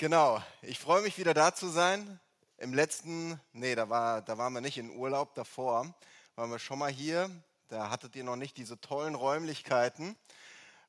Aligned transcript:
Genau, 0.00 0.40
ich 0.62 0.78
freue 0.78 1.02
mich 1.02 1.18
wieder 1.18 1.34
da 1.34 1.52
zu 1.52 1.66
sein. 1.70 2.20
Im 2.58 2.72
letzten, 2.72 3.40
nee, 3.52 3.74
da, 3.74 3.90
war, 3.90 4.22
da 4.22 4.38
waren 4.38 4.52
wir 4.52 4.60
nicht 4.60 4.78
in 4.78 4.90
Urlaub, 4.90 5.34
davor 5.34 5.92
waren 6.36 6.50
wir 6.52 6.60
schon 6.60 6.78
mal 6.78 6.88
hier. 6.88 7.28
Da 7.66 7.90
hattet 7.90 8.14
ihr 8.14 8.22
noch 8.22 8.36
nicht 8.36 8.56
diese 8.58 8.80
tollen 8.80 9.16
Räumlichkeiten. 9.16 10.14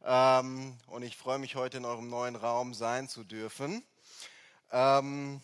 Ähm, 0.06 0.78
und 0.86 1.02
ich 1.02 1.18
freue 1.18 1.40
mich 1.40 1.56
heute 1.56 1.78
in 1.78 1.86
eurem 1.86 2.08
neuen 2.08 2.36
Raum 2.36 2.76
sein 2.76 3.10
zu 3.10 3.24
dürfen. 3.24 3.84
Ähm, 4.72 5.42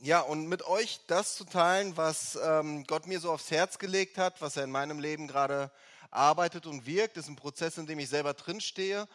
ja, 0.00 0.18
und 0.18 0.48
mit 0.48 0.66
euch 0.66 0.98
das 1.06 1.36
zu 1.36 1.44
teilen, 1.44 1.96
was 1.96 2.36
ähm, 2.42 2.82
Gott 2.88 3.06
mir 3.06 3.20
so 3.20 3.30
aufs 3.30 3.52
Herz 3.52 3.78
gelegt 3.78 4.18
hat, 4.18 4.42
was 4.42 4.56
er 4.56 4.64
in 4.64 4.72
meinem 4.72 4.98
Leben 4.98 5.28
gerade 5.28 5.70
arbeitet 6.10 6.66
und 6.66 6.86
wirkt, 6.86 7.18
ist 7.18 7.28
ein 7.28 7.36
Prozess, 7.36 7.78
in 7.78 7.86
dem 7.86 8.00
ich 8.00 8.08
selber 8.08 8.34
drinstehe 8.34 9.06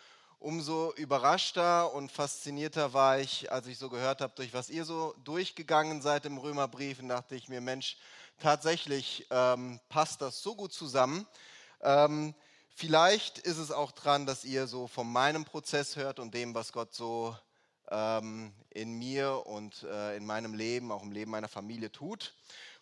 umso 0.44 0.94
überraschter 0.96 1.94
und 1.94 2.12
faszinierter 2.12 2.94
war 2.94 3.20
ich, 3.20 3.52
als 3.52 3.66
ich 3.68 3.78
so 3.78 3.90
gehört 3.90 4.20
habe, 4.20 4.34
durch 4.36 4.54
was 4.54 4.70
ihr 4.70 4.84
so 4.84 5.16
durchgegangen 5.24 6.02
seid 6.02 6.26
im 6.26 6.38
Römerbrief. 6.38 7.00
Und 7.00 7.08
dachte 7.08 7.36
ich 7.36 7.48
mir, 7.48 7.62
Mensch, 7.62 7.98
tatsächlich 8.40 9.26
ähm, 9.32 9.80
passt 9.88 10.22
das 10.22 10.42
so 10.44 10.56
gut 10.56 10.74
zusammen. 10.74 11.26
Ähm, 11.82 12.36
vielleicht 12.76 13.40
ist 13.40 13.58
es 13.58 13.72
auch 13.72 13.94
dran, 13.94 14.26
dass 14.26 14.44
ihr 14.44 14.68
so 14.68 14.88
von 14.88 15.12
meinem 15.12 15.46
Prozess 15.46 15.96
hört 15.96 16.20
und 16.20 16.34
dem, 16.34 16.54
was 16.54 16.74
Gott 16.74 16.94
so 16.94 17.36
ähm, 17.90 18.54
in 18.70 18.98
mir 18.98 19.46
und 19.46 19.84
äh, 19.84 20.18
in 20.18 20.26
meinem 20.26 20.54
Leben, 20.54 20.92
auch 20.92 21.04
im 21.04 21.12
Leben 21.14 21.32
meiner 21.32 21.48
Familie 21.48 21.92
tut. 21.92 22.34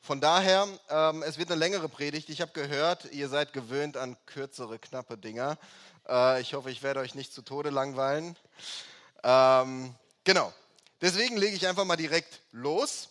Von 0.04 0.20
daher, 0.20 0.68
ähm, 0.90 1.22
es 1.22 1.38
wird 1.38 1.52
eine 1.52 1.60
längere 1.60 1.88
Predigt. 1.88 2.30
Ich 2.30 2.42
habe 2.42 2.52
gehört, 2.54 3.12
ihr 3.12 3.30
seid 3.30 3.54
gewöhnt 3.54 3.98
an 3.98 4.18
kürzere, 4.26 4.80
knappe 4.80 5.16
Dinger. 5.16 5.60
Äh, 6.08 6.42
ich 6.42 6.54
hoffe, 6.54 6.72
ich 6.72 6.84
werde 6.84 7.00
euch 7.00 7.16
nicht 7.16 7.34
zu 7.34 7.42
Tode 7.42 7.70
langweilen. 7.70 8.36
Ähm, 9.24 9.94
genau. 10.24 10.54
Deswegen 11.02 11.38
lege 11.38 11.56
ich 11.56 11.68
einfach 11.68 11.86
mal 11.86 11.96
direkt 11.96 12.42
los. 12.52 13.10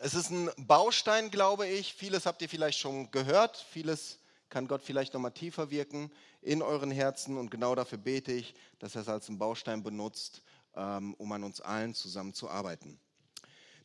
Es 0.00 0.14
ist 0.14 0.30
ein 0.30 0.50
Baustein, 0.56 1.30
glaube 1.30 1.66
ich. 1.66 1.94
Vieles 1.94 2.26
habt 2.26 2.42
ihr 2.42 2.48
vielleicht 2.48 2.78
schon 2.78 3.10
gehört. 3.10 3.64
Vieles 3.70 4.18
kann 4.48 4.68
Gott 4.68 4.82
vielleicht 4.82 5.14
noch 5.14 5.20
mal 5.20 5.30
tiefer 5.30 5.70
wirken 5.70 6.12
in 6.40 6.62
euren 6.62 6.90
Herzen. 6.90 7.38
Und 7.38 7.50
genau 7.50 7.74
dafür 7.74 7.98
bete 7.98 8.32
ich, 8.32 8.54
dass 8.78 8.94
er 8.94 9.02
es 9.02 9.08
als 9.08 9.28
einen 9.28 9.38
Baustein 9.38 9.82
benutzt, 9.82 10.42
ähm, 10.74 11.14
um 11.14 11.32
an 11.32 11.44
uns 11.44 11.60
allen 11.60 11.94
zusammen 11.94 12.34
zu 12.34 12.48
arbeiten. 12.50 13.00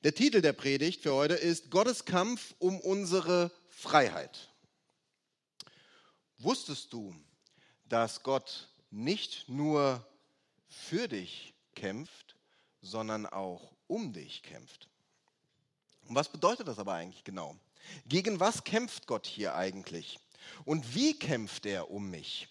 Der 0.03 0.13
Titel 0.13 0.41
der 0.41 0.53
Predigt 0.53 1.02
für 1.02 1.13
heute 1.13 1.33
ist 1.33 1.71
Gottes 1.71 2.05
Kampf 2.05 2.53
um 2.59 2.79
unsere 2.79 3.52
Freiheit. 3.67 4.49
Wusstest 6.37 6.93
du, 6.93 7.15
dass 7.89 8.23
Gott 8.23 8.69
nicht 8.91 9.47
nur 9.49 10.05
für 10.67 11.07
dich 11.07 11.53
kämpft, 11.75 12.35
sondern 12.81 13.25
auch 13.25 13.71
um 13.88 14.13
dich 14.13 14.43
kämpft. 14.43 14.88
Und 16.08 16.15
was 16.15 16.30
bedeutet 16.30 16.67
das 16.67 16.80
aber 16.80 16.93
eigentlich 16.93 17.23
genau? 17.23 17.55
Gegen 18.05 18.39
was 18.39 18.63
kämpft 18.63 19.08
Gott 19.08 19.25
hier 19.25 19.55
eigentlich? 19.55 20.19
Und 20.65 20.95
wie 20.95 21.17
kämpft 21.17 21.65
er 21.65 21.91
um 21.91 22.09
mich? 22.09 22.47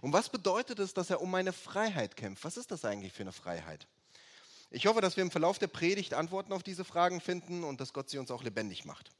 Und 0.00 0.12
was 0.12 0.28
bedeutet 0.28 0.78
es, 0.78 0.94
dass 0.94 1.10
er 1.10 1.20
um 1.20 1.30
meine 1.30 1.52
Freiheit 1.52 2.16
kämpft? 2.16 2.44
Was 2.44 2.56
ist 2.56 2.70
das 2.70 2.84
eigentlich 2.84 3.12
für 3.12 3.22
eine 3.22 3.32
Freiheit? 3.32 3.86
Ich 4.70 4.86
hoffe, 4.86 5.00
dass 5.00 5.16
wir 5.16 5.22
im 5.22 5.30
Verlauf 5.30 5.58
der 5.58 5.66
Predigt 5.66 6.14
Antworten 6.14 6.52
auf 6.52 6.62
diese 6.62 6.84
Fragen 6.84 7.20
finden 7.20 7.62
und 7.62 7.80
dass 7.80 7.92
Gott 7.92 8.08
sie 8.08 8.18
uns 8.18 8.30
auch 8.30 8.42
lebendig 8.42 8.84
macht. 8.84 9.10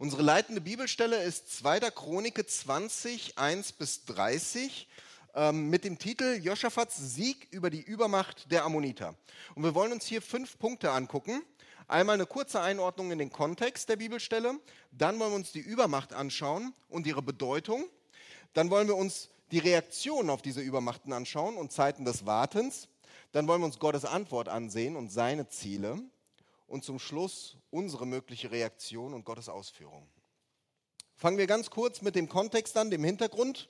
Unsere 0.00 0.22
leitende 0.22 0.62
Bibelstelle 0.62 1.22
ist 1.22 1.58
2. 1.58 1.90
Chronike 1.90 2.46
20, 2.46 3.36
1 3.36 3.72
bis 3.72 4.06
30 4.06 4.88
ähm, 5.34 5.68
mit 5.68 5.84
dem 5.84 5.98
Titel 5.98 6.40
Joschafats 6.42 6.96
Sieg 6.96 7.48
über 7.50 7.68
die 7.68 7.82
Übermacht 7.82 8.50
der 8.50 8.64
Ammoniter. 8.64 9.14
Und 9.54 9.62
wir 9.62 9.74
wollen 9.74 9.92
uns 9.92 10.06
hier 10.06 10.22
fünf 10.22 10.58
Punkte 10.58 10.90
angucken. 10.92 11.42
Einmal 11.86 12.14
eine 12.14 12.24
kurze 12.24 12.62
Einordnung 12.62 13.10
in 13.10 13.18
den 13.18 13.30
Kontext 13.30 13.90
der 13.90 13.96
Bibelstelle, 13.96 14.58
dann 14.90 15.18
wollen 15.18 15.32
wir 15.32 15.36
uns 15.36 15.52
die 15.52 15.60
Übermacht 15.60 16.14
anschauen 16.14 16.72
und 16.88 17.06
ihre 17.06 17.20
Bedeutung, 17.20 17.84
dann 18.54 18.70
wollen 18.70 18.88
wir 18.88 18.96
uns 18.96 19.28
die 19.50 19.58
Reaktion 19.58 20.30
auf 20.30 20.40
diese 20.40 20.62
Übermachten 20.62 21.12
anschauen 21.12 21.58
und 21.58 21.72
Zeiten 21.72 22.06
des 22.06 22.24
Wartens, 22.24 22.88
dann 23.32 23.46
wollen 23.46 23.60
wir 23.60 23.66
uns 23.66 23.78
Gottes 23.78 24.06
Antwort 24.06 24.48
ansehen 24.48 24.96
und 24.96 25.12
seine 25.12 25.50
Ziele 25.50 25.98
und 26.70 26.84
zum 26.84 27.00
Schluss 27.00 27.56
unsere 27.70 28.06
mögliche 28.06 28.52
Reaktion 28.52 29.12
und 29.12 29.24
Gottes 29.24 29.48
Ausführung. 29.48 30.06
Fangen 31.16 31.36
wir 31.36 31.48
ganz 31.48 31.68
kurz 31.68 32.00
mit 32.00 32.14
dem 32.14 32.28
Kontext 32.28 32.76
an, 32.76 32.90
dem 32.90 33.02
Hintergrund. 33.02 33.68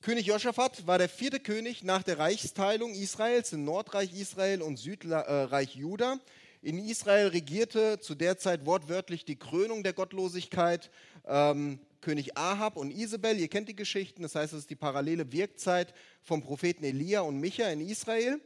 König 0.00 0.26
Joschafat 0.26 0.86
war 0.86 0.96
der 0.96 1.10
vierte 1.10 1.40
König 1.40 1.84
nach 1.84 2.02
der 2.02 2.18
Reichsteilung 2.18 2.94
Israels 2.94 3.52
in 3.52 3.64
Nordreich 3.64 4.14
Israel 4.14 4.62
und 4.62 4.78
Südreich 4.78 5.76
Juda. 5.76 6.18
In 6.62 6.78
Israel 6.78 7.28
regierte 7.28 8.00
zu 8.00 8.14
der 8.14 8.38
Zeit 8.38 8.64
wortwörtlich 8.64 9.26
die 9.26 9.36
Krönung 9.36 9.82
der 9.82 9.92
Gottlosigkeit 9.92 10.90
ähm, 11.26 11.78
König 12.00 12.38
Ahab 12.38 12.78
und 12.78 12.92
Isabel. 12.92 13.38
Ihr 13.38 13.48
kennt 13.48 13.68
die 13.68 13.76
Geschichten, 13.76 14.22
das 14.22 14.34
heißt, 14.34 14.54
es 14.54 14.60
ist 14.60 14.70
die 14.70 14.74
parallele 14.74 15.32
Wirkzeit 15.32 15.92
vom 16.22 16.42
Propheten 16.42 16.82
Elia 16.82 17.20
und 17.20 17.38
Micha 17.40 17.68
in 17.68 17.86
Israel. 17.86 18.40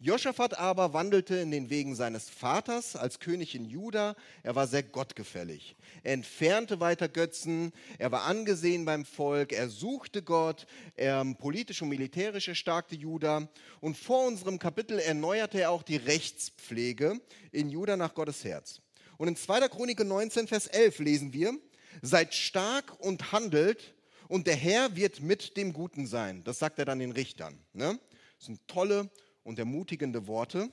Joschafat 0.00 0.56
aber 0.56 0.92
wandelte 0.92 1.34
in 1.38 1.50
den 1.50 1.70
Wegen 1.70 1.96
seines 1.96 2.30
Vaters 2.30 2.94
als 2.94 3.18
König 3.18 3.56
in 3.56 3.64
Juda. 3.64 4.14
Er 4.44 4.54
war 4.54 4.68
sehr 4.68 4.84
gottgefällig. 4.84 5.74
Er 6.04 6.12
entfernte 6.12 6.78
weiter 6.78 7.08
Götzen. 7.08 7.72
Er 7.98 8.12
war 8.12 8.22
angesehen 8.22 8.84
beim 8.84 9.04
Volk. 9.04 9.52
Er 9.52 9.68
suchte 9.68 10.22
Gott. 10.22 10.68
Er 10.94 11.24
politisch 11.34 11.82
und 11.82 11.88
militärisch 11.88 12.46
erstarkte 12.46 12.94
Juda. 12.94 13.48
Und 13.80 13.96
vor 13.96 14.24
unserem 14.24 14.60
Kapitel 14.60 15.00
erneuerte 15.00 15.60
er 15.62 15.72
auch 15.72 15.82
die 15.82 15.96
Rechtspflege 15.96 17.20
in 17.50 17.68
Juda 17.68 17.96
nach 17.96 18.14
Gottes 18.14 18.44
Herz. 18.44 18.80
Und 19.16 19.26
in 19.26 19.34
2. 19.34 19.68
Chronik 19.68 19.98
19, 19.98 20.46
Vers 20.46 20.68
11 20.68 21.00
lesen 21.00 21.32
wir, 21.32 21.58
seid 22.02 22.34
stark 22.34 23.00
und 23.00 23.32
handelt 23.32 23.94
und 24.28 24.46
der 24.46 24.54
Herr 24.54 24.94
wird 24.94 25.22
mit 25.22 25.56
dem 25.56 25.72
Guten 25.72 26.06
sein. 26.06 26.44
Das 26.44 26.60
sagt 26.60 26.78
er 26.78 26.84
dann 26.84 27.00
den 27.00 27.10
Richtern. 27.10 27.58
Ne? 27.72 27.98
Das 28.36 28.46
sind 28.46 28.60
tolle 28.68 29.10
und 29.48 29.58
ermutigende 29.58 30.26
Worte, 30.26 30.68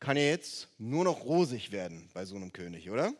kann 0.00 0.16
ja 0.16 0.24
jetzt 0.24 0.66
nur 0.78 1.04
noch 1.04 1.24
rosig 1.24 1.70
werden 1.70 2.10
bei 2.12 2.24
so 2.24 2.34
einem 2.34 2.52
König, 2.52 2.90
oder? 2.90 3.06
Und 3.06 3.16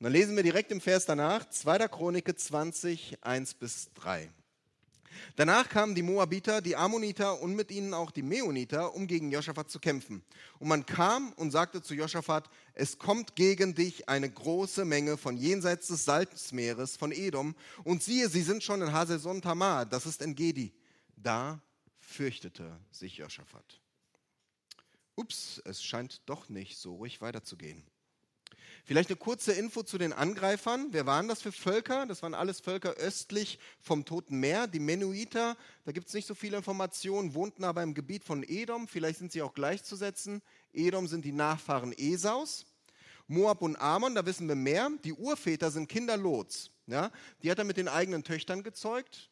dann 0.00 0.12
lesen 0.12 0.36
wir 0.36 0.42
direkt 0.42 0.70
im 0.70 0.82
Vers 0.82 1.06
danach, 1.06 1.48
2. 1.48 1.88
Chronik 1.88 2.38
20, 2.38 3.16
1 3.22 3.54
bis 3.54 3.90
3. 3.94 4.28
Danach 5.36 5.70
kamen 5.70 5.94
die 5.94 6.02
Moabiter, 6.02 6.60
die 6.60 6.76
Ammoniter 6.76 7.40
und 7.40 7.54
mit 7.54 7.70
ihnen 7.70 7.94
auch 7.94 8.10
die 8.10 8.22
Meoniter, 8.22 8.94
um 8.94 9.06
gegen 9.06 9.30
Joschafat 9.30 9.70
zu 9.70 9.78
kämpfen. 9.78 10.22
Und 10.58 10.68
man 10.68 10.84
kam 10.84 11.32
und 11.32 11.50
sagte 11.50 11.80
zu 11.80 11.94
Joschafat, 11.94 12.50
es 12.74 12.98
kommt 12.98 13.34
gegen 13.34 13.74
dich 13.74 14.10
eine 14.10 14.28
große 14.28 14.84
Menge 14.84 15.16
von 15.16 15.38
jenseits 15.38 15.86
des 15.86 16.04
Salzmeeres, 16.04 16.98
von 16.98 17.12
Edom. 17.12 17.54
Und 17.82 18.02
siehe, 18.02 18.28
sie 18.28 18.42
sind 18.42 18.62
schon 18.62 18.82
in 18.82 18.92
Haselson 18.92 19.40
Tamar, 19.40 19.86
das 19.86 20.04
ist 20.04 20.20
in 20.20 20.34
Gedi. 20.34 20.70
Da 21.16 21.62
fürchtete 22.14 22.78
sich 22.90 23.16
Joschafat. 23.16 23.80
Ups, 25.16 25.60
es 25.64 25.82
scheint 25.82 26.22
doch 26.26 26.48
nicht 26.48 26.78
so 26.78 26.94
ruhig 26.94 27.20
weiterzugehen. 27.20 27.84
Vielleicht 28.84 29.08
eine 29.10 29.16
kurze 29.16 29.52
Info 29.52 29.82
zu 29.82 29.98
den 29.98 30.12
Angreifern. 30.12 30.88
Wer 30.90 31.06
waren 31.06 31.28
das 31.28 31.42
für 31.42 31.52
Völker? 31.52 32.06
Das 32.06 32.22
waren 32.22 32.34
alles 32.34 32.60
Völker 32.60 32.90
östlich 32.94 33.58
vom 33.80 34.04
Toten 34.04 34.38
Meer. 34.38 34.66
Die 34.66 34.80
Menuiter, 34.80 35.56
da 35.84 35.92
gibt 35.92 36.08
es 36.08 36.14
nicht 36.14 36.26
so 36.26 36.34
viele 36.34 36.56
Informationen, 36.56 37.34
wohnten 37.34 37.64
aber 37.64 37.82
im 37.82 37.94
Gebiet 37.94 38.24
von 38.24 38.42
Edom. 38.42 38.86
Vielleicht 38.86 39.18
sind 39.18 39.32
sie 39.32 39.42
auch 39.42 39.54
gleichzusetzen. 39.54 40.42
Edom 40.72 41.08
sind 41.08 41.24
die 41.24 41.32
Nachfahren 41.32 41.92
Esaus. 41.92 42.66
Moab 43.26 43.62
und 43.62 43.76
Ammon, 43.76 44.14
da 44.14 44.26
wissen 44.26 44.48
wir 44.48 44.54
mehr. 44.54 44.90
Die 45.02 45.14
Urväter 45.14 45.70
sind 45.70 45.88
Kinder 45.88 46.16
Lots. 46.16 46.70
Ja? 46.86 47.10
Die 47.42 47.50
hat 47.50 47.58
er 47.58 47.64
mit 47.64 47.78
den 47.78 47.88
eigenen 47.88 48.22
Töchtern 48.22 48.62
gezeugt. 48.62 49.30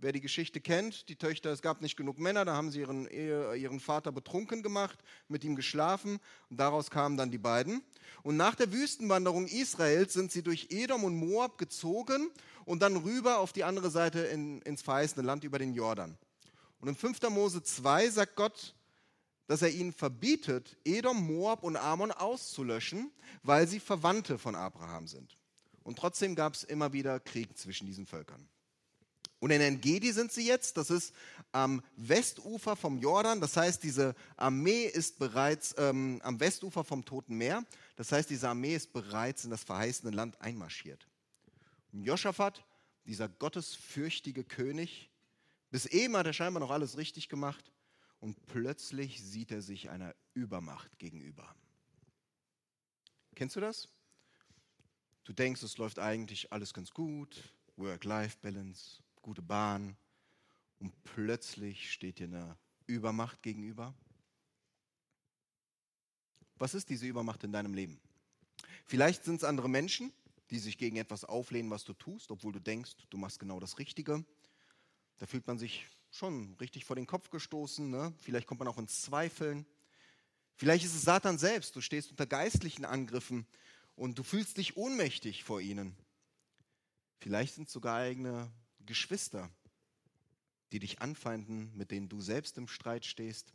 Wer 0.00 0.12
die 0.12 0.20
Geschichte 0.20 0.60
kennt, 0.60 1.08
die 1.08 1.16
Töchter, 1.16 1.50
es 1.50 1.60
gab 1.60 1.80
nicht 1.80 1.96
genug 1.96 2.20
Männer, 2.20 2.44
da 2.44 2.54
haben 2.54 2.70
sie 2.70 2.80
ihren, 2.80 3.08
ihren 3.10 3.80
Vater 3.80 4.12
betrunken 4.12 4.62
gemacht, 4.62 4.96
mit 5.26 5.42
ihm 5.42 5.56
geschlafen 5.56 6.20
und 6.50 6.60
daraus 6.60 6.90
kamen 6.90 7.16
dann 7.16 7.32
die 7.32 7.38
beiden. 7.38 7.82
Und 8.22 8.36
nach 8.36 8.54
der 8.54 8.72
Wüstenwanderung 8.72 9.48
Israels 9.48 10.12
sind 10.12 10.30
sie 10.30 10.42
durch 10.42 10.68
Edom 10.70 11.02
und 11.02 11.16
Moab 11.16 11.58
gezogen 11.58 12.30
und 12.64 12.80
dann 12.80 12.96
rüber 12.96 13.38
auf 13.38 13.52
die 13.52 13.64
andere 13.64 13.90
Seite 13.90 14.20
in, 14.20 14.62
ins 14.62 14.82
verheißene 14.82 15.26
Land 15.26 15.42
über 15.42 15.58
den 15.58 15.74
Jordan. 15.74 16.16
Und 16.80 16.88
in 16.88 16.94
5. 16.94 17.20
Mose 17.30 17.64
2 17.64 18.10
sagt 18.10 18.36
Gott, 18.36 18.76
dass 19.48 19.62
er 19.62 19.70
ihnen 19.70 19.92
verbietet, 19.92 20.76
Edom, 20.84 21.26
Moab 21.26 21.64
und 21.64 21.76
Ammon 21.76 22.12
auszulöschen, 22.12 23.10
weil 23.42 23.66
sie 23.66 23.80
Verwandte 23.80 24.38
von 24.38 24.54
Abraham 24.54 25.08
sind. 25.08 25.36
Und 25.82 25.98
trotzdem 25.98 26.36
gab 26.36 26.54
es 26.54 26.62
immer 26.62 26.92
wieder 26.92 27.18
Krieg 27.18 27.58
zwischen 27.58 27.86
diesen 27.86 28.06
Völkern. 28.06 28.48
Und 29.40 29.50
in 29.50 29.60
Engedi 29.60 30.12
sind 30.12 30.32
sie 30.32 30.46
jetzt, 30.46 30.76
das 30.76 30.90
ist 30.90 31.14
am 31.52 31.82
Westufer 31.96 32.74
vom 32.74 32.98
Jordan, 32.98 33.40
das 33.40 33.56
heißt, 33.56 33.82
diese 33.82 34.14
Armee 34.36 34.84
ist 34.84 35.18
bereits 35.18 35.74
ähm, 35.78 36.20
am 36.24 36.40
Westufer 36.40 36.82
vom 36.82 37.04
Toten 37.04 37.36
Meer, 37.36 37.64
das 37.96 38.10
heißt, 38.10 38.28
diese 38.30 38.48
Armee 38.48 38.74
ist 38.74 38.92
bereits 38.92 39.44
in 39.44 39.50
das 39.50 39.62
verheißene 39.62 40.14
Land 40.14 40.40
einmarschiert. 40.40 41.06
Und 41.92 42.02
Joschafat, 42.02 42.64
dieser 43.06 43.28
gottesfürchtige 43.28 44.44
König, 44.44 45.10
bis 45.70 45.86
eben 45.86 46.16
hat 46.16 46.26
er 46.26 46.32
scheinbar 46.32 46.60
noch 46.60 46.70
alles 46.70 46.96
richtig 46.96 47.28
gemacht 47.28 47.72
und 48.20 48.44
plötzlich 48.46 49.22
sieht 49.22 49.52
er 49.52 49.62
sich 49.62 49.88
einer 49.90 50.14
Übermacht 50.34 50.98
gegenüber. 50.98 51.54
Kennst 53.36 53.54
du 53.54 53.60
das? 53.60 53.88
Du 55.24 55.32
denkst, 55.32 55.62
es 55.62 55.78
läuft 55.78 55.98
eigentlich 55.98 56.52
alles 56.52 56.74
ganz 56.74 56.90
gut, 56.90 57.54
Work-Life-Balance, 57.76 59.02
gute 59.28 59.42
Bahn 59.42 59.94
und 60.78 60.90
plötzlich 61.04 61.92
steht 61.92 62.18
dir 62.18 62.28
eine 62.28 62.56
Übermacht 62.86 63.42
gegenüber. 63.42 63.92
Was 66.56 66.72
ist 66.72 66.88
diese 66.88 67.04
Übermacht 67.04 67.44
in 67.44 67.52
deinem 67.52 67.74
Leben? 67.74 68.00
Vielleicht 68.86 69.24
sind 69.24 69.34
es 69.34 69.44
andere 69.44 69.68
Menschen, 69.68 70.14
die 70.48 70.58
sich 70.58 70.78
gegen 70.78 70.96
etwas 70.96 71.26
auflehnen, 71.26 71.70
was 71.70 71.84
du 71.84 71.92
tust, 71.92 72.30
obwohl 72.30 72.54
du 72.54 72.58
denkst, 72.58 72.92
du 73.10 73.18
machst 73.18 73.38
genau 73.38 73.60
das 73.60 73.78
Richtige. 73.78 74.24
Da 75.18 75.26
fühlt 75.26 75.46
man 75.46 75.58
sich 75.58 75.86
schon 76.10 76.56
richtig 76.58 76.86
vor 76.86 76.96
den 76.96 77.06
Kopf 77.06 77.28
gestoßen. 77.28 77.90
Ne? 77.90 78.14
Vielleicht 78.20 78.46
kommt 78.46 78.60
man 78.60 78.68
auch 78.68 78.78
ins 78.78 79.02
Zweifeln. 79.02 79.66
Vielleicht 80.54 80.86
ist 80.86 80.94
es 80.94 81.02
Satan 81.02 81.36
selbst. 81.36 81.76
Du 81.76 81.82
stehst 81.82 82.12
unter 82.12 82.24
geistlichen 82.24 82.86
Angriffen 82.86 83.46
und 83.94 84.18
du 84.18 84.22
fühlst 84.22 84.56
dich 84.56 84.78
ohnmächtig 84.78 85.44
vor 85.44 85.60
ihnen. 85.60 85.94
Vielleicht 87.18 87.56
sind 87.56 87.66
es 87.66 87.74
sogar 87.74 87.98
eigene 87.98 88.50
Geschwister, 88.88 89.48
die 90.72 90.80
dich 90.80 91.00
anfeinden, 91.00 91.70
mit 91.76 91.92
denen 91.92 92.08
du 92.08 92.20
selbst 92.20 92.58
im 92.58 92.66
Streit 92.66 93.04
stehst. 93.04 93.52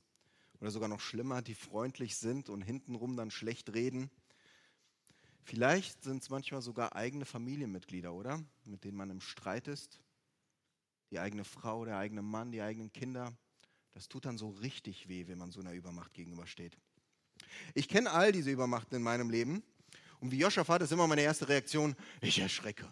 Oder 0.62 0.72
sogar 0.72 0.88
noch 0.88 1.02
schlimmer, 1.02 1.42
die 1.42 1.56
freundlich 1.56 2.16
sind 2.16 2.48
und 2.48 2.62
hintenrum 2.62 3.18
dann 3.18 3.32
schlecht 3.32 3.74
reden. 3.74 4.10
Vielleicht 5.44 6.04
sind 6.04 6.24
es 6.24 6.30
manchmal 6.30 6.62
sogar 6.62 6.96
eigene 6.96 7.26
Familienmitglieder, 7.26 8.14
oder? 8.14 8.42
Mit 8.64 8.86
denen 8.86 8.96
man 8.96 9.10
im 9.10 9.20
Streit 9.20 9.68
ist 9.68 10.00
die 11.14 11.20
eigene 11.20 11.44
Frau, 11.44 11.86
der 11.86 11.98
eigene 11.98 12.24
Mann, 12.24 12.52
die 12.52 12.64
eigenen 12.64 12.92
Kinder. 12.92 13.32
Das 13.94 14.10
tut 14.10 14.26
dann 14.26 14.40
so 14.40 14.50
richtig 14.50 15.08
weh, 15.08 15.28
wenn 15.28 15.38
man 15.38 15.52
so 15.52 15.60
einer 15.60 15.74
Übermacht 15.74 16.12
gegenübersteht. 16.16 16.76
Ich 17.76 17.88
kenne 17.88 18.10
all 18.10 18.32
diese 18.32 18.50
Übermachten 18.50 18.96
in 18.96 19.04
meinem 19.04 19.30
Leben. 19.30 19.62
Und 20.20 20.32
wie 20.32 20.40
Joschafat 20.40 20.82
ist 20.82 20.92
immer 20.92 21.06
meine 21.06 21.22
erste 21.22 21.48
Reaktion, 21.48 21.96
ich 22.20 22.40
erschrecke. 22.40 22.92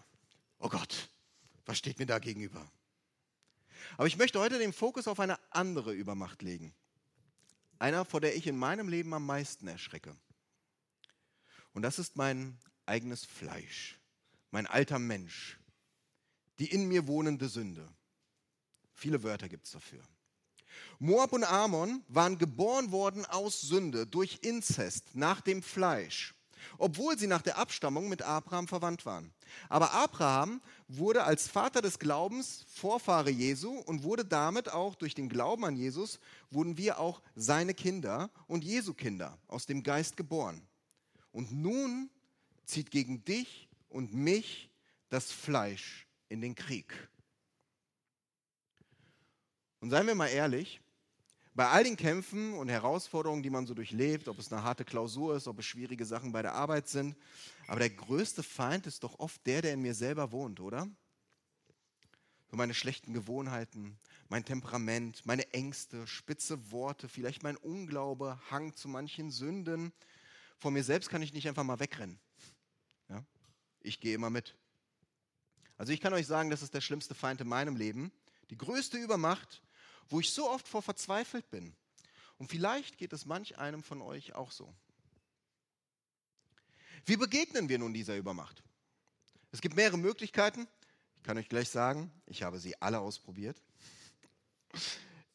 Oh 0.60 0.68
Gott, 0.68 1.10
was 1.66 1.78
steht 1.78 1.98
mir 1.98 2.06
da 2.06 2.18
gegenüber? 2.18 2.70
Aber 3.96 4.06
ich 4.06 4.16
möchte 4.16 4.40
heute 4.40 4.58
den 4.58 4.72
Fokus 4.72 5.08
auf 5.08 5.20
eine 5.20 5.38
andere 5.50 5.92
Übermacht 5.92 6.42
legen. 6.42 6.74
Einer, 7.78 8.04
vor 8.04 8.20
der 8.20 8.36
ich 8.36 8.46
in 8.46 8.56
meinem 8.56 8.88
Leben 8.88 9.12
am 9.12 9.26
meisten 9.26 9.66
erschrecke. 9.66 10.16
Und 11.72 11.82
das 11.82 11.98
ist 11.98 12.16
mein 12.16 12.58
eigenes 12.86 13.24
Fleisch, 13.24 13.98
mein 14.50 14.66
alter 14.66 14.98
Mensch, 14.98 15.58
die 16.58 16.70
in 16.70 16.86
mir 16.86 17.06
wohnende 17.06 17.48
Sünde. 17.48 17.88
Viele 18.92 19.22
Wörter 19.22 19.48
gibt 19.48 19.66
es 19.66 19.72
dafür. 19.72 20.02
Moab 20.98 21.32
und 21.32 21.44
Ammon 21.44 22.04
waren 22.08 22.38
geboren 22.38 22.92
worden 22.92 23.24
aus 23.26 23.60
Sünde 23.60 24.06
durch 24.06 24.38
Inzest 24.42 25.14
nach 25.14 25.40
dem 25.40 25.62
Fleisch, 25.62 26.34
obwohl 26.78 27.18
sie 27.18 27.26
nach 27.26 27.42
der 27.42 27.58
Abstammung 27.58 28.08
mit 28.08 28.22
Abraham 28.22 28.68
verwandt 28.68 29.06
waren. 29.06 29.32
Aber 29.68 29.92
Abraham 29.92 30.60
wurde 30.88 31.24
als 31.24 31.48
Vater 31.48 31.82
des 31.82 31.98
Glaubens 31.98 32.64
Vorfahre 32.68 33.30
Jesu 33.30 33.70
und 33.70 34.02
wurde 34.02 34.24
damit 34.24 34.70
auch 34.70 34.94
durch 34.94 35.14
den 35.14 35.28
Glauben 35.28 35.64
an 35.64 35.76
Jesus, 35.76 36.18
wurden 36.50 36.76
wir 36.76 36.98
auch 36.98 37.22
seine 37.34 37.74
Kinder 37.74 38.30
und 38.46 38.64
Jesu 38.64 38.94
Kinder 38.94 39.38
aus 39.48 39.66
dem 39.66 39.82
Geist 39.82 40.16
geboren. 40.16 40.60
Und 41.32 41.52
nun 41.52 42.10
zieht 42.64 42.90
gegen 42.90 43.24
dich 43.24 43.68
und 43.88 44.14
mich 44.14 44.70
das 45.08 45.32
Fleisch 45.32 46.06
in 46.28 46.40
den 46.40 46.54
Krieg. 46.54 46.92
Und 49.80 49.90
seien 49.90 50.06
wir 50.06 50.14
mal 50.14 50.28
ehrlich, 50.28 50.81
bei 51.54 51.68
all 51.68 51.84
den 51.84 51.96
Kämpfen 51.96 52.54
und 52.54 52.68
Herausforderungen, 52.68 53.42
die 53.42 53.50
man 53.50 53.66
so 53.66 53.74
durchlebt, 53.74 54.28
ob 54.28 54.38
es 54.38 54.50
eine 54.52 54.62
harte 54.62 54.84
Klausur 54.84 55.36
ist, 55.36 55.46
ob 55.46 55.58
es 55.58 55.66
schwierige 55.66 56.04
Sachen 56.04 56.32
bei 56.32 56.42
der 56.42 56.54
Arbeit 56.54 56.88
sind, 56.88 57.16
aber 57.66 57.80
der 57.80 57.90
größte 57.90 58.42
Feind 58.42 58.86
ist 58.86 59.04
doch 59.04 59.18
oft 59.18 59.46
der, 59.46 59.62
der 59.62 59.74
in 59.74 59.82
mir 59.82 59.94
selber 59.94 60.32
wohnt, 60.32 60.60
oder? 60.60 60.88
So 62.50 62.56
meine 62.56 62.74
schlechten 62.74 63.14
Gewohnheiten, 63.14 63.98
mein 64.28 64.44
Temperament, 64.44 65.24
meine 65.24 65.50
Ängste, 65.52 66.06
spitze 66.06 66.70
Worte, 66.70 67.08
vielleicht 67.08 67.42
mein 67.42 67.56
Unglaube, 67.56 68.38
Hang 68.50 68.74
zu 68.74 68.88
manchen 68.88 69.30
Sünden. 69.30 69.92
Vor 70.58 70.70
mir 70.70 70.84
selbst 70.84 71.08
kann 71.08 71.22
ich 71.22 71.32
nicht 71.32 71.48
einfach 71.48 71.64
mal 71.64 71.80
wegrennen. 71.80 72.18
Ja? 73.08 73.24
Ich 73.80 74.00
gehe 74.00 74.14
immer 74.14 74.28
mit. 74.28 74.54
Also 75.78 75.92
ich 75.92 76.00
kann 76.00 76.12
euch 76.12 76.26
sagen, 76.26 76.50
das 76.50 76.62
ist 76.62 76.74
der 76.74 76.82
schlimmste 76.82 77.14
Feind 77.14 77.40
in 77.40 77.48
meinem 77.48 77.76
Leben. 77.76 78.12
Die 78.50 78.58
größte 78.58 78.98
Übermacht, 78.98 79.61
wo 80.08 80.20
ich 80.20 80.30
so 80.30 80.48
oft 80.48 80.68
vor 80.68 80.82
verzweifelt 80.82 81.50
bin. 81.50 81.74
Und 82.38 82.48
vielleicht 82.48 82.98
geht 82.98 83.12
es 83.12 83.24
manch 83.24 83.58
einem 83.58 83.82
von 83.82 84.02
euch 84.02 84.34
auch 84.34 84.50
so. 84.50 84.74
Wie 87.04 87.16
begegnen 87.16 87.68
wir 87.68 87.78
nun 87.78 87.94
dieser 87.94 88.16
Übermacht? 88.16 88.62
Es 89.52 89.60
gibt 89.60 89.76
mehrere 89.76 89.98
Möglichkeiten. 89.98 90.66
Ich 91.18 91.22
kann 91.22 91.38
euch 91.38 91.48
gleich 91.48 91.68
sagen, 91.68 92.10
ich 92.26 92.42
habe 92.42 92.58
sie 92.58 92.80
alle 92.80 93.00
ausprobiert. 93.00 93.60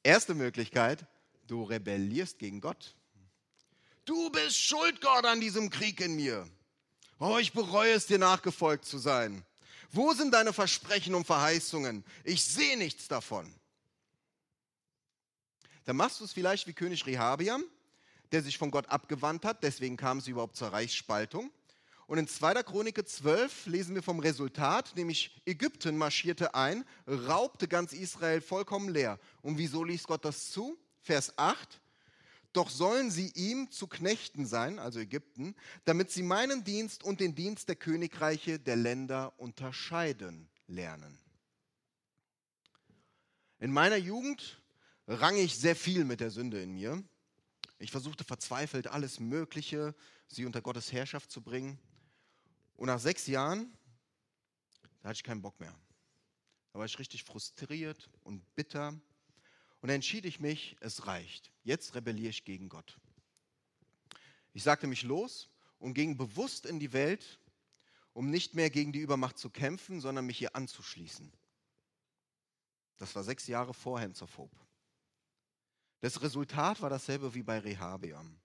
Erste 0.03 0.33
Möglichkeit, 0.33 1.05
du 1.47 1.63
rebellierst 1.63 2.39
gegen 2.39 2.61
Gott. 2.61 2.95
Du 4.05 4.29
bist 4.29 4.57
schuld, 4.57 5.01
Gott, 5.01 5.25
an 5.25 5.39
diesem 5.39 5.69
Krieg 5.69 6.01
in 6.01 6.15
mir. 6.15 6.49
Oh, 7.19 7.37
ich 7.37 7.53
bereue 7.53 7.93
es, 7.93 8.05
dir 8.07 8.19
nachgefolgt 8.19 8.85
zu 8.85 8.97
sein. 8.97 9.45
Wo 9.91 10.13
sind 10.13 10.33
deine 10.33 10.53
Versprechen 10.53 11.15
und 11.15 11.25
Verheißungen? 11.25 12.03
Ich 12.23 12.43
sehe 12.43 12.77
nichts 12.77 13.07
davon 13.07 13.53
dann 15.87 15.95
machst 15.95 16.19
du 16.19 16.25
es 16.25 16.33
vielleicht 16.33 16.67
wie 16.67 16.73
König 16.73 17.05
Rehabiam, 17.05 17.63
der 18.33 18.43
sich 18.43 18.57
von 18.57 18.71
Gott 18.71 18.89
abgewandt 18.89 19.45
hat, 19.45 19.63
deswegen 19.63 19.95
kam 19.95 20.17
es 20.17 20.27
überhaupt 20.27 20.57
zur 20.57 20.67
Reichsspaltung. 20.73 21.49
Und 22.07 22.17
in 22.17 22.27
2. 22.27 22.61
Chronik 22.63 23.07
12 23.07 23.67
lesen 23.67 23.95
wir 23.95 24.03
vom 24.03 24.19
Resultat, 24.19 24.97
nämlich 24.97 25.41
Ägypten 25.45 25.97
marschierte 25.97 26.55
ein, 26.55 26.83
raubte 27.07 27.69
ganz 27.69 27.93
Israel 27.93 28.41
vollkommen 28.41 28.89
leer. 28.89 29.17
Und 29.41 29.57
wieso 29.57 29.85
ließ 29.85 30.03
Gott 30.03 30.25
das 30.25 30.51
zu? 30.51 30.77
Vers 30.99 31.37
8. 31.37 31.79
Doch 32.51 32.69
sollen 32.69 33.09
sie 33.09 33.31
ihm 33.35 33.71
zu 33.71 33.87
Knechten 33.87 34.45
sein, 34.45 34.79
also 34.79 34.99
Ägypten, 34.99 35.55
damit 35.85 36.11
sie 36.11 36.23
meinen 36.23 36.65
Dienst 36.65 37.05
und 37.05 37.21
den 37.21 37.33
Dienst 37.33 37.69
der 37.69 37.77
Königreiche 37.77 38.59
der 38.59 38.75
Länder 38.75 39.31
unterscheiden 39.37 40.49
lernen. 40.67 41.17
In 43.59 43.71
meiner 43.71 43.95
Jugend 43.95 44.59
rang 45.07 45.37
ich 45.37 45.55
sehr 45.55 45.75
viel 45.75 46.05
mit 46.05 46.19
der 46.19 46.31
Sünde 46.31 46.61
in 46.61 46.73
mir. 46.73 47.03
Ich 47.79 47.91
versuchte 47.91 48.23
verzweifelt 48.23 48.87
alles 48.87 49.19
Mögliche, 49.19 49.95
sie 50.27 50.45
unter 50.45 50.61
Gottes 50.61 50.91
Herrschaft 50.91 51.31
zu 51.31 51.41
bringen. 51.41 51.79
Und 52.75 52.87
nach 52.87 52.99
sechs 52.99 53.27
Jahren, 53.27 53.71
da 55.01 55.09
hatte 55.09 55.17
ich 55.17 55.23
keinen 55.23 55.41
Bock 55.41 55.59
mehr. 55.59 55.73
Da 56.73 56.79
war 56.79 56.85
ich 56.85 56.99
richtig 56.99 57.23
frustriert 57.23 58.09
und 58.23 58.43
bitter. 58.55 58.89
Und 59.81 59.89
da 59.89 59.93
entschied 59.93 60.25
ich 60.25 60.39
mich, 60.39 60.75
es 60.81 61.07
reicht. 61.07 61.51
Jetzt 61.63 61.95
rebelliere 61.95 62.29
ich 62.29 62.45
gegen 62.45 62.67
Gott. 62.69 62.99
Ich 64.53 64.63
sagte 64.63 64.87
mich 64.87 65.03
los 65.03 65.49
und 65.79 65.93
ging 65.93 66.17
bewusst 66.17 66.65
in 66.65 66.79
die 66.79 66.93
Welt, 66.93 67.39
um 68.13 68.29
nicht 68.31 68.55
mehr 68.55 68.71
gegen 68.71 68.91
die 68.91 68.99
Übermacht 68.99 69.37
zu 69.37 69.49
kämpfen, 69.49 70.01
sondern 70.01 70.25
mich 70.25 70.41
ihr 70.41 70.55
anzuschließen. 70.55 71.31
Das 72.97 73.15
war 73.15 73.23
sechs 73.23 73.45
Jahre 73.45 73.75
vor 73.75 73.99
Henzerphob. 73.99 74.51
Das 76.01 76.21
Resultat 76.21 76.81
war 76.81 76.89
dasselbe 76.89 77.33
wie 77.33 77.43
bei 77.43 77.59
Rehabeam. 77.59 78.37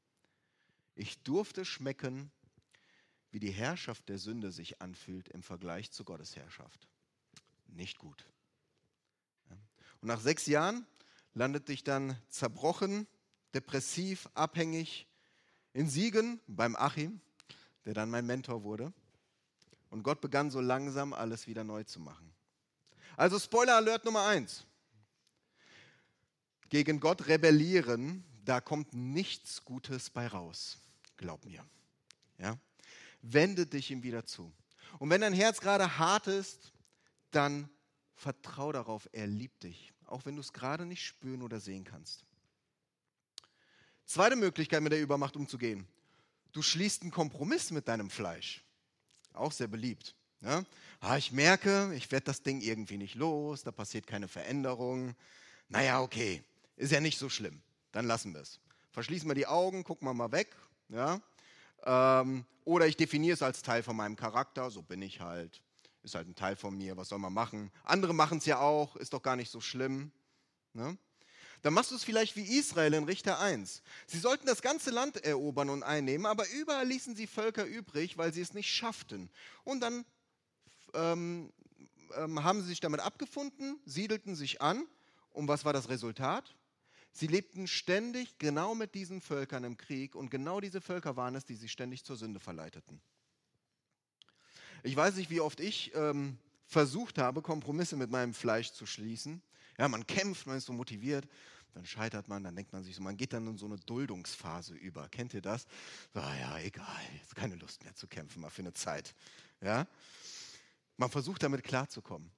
Ich 0.94 1.22
durfte 1.22 1.64
schmecken, 1.64 2.30
wie 3.30 3.40
die 3.40 3.50
Herrschaft 3.50 4.08
der 4.08 4.18
Sünde 4.18 4.52
sich 4.52 4.80
anfühlt 4.80 5.28
im 5.28 5.42
Vergleich 5.42 5.90
zu 5.90 6.04
Gottes 6.04 6.36
Herrschaft. 6.36 6.88
Nicht 7.66 7.98
gut. 7.98 8.26
Und 10.00 10.08
nach 10.08 10.20
sechs 10.20 10.46
Jahren 10.46 10.86
landete 11.34 11.72
ich 11.72 11.84
dann 11.84 12.16
zerbrochen, 12.28 13.06
depressiv, 13.54 14.28
abhängig 14.34 15.06
in 15.72 15.88
Siegen 15.88 16.40
beim 16.46 16.76
Achim, 16.76 17.20
der 17.84 17.94
dann 17.94 18.10
mein 18.10 18.26
Mentor 18.26 18.64
wurde. 18.64 18.92
Und 19.90 20.02
Gott 20.02 20.20
begann 20.20 20.50
so 20.50 20.60
langsam 20.60 21.12
alles 21.12 21.46
wieder 21.46 21.64
neu 21.64 21.84
zu 21.84 22.00
machen. 22.00 22.32
Also 23.16 23.38
Spoiler 23.38 23.76
Alert 23.76 24.04
Nummer 24.04 24.26
eins 24.26 24.66
gegen 26.72 27.00
Gott 27.00 27.26
rebellieren, 27.26 28.24
da 28.46 28.62
kommt 28.62 28.94
nichts 28.94 29.62
Gutes 29.62 30.08
bei 30.08 30.26
raus. 30.26 30.78
Glaub 31.18 31.44
mir. 31.44 31.62
Ja? 32.38 32.58
Wende 33.20 33.66
dich 33.66 33.90
ihm 33.90 34.02
wieder 34.02 34.24
zu. 34.24 34.50
Und 34.98 35.10
wenn 35.10 35.20
dein 35.20 35.34
Herz 35.34 35.60
gerade 35.60 35.98
hart 35.98 36.28
ist, 36.28 36.72
dann 37.30 37.68
vertrau 38.14 38.72
darauf, 38.72 39.06
er 39.12 39.26
liebt 39.26 39.64
dich, 39.64 39.92
auch 40.06 40.24
wenn 40.24 40.34
du 40.34 40.40
es 40.40 40.54
gerade 40.54 40.86
nicht 40.86 41.04
spüren 41.04 41.42
oder 41.42 41.60
sehen 41.60 41.84
kannst. 41.84 42.24
Zweite 44.06 44.36
Möglichkeit, 44.36 44.80
mit 44.80 44.92
der 44.92 45.02
Übermacht 45.02 45.36
umzugehen. 45.36 45.86
Du 46.52 46.62
schließt 46.62 47.02
einen 47.02 47.10
Kompromiss 47.10 47.70
mit 47.70 47.86
deinem 47.86 48.08
Fleisch. 48.08 48.64
Auch 49.34 49.52
sehr 49.52 49.68
beliebt. 49.68 50.14
Ja? 50.40 50.64
Ah, 51.00 51.18
ich 51.18 51.32
merke, 51.32 51.92
ich 51.94 52.10
werde 52.10 52.24
das 52.24 52.42
Ding 52.42 52.62
irgendwie 52.62 52.96
nicht 52.96 53.14
los, 53.14 53.62
da 53.62 53.72
passiert 53.72 54.06
keine 54.06 54.26
Veränderung. 54.26 55.14
Naja, 55.68 56.00
okay, 56.00 56.42
ist 56.76 56.92
ja 56.92 57.00
nicht 57.00 57.18
so 57.18 57.28
schlimm. 57.28 57.62
dann 57.92 58.06
lassen 58.06 58.32
wir 58.32 58.40
es. 58.40 58.58
Verschließen 58.92 59.28
wir 59.28 59.34
die 59.34 59.46
Augen, 59.46 59.84
gucken 59.84 60.06
wir 60.06 60.14
mal 60.14 60.32
weg. 60.32 60.56
Ja? 60.88 61.20
Ähm, 61.84 62.44
oder 62.64 62.86
ich 62.86 62.96
definiere 62.96 63.34
es 63.34 63.42
als 63.42 63.62
Teil 63.62 63.82
von 63.82 63.96
meinem 63.96 64.16
Charakter, 64.16 64.70
so 64.70 64.82
bin 64.82 65.02
ich 65.02 65.20
halt. 65.20 65.60
Ist 66.02 66.14
halt 66.14 66.26
ein 66.26 66.34
Teil 66.34 66.56
von 66.56 66.76
mir, 66.76 66.96
was 66.96 67.08
soll 67.08 67.18
man 67.18 67.32
machen? 67.32 67.70
Andere 67.84 68.12
machen 68.12 68.38
es 68.38 68.46
ja 68.46 68.58
auch, 68.58 68.96
ist 68.96 69.12
doch 69.12 69.22
gar 69.22 69.36
nicht 69.36 69.50
so 69.50 69.60
schlimm. 69.60 70.10
Ne? 70.72 70.98
Dann 71.62 71.74
machst 71.74 71.92
du 71.92 71.94
es 71.94 72.02
vielleicht 72.02 72.34
wie 72.34 72.58
Israel 72.58 72.92
in 72.94 73.04
Richter 73.04 73.38
1. 73.38 73.82
Sie 74.06 74.18
sollten 74.18 74.46
das 74.46 74.62
ganze 74.62 74.90
Land 74.90 75.24
erobern 75.24 75.70
und 75.70 75.84
einnehmen, 75.84 76.26
aber 76.26 76.48
überall 76.50 76.86
ließen 76.86 77.14
sie 77.14 77.28
Völker 77.28 77.64
übrig, 77.64 78.18
weil 78.18 78.32
sie 78.32 78.40
es 78.40 78.52
nicht 78.52 78.74
schafften. 78.74 79.30
Und 79.62 79.80
dann 79.80 80.04
ähm, 80.94 81.52
ähm, 82.16 82.42
haben 82.42 82.60
sie 82.62 82.68
sich 82.68 82.80
damit 82.80 83.00
abgefunden, 83.00 83.78
siedelten 83.84 84.34
sich 84.34 84.60
an. 84.60 84.86
Und 85.30 85.46
was 85.46 85.64
war 85.64 85.72
das 85.72 85.88
Resultat? 85.88 86.54
Sie 87.12 87.26
lebten 87.26 87.66
ständig 87.66 88.38
genau 88.38 88.74
mit 88.74 88.94
diesen 88.94 89.20
Völkern 89.20 89.64
im 89.64 89.76
Krieg 89.76 90.14
und 90.14 90.30
genau 90.30 90.60
diese 90.60 90.80
Völker 90.80 91.16
waren 91.16 91.34
es, 91.34 91.44
die 91.44 91.56
sie 91.56 91.68
ständig 91.68 92.04
zur 92.04 92.16
Sünde 92.16 92.40
verleiteten. 92.40 93.00
Ich 94.82 94.96
weiß 94.96 95.16
nicht, 95.16 95.30
wie 95.30 95.40
oft 95.40 95.60
ich 95.60 95.94
ähm, 95.94 96.38
versucht 96.66 97.18
habe, 97.18 97.42
Kompromisse 97.42 97.96
mit 97.96 98.10
meinem 98.10 98.34
Fleisch 98.34 98.72
zu 98.72 98.86
schließen. 98.86 99.42
Ja, 99.78 99.88
man 99.88 100.06
kämpft, 100.06 100.46
man 100.46 100.56
ist 100.56 100.66
so 100.66 100.72
motiviert, 100.72 101.28
dann 101.74 101.86
scheitert 101.86 102.28
man, 102.28 102.44
dann 102.44 102.56
denkt 102.56 102.72
man 102.72 102.82
sich 102.82 102.96
so, 102.96 103.02
man 103.02 103.16
geht 103.16 103.32
dann 103.32 103.46
in 103.46 103.56
so 103.56 103.66
eine 103.66 103.76
Duldungsphase 103.76 104.74
über. 104.74 105.08
Kennt 105.08 105.34
ihr 105.34 105.42
das? 105.42 105.66
Ah 106.14 106.34
ja, 106.36 106.58
egal, 106.58 107.00
jetzt 107.20 107.36
keine 107.36 107.56
Lust 107.56 107.84
mehr 107.84 107.94
zu 107.94 108.06
kämpfen, 108.06 108.40
mal 108.40 108.50
für 108.50 108.62
eine 108.62 108.72
Zeit. 108.72 109.14
Ja? 109.60 109.86
Man 110.96 111.10
versucht 111.10 111.42
damit 111.42 111.62
klarzukommen. 111.62 112.30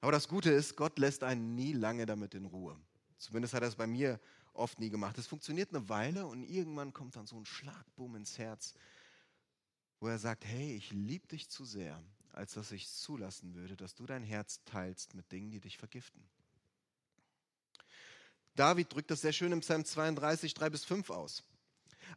Aber 0.00 0.12
das 0.12 0.28
Gute 0.28 0.50
ist, 0.50 0.76
Gott 0.76 0.98
lässt 0.98 1.24
einen 1.24 1.54
nie 1.54 1.72
lange 1.72 2.06
damit 2.06 2.34
in 2.34 2.46
Ruhe. 2.46 2.78
Zumindest 3.18 3.54
hat 3.54 3.62
er 3.62 3.68
es 3.68 3.76
bei 3.76 3.86
mir 3.86 4.20
oft 4.52 4.78
nie 4.80 4.90
gemacht. 4.90 5.18
Es 5.18 5.26
funktioniert 5.26 5.74
eine 5.74 5.88
Weile 5.88 6.26
und 6.26 6.42
irgendwann 6.42 6.92
kommt 6.92 7.16
dann 7.16 7.26
so 7.26 7.36
ein 7.36 7.46
Schlagboom 7.46 8.16
ins 8.16 8.38
Herz, 8.38 8.74
wo 10.00 10.08
er 10.08 10.18
sagt, 10.18 10.44
hey, 10.44 10.74
ich 10.74 10.92
liebe 10.92 11.26
dich 11.26 11.48
zu 11.48 11.64
sehr, 11.64 12.02
als 12.32 12.54
dass 12.54 12.72
ich 12.72 12.88
zulassen 12.88 13.54
würde, 13.54 13.76
dass 13.76 13.94
du 13.94 14.06
dein 14.06 14.22
Herz 14.22 14.62
teilst 14.64 15.14
mit 15.14 15.30
Dingen, 15.32 15.50
die 15.50 15.60
dich 15.60 15.78
vergiften. 15.78 16.22
David 18.54 18.92
drückt 18.92 19.10
das 19.10 19.20
sehr 19.20 19.32
schön 19.32 19.52
im 19.52 19.60
Psalm 19.60 19.84
32, 19.84 20.54
3 20.54 20.70
bis 20.70 20.84
5 20.84 21.10
aus. 21.10 21.44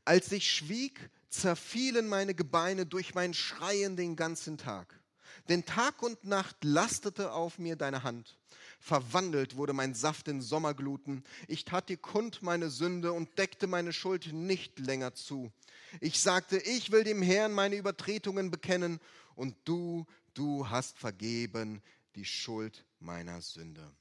Als 0.05 0.31
ich 0.31 0.49
schwieg, 0.49 1.11
zerfielen 1.29 2.07
meine 2.07 2.33
Gebeine 2.33 2.85
durch 2.85 3.13
mein 3.13 3.33
Schreien 3.33 3.95
den 3.95 4.15
ganzen 4.15 4.57
Tag. 4.57 5.00
Denn 5.49 5.65
Tag 5.65 6.01
und 6.03 6.23
Nacht 6.23 6.63
lastete 6.63 7.31
auf 7.31 7.59
mir 7.59 7.75
deine 7.75 8.03
Hand. 8.03 8.37
Verwandelt 8.79 9.57
wurde 9.57 9.73
mein 9.73 9.93
Saft 9.93 10.27
in 10.27 10.41
Sommergluten. 10.41 11.23
Ich 11.47 11.65
tat 11.65 11.89
dir 11.89 11.97
kund 11.97 12.41
meine 12.41 12.69
Sünde 12.69 13.13
und 13.13 13.37
deckte 13.37 13.67
meine 13.67 13.93
Schuld 13.93 14.33
nicht 14.33 14.79
länger 14.79 15.13
zu. 15.13 15.51
Ich 15.99 16.19
sagte, 16.19 16.57
ich 16.57 16.91
will 16.91 17.03
dem 17.03 17.21
Herrn 17.21 17.53
meine 17.53 17.75
Übertretungen 17.75 18.49
bekennen 18.49 18.99
und 19.35 19.55
du, 19.65 20.05
du 20.33 20.69
hast 20.69 20.97
vergeben 20.97 21.81
die 22.15 22.25
Schuld 22.25 22.85
meiner 22.99 23.41
Sünde. 23.41 23.91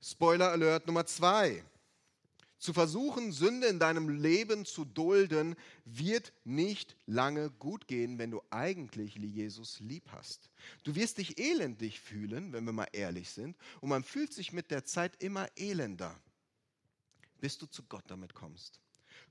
Spoiler 0.00 0.50
Alert 0.50 0.86
Nummer 0.86 1.06
zwei. 1.06 1.64
Zu 2.62 2.72
versuchen, 2.72 3.32
Sünde 3.32 3.66
in 3.66 3.80
deinem 3.80 4.08
Leben 4.08 4.64
zu 4.64 4.84
dulden, 4.84 5.56
wird 5.84 6.32
nicht 6.44 6.94
lange 7.06 7.50
gut 7.50 7.88
gehen, 7.88 8.20
wenn 8.20 8.30
du 8.30 8.40
eigentlich 8.50 9.16
Jesus 9.16 9.80
lieb 9.80 10.04
hast. 10.12 10.48
Du 10.84 10.94
wirst 10.94 11.18
dich 11.18 11.38
elendig 11.40 11.98
fühlen, 11.98 12.52
wenn 12.52 12.62
wir 12.62 12.72
mal 12.72 12.86
ehrlich 12.92 13.30
sind, 13.30 13.56
und 13.80 13.88
man 13.88 14.04
fühlt 14.04 14.32
sich 14.32 14.52
mit 14.52 14.70
der 14.70 14.84
Zeit 14.84 15.20
immer 15.20 15.48
elender, 15.56 16.16
bis 17.40 17.58
du 17.58 17.66
zu 17.66 17.82
Gott 17.82 18.04
damit 18.06 18.32
kommst. 18.32 18.78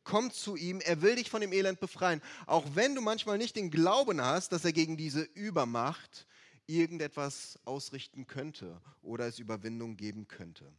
Komm 0.04 0.32
zu 0.32 0.58
ihm, 0.58 0.82
er 0.82 1.02
will 1.02 1.16
dich 1.16 1.30
von 1.30 1.40
dem 1.40 1.54
Elend 1.54 1.80
befreien, 1.80 2.22
auch 2.48 2.66
wenn 2.76 2.96
du 2.96 3.02
manchmal 3.02 3.38
nicht 3.38 3.56
den 3.56 3.72
Glauben 3.72 4.20
hast, 4.20 4.52
dass 4.52 4.66
er 4.66 4.74
gegen 4.74 4.98
diese 4.98 5.22
Übermacht 5.22 6.28
irgendetwas 6.68 7.58
ausrichten 7.64 8.28
könnte 8.28 8.82
oder 9.02 9.26
es 9.28 9.40
Überwindung 9.40 9.96
geben 9.96 10.28
könnte. 10.28 10.70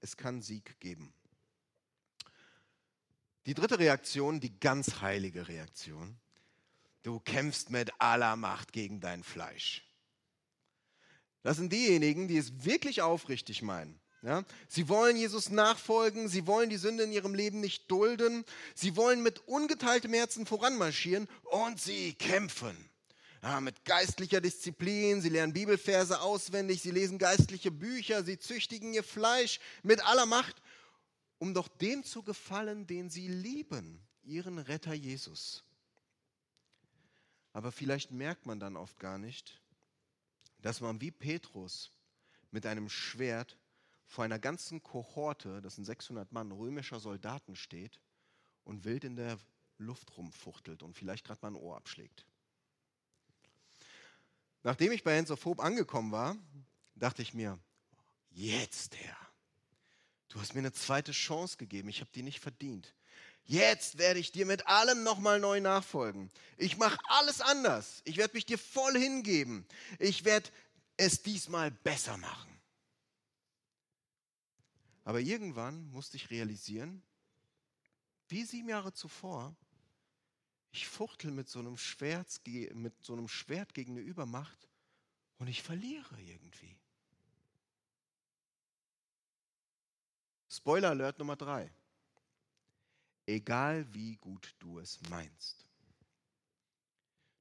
Es 0.00 0.18
kann 0.18 0.42
Sieg 0.42 0.78
geben. 0.78 1.14
Die 3.46 3.54
dritte 3.54 3.78
Reaktion, 3.78 4.40
die 4.40 4.58
ganz 4.60 5.00
heilige 5.00 5.48
Reaktion. 5.48 6.16
Du 7.02 7.18
kämpfst 7.18 7.70
mit 7.70 7.90
aller 7.98 8.36
Macht 8.36 8.72
gegen 8.72 9.00
dein 9.00 9.24
Fleisch. 9.24 9.84
Das 11.42 11.56
sind 11.56 11.72
diejenigen, 11.72 12.28
die 12.28 12.36
es 12.38 12.64
wirklich 12.64 13.02
aufrichtig 13.02 13.62
meinen. 13.62 14.00
Ja? 14.22 14.44
Sie 14.68 14.88
wollen 14.88 15.16
Jesus 15.16 15.50
nachfolgen, 15.50 16.28
sie 16.28 16.46
wollen 16.46 16.70
die 16.70 16.76
Sünde 16.76 17.02
in 17.02 17.12
ihrem 17.12 17.34
Leben 17.34 17.60
nicht 17.60 17.90
dulden, 17.90 18.44
sie 18.76 18.94
wollen 18.94 19.22
mit 19.24 19.40
ungeteiltem 19.48 20.12
Herzen 20.12 20.46
voranmarschieren 20.46 21.28
und 21.50 21.80
sie 21.80 22.14
kämpfen 22.14 22.76
ja, 23.42 23.60
mit 23.60 23.84
geistlicher 23.84 24.40
Disziplin, 24.40 25.20
sie 25.20 25.28
lernen 25.28 25.52
Bibelverse 25.52 26.20
auswendig, 26.20 26.80
sie 26.80 26.92
lesen 26.92 27.18
geistliche 27.18 27.72
Bücher, 27.72 28.22
sie 28.22 28.38
züchtigen 28.38 28.94
ihr 28.94 29.02
Fleisch 29.02 29.58
mit 29.82 30.04
aller 30.06 30.26
Macht, 30.26 30.61
um 31.42 31.54
doch 31.54 31.66
dem 31.66 32.04
zu 32.04 32.22
gefallen, 32.22 32.86
den 32.86 33.10
sie 33.10 33.26
lieben, 33.26 34.00
ihren 34.22 34.60
Retter 34.60 34.94
Jesus. 34.94 35.64
Aber 37.52 37.72
vielleicht 37.72 38.12
merkt 38.12 38.46
man 38.46 38.60
dann 38.60 38.76
oft 38.76 39.00
gar 39.00 39.18
nicht, 39.18 39.60
dass 40.60 40.80
man 40.80 41.00
wie 41.00 41.10
Petrus 41.10 41.90
mit 42.52 42.64
einem 42.64 42.88
Schwert 42.88 43.58
vor 44.06 44.22
einer 44.22 44.38
ganzen 44.38 44.84
Kohorte, 44.84 45.60
das 45.62 45.74
sind 45.74 45.84
600 45.84 46.30
Mann 46.30 46.52
römischer 46.52 47.00
Soldaten 47.00 47.56
steht 47.56 47.98
und 48.62 48.84
wild 48.84 49.02
in 49.02 49.16
der 49.16 49.36
Luft 49.78 50.16
rumfuchtelt 50.16 50.84
und 50.84 50.94
vielleicht 50.94 51.26
gerade 51.26 51.40
mal 51.42 51.48
ein 51.48 51.60
Ohr 51.60 51.76
abschlägt. 51.76 52.24
Nachdem 54.62 54.92
ich 54.92 55.02
bei 55.02 55.18
Hands 55.18 55.32
of 55.32 55.44
Hope 55.44 55.60
angekommen 55.60 56.12
war, 56.12 56.36
dachte 56.94 57.20
ich 57.20 57.34
mir, 57.34 57.58
jetzt 58.30 58.96
Herr, 58.96 59.21
du 60.32 60.40
hast 60.40 60.54
mir 60.54 60.60
eine 60.60 60.72
zweite 60.72 61.12
Chance 61.12 61.58
gegeben, 61.58 61.88
ich 61.88 62.00
habe 62.00 62.10
die 62.14 62.22
nicht 62.22 62.40
verdient. 62.40 62.94
Jetzt 63.44 63.98
werde 63.98 64.20
ich 64.20 64.32
dir 64.32 64.46
mit 64.46 64.66
allem 64.66 65.02
nochmal 65.02 65.40
neu 65.40 65.60
nachfolgen. 65.60 66.30
Ich 66.56 66.76
mache 66.76 66.98
alles 67.08 67.40
anders. 67.40 68.00
Ich 68.04 68.16
werde 68.16 68.34
mich 68.34 68.46
dir 68.46 68.58
voll 68.58 68.96
hingeben. 68.96 69.66
Ich 69.98 70.24
werde 70.24 70.48
es 70.96 71.22
diesmal 71.22 71.70
besser 71.70 72.16
machen. 72.16 72.48
Aber 75.04 75.20
irgendwann 75.20 75.90
musste 75.90 76.16
ich 76.16 76.30
realisieren, 76.30 77.02
wie 78.28 78.44
sieben 78.44 78.68
Jahre 78.68 78.92
zuvor, 78.92 79.54
ich 80.70 80.88
fuchtel 80.88 81.32
mit 81.32 81.48
so 81.48 81.58
einem 81.58 81.76
Schwert, 81.76 82.28
mit 82.46 82.94
so 83.04 83.12
einem 83.12 83.28
Schwert 83.28 83.74
gegen 83.74 83.92
eine 83.92 84.00
Übermacht 84.00 84.68
und 85.38 85.48
ich 85.48 85.62
verliere 85.62 86.18
irgendwie. 86.22 86.76
Spoiler 90.54 90.90
Alert 90.90 91.18
Nummer 91.18 91.34
drei. 91.34 91.72
Egal 93.24 93.86
wie 93.94 94.16
gut 94.16 94.54
du 94.58 94.80
es 94.80 95.00
meinst, 95.08 95.64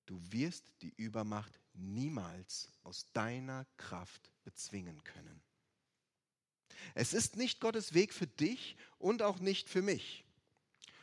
du 0.05 0.17
wirst 0.31 0.71
die 0.81 0.93
Übermacht 0.95 1.59
niemals 1.73 2.69
aus 2.83 3.11
deiner 3.11 3.65
Kraft 3.75 4.31
bezwingen 4.45 5.03
können. 5.03 5.41
Es 6.95 7.13
ist 7.13 7.35
nicht 7.35 7.59
Gottes 7.59 7.93
Weg 7.93 8.13
für 8.13 8.27
dich 8.27 8.77
und 8.97 9.23
auch 9.23 9.39
nicht 9.39 9.67
für 9.67 9.81
mich. 9.81 10.23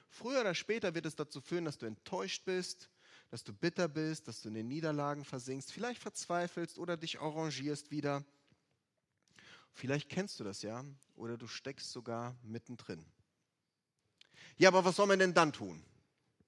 Früher 0.09 0.41
oder 0.41 0.55
später 0.55 0.95
wird 0.95 1.05
es 1.05 1.15
dazu 1.15 1.43
führen, 1.43 1.67
dass 1.67 1.77
du 1.77 1.85
enttäuscht 1.85 2.47
bist, 2.47 2.88
dass 3.29 3.45
du 3.45 3.53
bitter 3.53 3.87
bist, 3.87 4.29
dass 4.29 4.41
du 4.41 4.49
in 4.49 4.55
den 4.55 4.69
Niederlagen 4.69 5.27
versinkst, 5.27 5.71
vielleicht 5.71 6.00
verzweifelst 6.00 6.79
oder 6.79 6.97
dich 6.97 7.21
arrangierst 7.21 7.91
wieder. 7.91 8.25
Vielleicht 9.73 10.09
kennst 10.09 10.41
du 10.41 10.45
das 10.45 10.63
ja 10.63 10.85
oder 11.17 11.37
du 11.37 11.47
steckst 11.47 11.93
sogar 11.93 12.37
mittendrin. 12.43 13.05
Ja, 14.57 14.69
aber 14.69 14.85
was 14.85 14.97
soll 14.97 15.07
man 15.07 15.19
denn 15.19 15.35
dann 15.35 15.53
tun? 15.53 15.83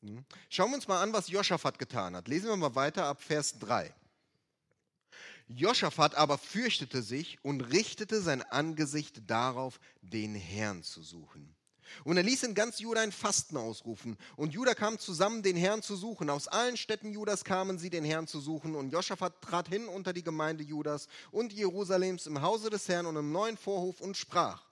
Hm? 0.03 0.25
Schauen 0.49 0.71
wir 0.71 0.77
uns 0.77 0.89
mal 0.89 1.03
an, 1.03 1.12
was 1.12 1.29
Joschafat 1.29 1.79
getan 1.79 2.17
hat. 2.17 2.29
Lesen 2.29 2.49
wir 2.49 2.57
mal 2.57 2.75
weiter 2.75 3.05
ab 3.05 3.23
Vers 3.23 3.59
3. 3.59 3.95
Joschafat 5.49 6.15
aber 6.15 6.39
fürchtete 6.39 7.03
sich 7.03 7.39
und 7.43 7.61
richtete 7.61 8.21
sein 8.23 8.43
Angesicht 8.43 9.29
darauf, 9.29 9.81
den 10.00 10.35
Herrn 10.35 10.83
zu 10.83 11.03
suchen. 11.03 11.57
Und 12.04 12.16
er 12.16 12.23
ließ 12.23 12.42
in 12.44 12.54
ganz 12.54 12.78
Juda 12.78 13.00
ein 13.00 13.12
Fasten 13.12 13.56
ausrufen. 13.56 14.16
Und 14.37 14.52
Juda 14.52 14.75
kam 14.75 14.99
zusammen, 14.99 15.42
den 15.42 15.56
Herrn 15.56 15.82
zu 15.82 15.97
suchen. 15.97 16.30
Aus 16.30 16.49
allen 16.49 16.76
Städten 16.76 17.12
Judas 17.12 17.44
kamen 17.44 17.78
sie, 17.78 17.90
den 17.90 18.04
Herrn 18.04 18.26
zu 18.26 18.40
suchen. 18.40 18.75
Und 18.75 18.90
Joschafat 18.90 19.40
trat 19.42 19.68
hin 19.68 19.88
unter 19.88 20.12
die 20.12 20.23
Gemeinde 20.23 20.64
Judas 20.64 21.09
und 21.30 21.52
Jerusalems 21.52 22.26
im 22.26 22.42
Hause 22.42 22.70
des 22.70 22.88
Herrn 22.88 23.06
und 23.06 23.16
im 23.16 23.32
neuen 23.32 23.56
Vorhof 23.56 24.00
und 24.00 24.16
sprach, 24.16 24.64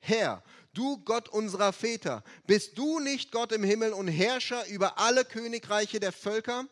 Herr, 0.00 0.42
du 0.72 0.98
Gott 0.98 1.28
unserer 1.28 1.72
Väter, 1.72 2.22
bist 2.46 2.78
du 2.78 3.00
nicht 3.00 3.32
Gott 3.32 3.52
im 3.52 3.64
Himmel 3.64 3.92
und 3.92 4.08
Herrscher 4.08 4.66
über 4.68 4.98
alle 4.98 5.24
Königreiche 5.24 6.00
der 6.00 6.12
Völker? 6.12 6.66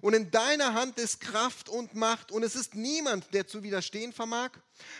Und 0.00 0.14
in 0.14 0.30
deiner 0.30 0.74
Hand 0.74 0.98
ist 0.98 1.20
Kraft 1.20 1.68
und 1.68 1.94
Macht 1.94 2.32
und 2.32 2.42
es 2.42 2.54
ist 2.54 2.74
niemand, 2.74 3.32
der 3.34 3.46
zu 3.46 3.62
widerstehen 3.62 4.12
vermag. 4.12 4.50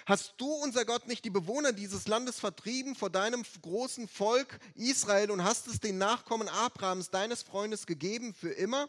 Hast 0.06 0.34
du, 0.36 0.46
unser 0.46 0.84
Gott, 0.84 1.08
nicht 1.08 1.24
die 1.24 1.30
Bewohner 1.30 1.72
dieses 1.72 2.06
Landes 2.06 2.38
vertrieben 2.38 2.94
vor 2.94 3.10
deinem 3.10 3.44
großen 3.62 4.08
Volk 4.08 4.58
Israel 4.74 5.30
und 5.30 5.44
hast 5.44 5.66
es 5.68 5.80
den 5.80 5.98
Nachkommen 5.98 6.48
Abrahams, 6.48 7.10
deines 7.10 7.42
Freundes, 7.42 7.86
gegeben 7.86 8.34
für 8.34 8.50
immer? 8.50 8.88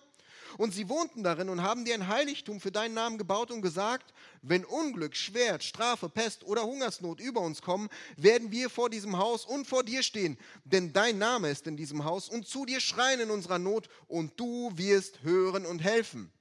Und 0.57 0.73
sie 0.73 0.89
wohnten 0.89 1.23
darin 1.23 1.49
und 1.49 1.61
haben 1.61 1.85
dir 1.85 1.93
ein 1.93 2.07
Heiligtum 2.07 2.59
für 2.59 2.71
deinen 2.71 2.93
Namen 2.93 3.17
gebaut 3.17 3.51
und 3.51 3.61
gesagt, 3.61 4.13
wenn 4.41 4.65
Unglück, 4.65 5.15
Schwert, 5.15 5.63
Strafe, 5.63 6.09
Pest 6.09 6.43
oder 6.43 6.63
Hungersnot 6.63 7.19
über 7.19 7.41
uns 7.41 7.61
kommen, 7.61 7.89
werden 8.17 8.51
wir 8.51 8.69
vor 8.69 8.89
diesem 8.89 9.17
Haus 9.17 9.45
und 9.45 9.67
vor 9.67 9.83
dir 9.83 10.03
stehen, 10.03 10.37
denn 10.65 10.93
dein 10.93 11.17
Name 11.17 11.49
ist 11.49 11.67
in 11.67 11.77
diesem 11.77 12.03
Haus 12.03 12.29
und 12.29 12.47
zu 12.47 12.65
dir 12.65 12.79
schreien 12.79 13.19
in 13.19 13.31
unserer 13.31 13.59
Not 13.59 13.87
und 14.07 14.39
du 14.39 14.71
wirst 14.75 15.23
hören 15.23 15.65
und 15.65 15.79
helfen. 15.79 16.31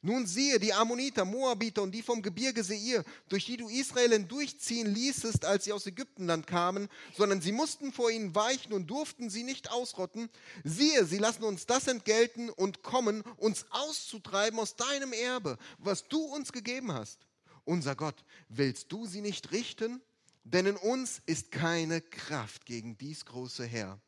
Nun 0.00 0.26
siehe, 0.26 0.58
die 0.58 0.72
Ammoniter, 0.72 1.24
Moabiter 1.24 1.82
und 1.82 1.92
die 1.92 2.02
vom 2.02 2.22
Gebirge 2.22 2.62
Seir, 2.62 3.04
durch 3.28 3.46
die 3.46 3.56
du 3.56 3.68
Israel 3.68 4.10
hindurchziehen 4.10 4.92
ließest, 4.92 5.44
als 5.44 5.64
sie 5.64 5.72
aus 5.72 5.86
Ägyptenland 5.86 6.46
kamen, 6.46 6.88
sondern 7.16 7.40
sie 7.40 7.52
mussten 7.52 7.92
vor 7.92 8.10
ihnen 8.10 8.34
weichen 8.34 8.72
und 8.72 8.86
durften 8.88 9.28
sie 9.30 9.42
nicht 9.42 9.70
ausrotten. 9.70 10.28
Siehe, 10.64 11.04
sie 11.04 11.18
lassen 11.18 11.44
uns 11.44 11.66
das 11.66 11.86
entgelten 11.88 12.48
und 12.50 12.82
kommen, 12.82 13.22
uns 13.36 13.66
auszutreiben 13.70 14.58
aus 14.58 14.76
deinem 14.76 15.12
Erbe, 15.12 15.58
was 15.78 16.06
du 16.08 16.20
uns 16.20 16.52
gegeben 16.52 16.92
hast. 16.92 17.26
Unser 17.64 17.94
Gott, 17.96 18.24
willst 18.48 18.92
du 18.92 19.04
sie 19.06 19.20
nicht 19.20 19.52
richten? 19.52 20.00
Denn 20.44 20.64
in 20.64 20.76
uns 20.76 21.20
ist 21.26 21.50
keine 21.50 22.00
Kraft 22.00 22.64
gegen 22.64 22.96
dies 22.96 23.26
große 23.26 23.66
Heer, 23.66 24.00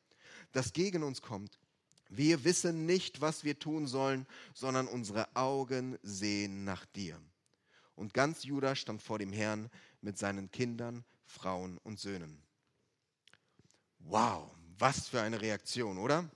das 0.52 0.72
gegen 0.72 1.02
uns 1.02 1.20
kommt. 1.20 1.59
Wir 2.12 2.42
wissen 2.42 2.86
nicht, 2.86 3.20
was 3.20 3.44
wir 3.44 3.58
tun 3.58 3.86
sollen, 3.86 4.26
sondern 4.52 4.88
unsere 4.88 5.28
Augen 5.36 5.96
sehen 6.02 6.64
nach 6.64 6.84
dir. 6.86 7.16
Und 7.94 8.14
ganz 8.14 8.42
Juda 8.42 8.74
stand 8.74 9.00
vor 9.00 9.20
dem 9.20 9.32
Herrn 9.32 9.70
mit 10.00 10.18
seinen 10.18 10.50
Kindern, 10.50 11.04
Frauen 11.24 11.78
und 11.78 12.00
Söhnen. 12.00 12.42
Wow, 14.00 14.50
was 14.76 15.06
für 15.06 15.20
eine 15.20 15.40
Reaktion, 15.40 15.98
oder? 15.98 16.28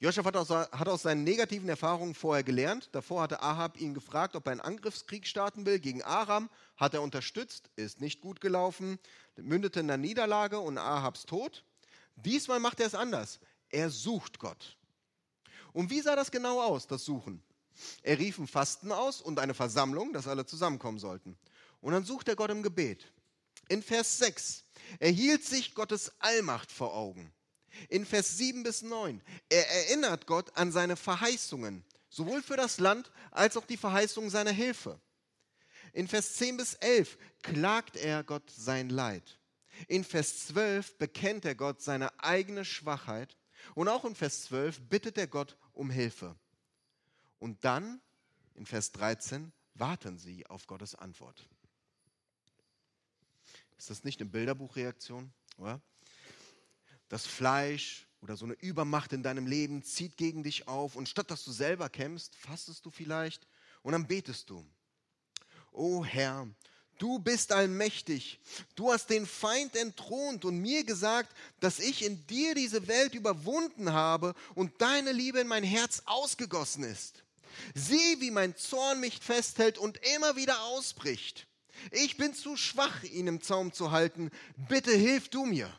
Joschaf 0.00 0.24
hat 0.24 0.36
hat 0.36 0.88
aus, 0.88 1.02
seinen 1.02 1.24
negativen 1.24 1.68
Erfahrungen 1.68 2.14
vorher 2.14 2.44
gelernt. 2.44 2.88
Davor 2.92 3.22
hatte 3.22 3.42
Ahab 3.42 3.78
ihn 3.78 3.92
gefragt, 3.92 4.34
ob 4.34 4.46
er 4.46 4.52
einen 4.52 4.60
Angriffskrieg 4.62 5.26
starten 5.26 5.66
will 5.66 5.78
gegen 5.78 6.02
Aram. 6.02 6.48
Hat 6.76 6.94
er 6.94 7.02
unterstützt, 7.02 7.68
ist 7.76 8.00
nicht 8.00 8.22
gut 8.22 8.40
gelaufen, 8.40 8.98
mündete 9.36 9.80
in 9.80 9.88
der 9.88 9.98
Niederlage 9.98 10.58
und 10.60 10.78
Ahabs 10.78 11.26
Tod. 11.26 11.64
Diesmal 12.14 12.60
macht 12.60 12.80
er 12.80 12.86
es 12.86 12.94
anders. 12.94 13.40
Er 13.70 13.90
sucht 13.90 14.38
Gott. 14.38 14.76
Und 15.72 15.90
wie 15.90 16.00
sah 16.00 16.16
das 16.16 16.30
genau 16.30 16.60
aus, 16.62 16.86
das 16.86 17.04
Suchen? 17.04 17.42
Er 18.02 18.18
rief 18.18 18.38
ein 18.38 18.46
Fasten 18.46 18.90
aus 18.92 19.20
und 19.20 19.38
eine 19.38 19.54
Versammlung, 19.54 20.12
dass 20.12 20.26
alle 20.26 20.46
zusammenkommen 20.46 20.98
sollten. 20.98 21.38
Und 21.80 21.92
dann 21.92 22.04
sucht 22.04 22.28
er 22.28 22.36
Gott 22.36 22.50
im 22.50 22.62
Gebet. 22.62 23.12
In 23.68 23.82
Vers 23.82 24.18
6 24.18 24.64
erhielt 24.98 25.44
sich 25.44 25.74
Gottes 25.74 26.12
Allmacht 26.18 26.72
vor 26.72 26.94
Augen. 26.94 27.32
In 27.88 28.06
Vers 28.06 28.36
7 28.38 28.62
bis 28.62 28.82
9 28.82 29.22
er 29.48 29.70
erinnert 29.70 30.26
Gott 30.26 30.56
an 30.56 30.72
seine 30.72 30.96
Verheißungen, 30.96 31.84
sowohl 32.08 32.42
für 32.42 32.56
das 32.56 32.80
Land 32.80 33.12
als 33.30 33.56
auch 33.56 33.66
die 33.66 33.76
Verheißungen 33.76 34.30
seiner 34.30 34.50
Hilfe. 34.52 35.00
In 35.92 36.08
Vers 36.08 36.34
10 36.34 36.56
bis 36.56 36.74
11 36.74 37.18
klagt 37.42 37.96
er 37.96 38.24
Gott 38.24 38.50
sein 38.50 38.88
Leid. 38.88 39.38
In 39.86 40.02
Vers 40.02 40.46
12 40.48 40.98
bekennt 40.98 41.44
er 41.44 41.54
Gott 41.54 41.82
seine 41.82 42.18
eigene 42.22 42.64
Schwachheit 42.64 43.36
und 43.74 43.88
auch 43.88 44.04
in 44.04 44.14
Vers 44.14 44.42
12 44.44 44.80
bittet 44.88 45.18
er 45.18 45.26
Gott 45.26 45.56
um 45.72 45.90
Hilfe. 45.90 46.36
Und 47.38 47.64
dann 47.64 48.00
in 48.54 48.66
Vers 48.66 48.92
13 48.92 49.52
warten 49.74 50.18
sie 50.18 50.46
auf 50.46 50.66
Gottes 50.66 50.94
Antwort. 50.94 51.48
Ist 53.76 53.90
das 53.90 54.02
nicht 54.02 54.20
eine 54.20 54.30
Bilderbuchreaktion? 54.30 55.32
Oder? 55.56 55.80
Das 57.08 57.26
Fleisch 57.26 58.08
oder 58.20 58.36
so 58.36 58.44
eine 58.44 58.54
Übermacht 58.54 59.12
in 59.12 59.22
deinem 59.22 59.46
Leben 59.46 59.82
zieht 59.82 60.16
gegen 60.16 60.42
dich 60.42 60.66
auf 60.66 60.96
und 60.96 61.08
statt 61.08 61.30
dass 61.30 61.44
du 61.44 61.52
selber 61.52 61.88
kämpfst, 61.88 62.34
fastest 62.34 62.84
du 62.84 62.90
vielleicht 62.90 63.46
und 63.82 63.92
dann 63.92 64.06
betest 64.06 64.50
du. 64.50 64.66
O 65.70 66.04
Herr, 66.04 66.48
Du 66.98 67.20
bist 67.20 67.52
allmächtig. 67.52 68.40
Du 68.74 68.92
hast 68.92 69.08
den 69.08 69.26
Feind 69.26 69.76
entthront 69.76 70.44
und 70.44 70.58
mir 70.58 70.82
gesagt, 70.84 71.34
dass 71.60 71.78
ich 71.78 72.04
in 72.04 72.26
dir 72.26 72.54
diese 72.56 72.88
Welt 72.88 73.14
überwunden 73.14 73.92
habe 73.92 74.34
und 74.56 74.80
deine 74.80 75.12
Liebe 75.12 75.38
in 75.38 75.46
mein 75.46 75.62
Herz 75.62 76.02
ausgegossen 76.06 76.82
ist. 76.82 77.22
Sieh, 77.74 78.20
wie 78.20 78.32
mein 78.32 78.56
Zorn 78.56 79.00
mich 79.00 79.20
festhält 79.20 79.78
und 79.78 79.98
immer 80.14 80.34
wieder 80.34 80.60
ausbricht. 80.64 81.46
Ich 81.92 82.16
bin 82.16 82.34
zu 82.34 82.56
schwach, 82.56 83.04
ihn 83.04 83.28
im 83.28 83.40
Zaum 83.40 83.72
zu 83.72 83.92
halten. 83.92 84.30
Bitte 84.68 84.92
hilf 84.92 85.28
du 85.28 85.44
mir. 85.44 85.72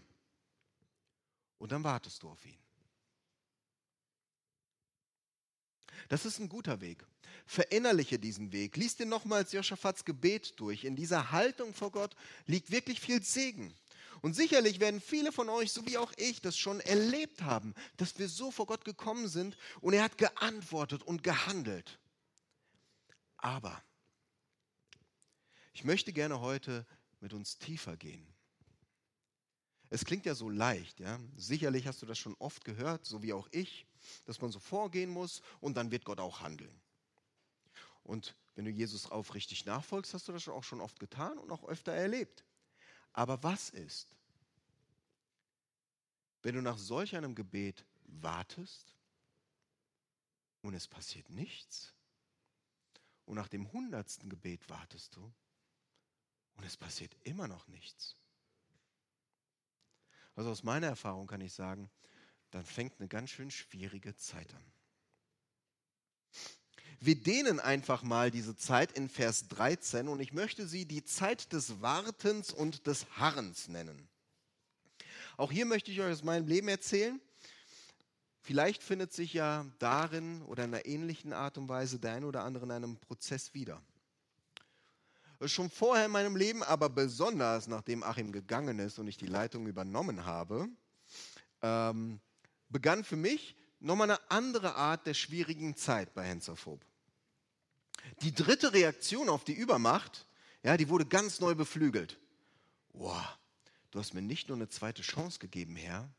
Und 1.57 1.73
dann 1.73 1.83
wartest 1.83 2.23
du 2.23 2.29
auf 2.29 2.45
ihn. 2.45 2.57
Das 6.07 6.25
ist 6.25 6.39
ein 6.39 6.47
guter 6.47 6.79
Weg. 6.79 7.05
Verinnerliche 7.49 8.19
diesen 8.19 8.51
Weg. 8.51 8.77
Lies 8.77 8.95
dir 8.95 9.07
nochmals 9.07 9.53
Joschafats 9.53 10.05
Gebet 10.05 10.59
durch. 10.59 10.83
In 10.83 10.95
dieser 10.95 11.31
Haltung 11.31 11.73
vor 11.73 11.91
Gott 11.91 12.15
liegt 12.45 12.69
wirklich 12.69 13.01
viel 13.01 13.23
Segen. 13.23 13.73
Und 14.21 14.35
sicherlich 14.35 14.79
werden 14.79 15.01
viele 15.01 15.31
von 15.31 15.49
euch, 15.49 15.71
so 15.71 15.87
wie 15.87 15.97
auch 15.97 16.13
ich, 16.17 16.41
das 16.41 16.59
schon 16.59 16.79
erlebt 16.81 17.41
haben, 17.41 17.73
dass 17.97 18.19
wir 18.19 18.29
so 18.29 18.51
vor 18.51 18.67
Gott 18.67 18.85
gekommen 18.85 19.27
sind 19.27 19.57
und 19.81 19.93
er 19.93 20.03
hat 20.03 20.19
geantwortet 20.19 21.01
und 21.01 21.23
gehandelt. 21.23 21.97
Aber 23.37 23.81
ich 25.73 25.83
möchte 25.83 26.13
gerne 26.13 26.41
heute 26.41 26.85
mit 27.19 27.33
uns 27.33 27.57
tiefer 27.57 27.97
gehen. 27.97 28.27
Es 29.89 30.05
klingt 30.05 30.27
ja 30.27 30.35
so 30.35 30.49
leicht, 30.49 30.99
ja. 30.99 31.19
Sicherlich 31.35 31.87
hast 31.87 32.01
du 32.03 32.05
das 32.05 32.19
schon 32.19 32.35
oft 32.37 32.63
gehört, 32.63 33.07
so 33.07 33.23
wie 33.23 33.33
auch 33.33 33.47
ich 33.51 33.87
dass 34.25 34.41
man 34.41 34.51
so 34.51 34.59
vorgehen 34.59 35.09
muss 35.09 35.41
und 35.59 35.75
dann 35.77 35.91
wird 35.91 36.05
Gott 36.05 36.19
auch 36.19 36.41
handeln. 36.41 36.81
Und 38.09 38.35
wenn 38.55 38.65
du 38.65 38.71
Jesus 38.71 39.11
aufrichtig 39.11 39.67
nachfolgst, 39.67 40.15
hast 40.15 40.27
du 40.27 40.31
das 40.31 40.47
auch 40.47 40.63
schon 40.63 40.81
oft 40.81 40.99
getan 40.99 41.37
und 41.37 41.51
auch 41.51 41.63
öfter 41.65 41.93
erlebt. 41.93 42.43
Aber 43.13 43.43
was 43.43 43.69
ist, 43.69 44.17
wenn 46.41 46.55
du 46.55 46.61
nach 46.63 46.79
solch 46.79 47.15
einem 47.15 47.35
Gebet 47.35 47.85
wartest 48.05 48.95
und 50.63 50.73
es 50.73 50.87
passiert 50.87 51.29
nichts? 51.29 51.93
Und 53.25 53.35
nach 53.35 53.47
dem 53.47 53.71
hundertsten 53.71 54.27
Gebet 54.27 54.67
wartest 54.69 55.15
du 55.15 55.31
und 56.55 56.63
es 56.63 56.77
passiert 56.77 57.15
immer 57.25 57.47
noch 57.47 57.67
nichts. 57.67 58.17
Also 60.35 60.49
aus 60.49 60.63
meiner 60.63 60.87
Erfahrung 60.87 61.27
kann 61.27 61.41
ich 61.41 61.53
sagen, 61.53 61.91
dann 62.49 62.65
fängt 62.65 62.99
eine 62.99 63.07
ganz 63.07 63.29
schön 63.29 63.51
schwierige 63.51 64.15
Zeit 64.15 64.51
an. 64.55 64.78
Wir 67.01 67.15
dehnen 67.15 67.61
einfach 67.61 68.03
mal 68.03 68.29
diese 68.29 68.57
Zeit 68.57 68.91
in 68.91 69.07
Vers 69.07 69.47
13 69.47 70.09
und 70.09 70.19
ich 70.19 70.33
möchte 70.33 70.67
sie 70.67 70.85
die 70.85 71.05
Zeit 71.05 71.53
des 71.53 71.81
Wartens 71.81 72.51
und 72.51 72.87
des 72.87 73.05
Harrens 73.15 73.69
nennen. 73.69 74.09
Auch 75.37 75.49
hier 75.49 75.65
möchte 75.65 75.91
ich 75.91 76.01
euch 76.01 76.11
aus 76.11 76.23
meinem 76.23 76.45
Leben 76.47 76.67
erzählen. 76.67 77.21
Vielleicht 78.41 78.83
findet 78.83 79.13
sich 79.13 79.31
ja 79.31 79.65
darin 79.79 80.41
oder 80.41 80.65
in 80.65 80.73
einer 80.73 80.85
ähnlichen 80.85 81.31
Art 81.31 81.57
und 81.57 81.69
Weise 81.69 81.99
der 81.99 82.15
ein 82.15 82.25
oder 82.25 82.43
andere 82.43 82.65
in 82.65 82.71
einem 82.71 82.97
Prozess 82.97 83.53
wieder. 83.53 83.81
Schon 85.45 85.69
vorher 85.69 86.07
in 86.07 86.11
meinem 86.11 86.35
Leben, 86.35 86.63
aber 86.63 86.89
besonders 86.89 87.67
nachdem 87.67 88.03
Achim 88.03 88.33
gegangen 88.33 88.77
ist 88.79 88.99
und 88.99 89.07
ich 89.07 89.15
die 89.15 89.27
Leitung 89.27 89.67
übernommen 89.67 90.25
habe, 90.25 90.67
ähm, 91.61 92.19
begann 92.67 93.05
für 93.05 93.15
mich 93.15 93.55
nochmal 93.79 94.11
eine 94.11 94.29
andere 94.29 94.75
Art 94.75 95.07
der 95.07 95.13
schwierigen 95.13 95.77
Zeit 95.77 96.13
bei 96.13 96.23
Hensophob. 96.23 96.88
Die 98.21 98.33
dritte 98.33 98.73
Reaktion 98.73 99.29
auf 99.29 99.43
die 99.43 99.53
Übermacht, 99.53 100.25
ja, 100.63 100.77
die 100.77 100.89
wurde 100.89 101.05
ganz 101.05 101.39
neu 101.39 101.55
beflügelt. 101.55 102.19
Wow, 102.93 103.25
du 103.91 103.99
hast 103.99 104.13
mir 104.13 104.21
nicht 104.21 104.49
nur 104.49 104.57
eine 104.57 104.69
zweite 104.69 105.01
Chance 105.01 105.39
gegeben, 105.39 105.75
Herr, 105.75 106.09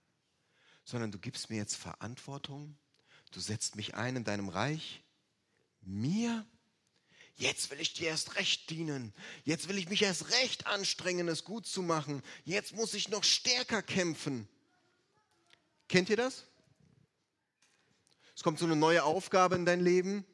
sondern 0.84 1.12
du 1.12 1.18
gibst 1.18 1.50
mir 1.50 1.56
jetzt 1.56 1.76
Verantwortung, 1.76 2.76
du 3.32 3.40
setzt 3.40 3.76
mich 3.76 3.94
ein 3.94 4.16
in 4.16 4.24
deinem 4.24 4.48
Reich. 4.48 5.02
Mir? 5.82 6.46
Jetzt 7.36 7.70
will 7.70 7.80
ich 7.80 7.94
dir 7.94 8.08
erst 8.08 8.36
recht 8.36 8.68
dienen. 8.70 9.14
Jetzt 9.44 9.68
will 9.68 9.78
ich 9.78 9.88
mich 9.88 10.02
erst 10.02 10.30
recht 10.30 10.66
anstrengen, 10.66 11.26
es 11.28 11.44
gut 11.44 11.66
zu 11.66 11.82
machen. 11.82 12.22
Jetzt 12.44 12.74
muss 12.74 12.92
ich 12.92 13.08
noch 13.08 13.24
stärker 13.24 13.82
kämpfen. 13.82 14.46
Kennt 15.88 16.10
ihr 16.10 16.16
das? 16.16 16.44
Es 18.36 18.42
kommt 18.42 18.58
so 18.58 18.66
eine 18.66 18.76
neue 18.76 19.04
Aufgabe 19.04 19.56
in 19.56 19.64
dein 19.64 19.80
Leben 19.80 20.24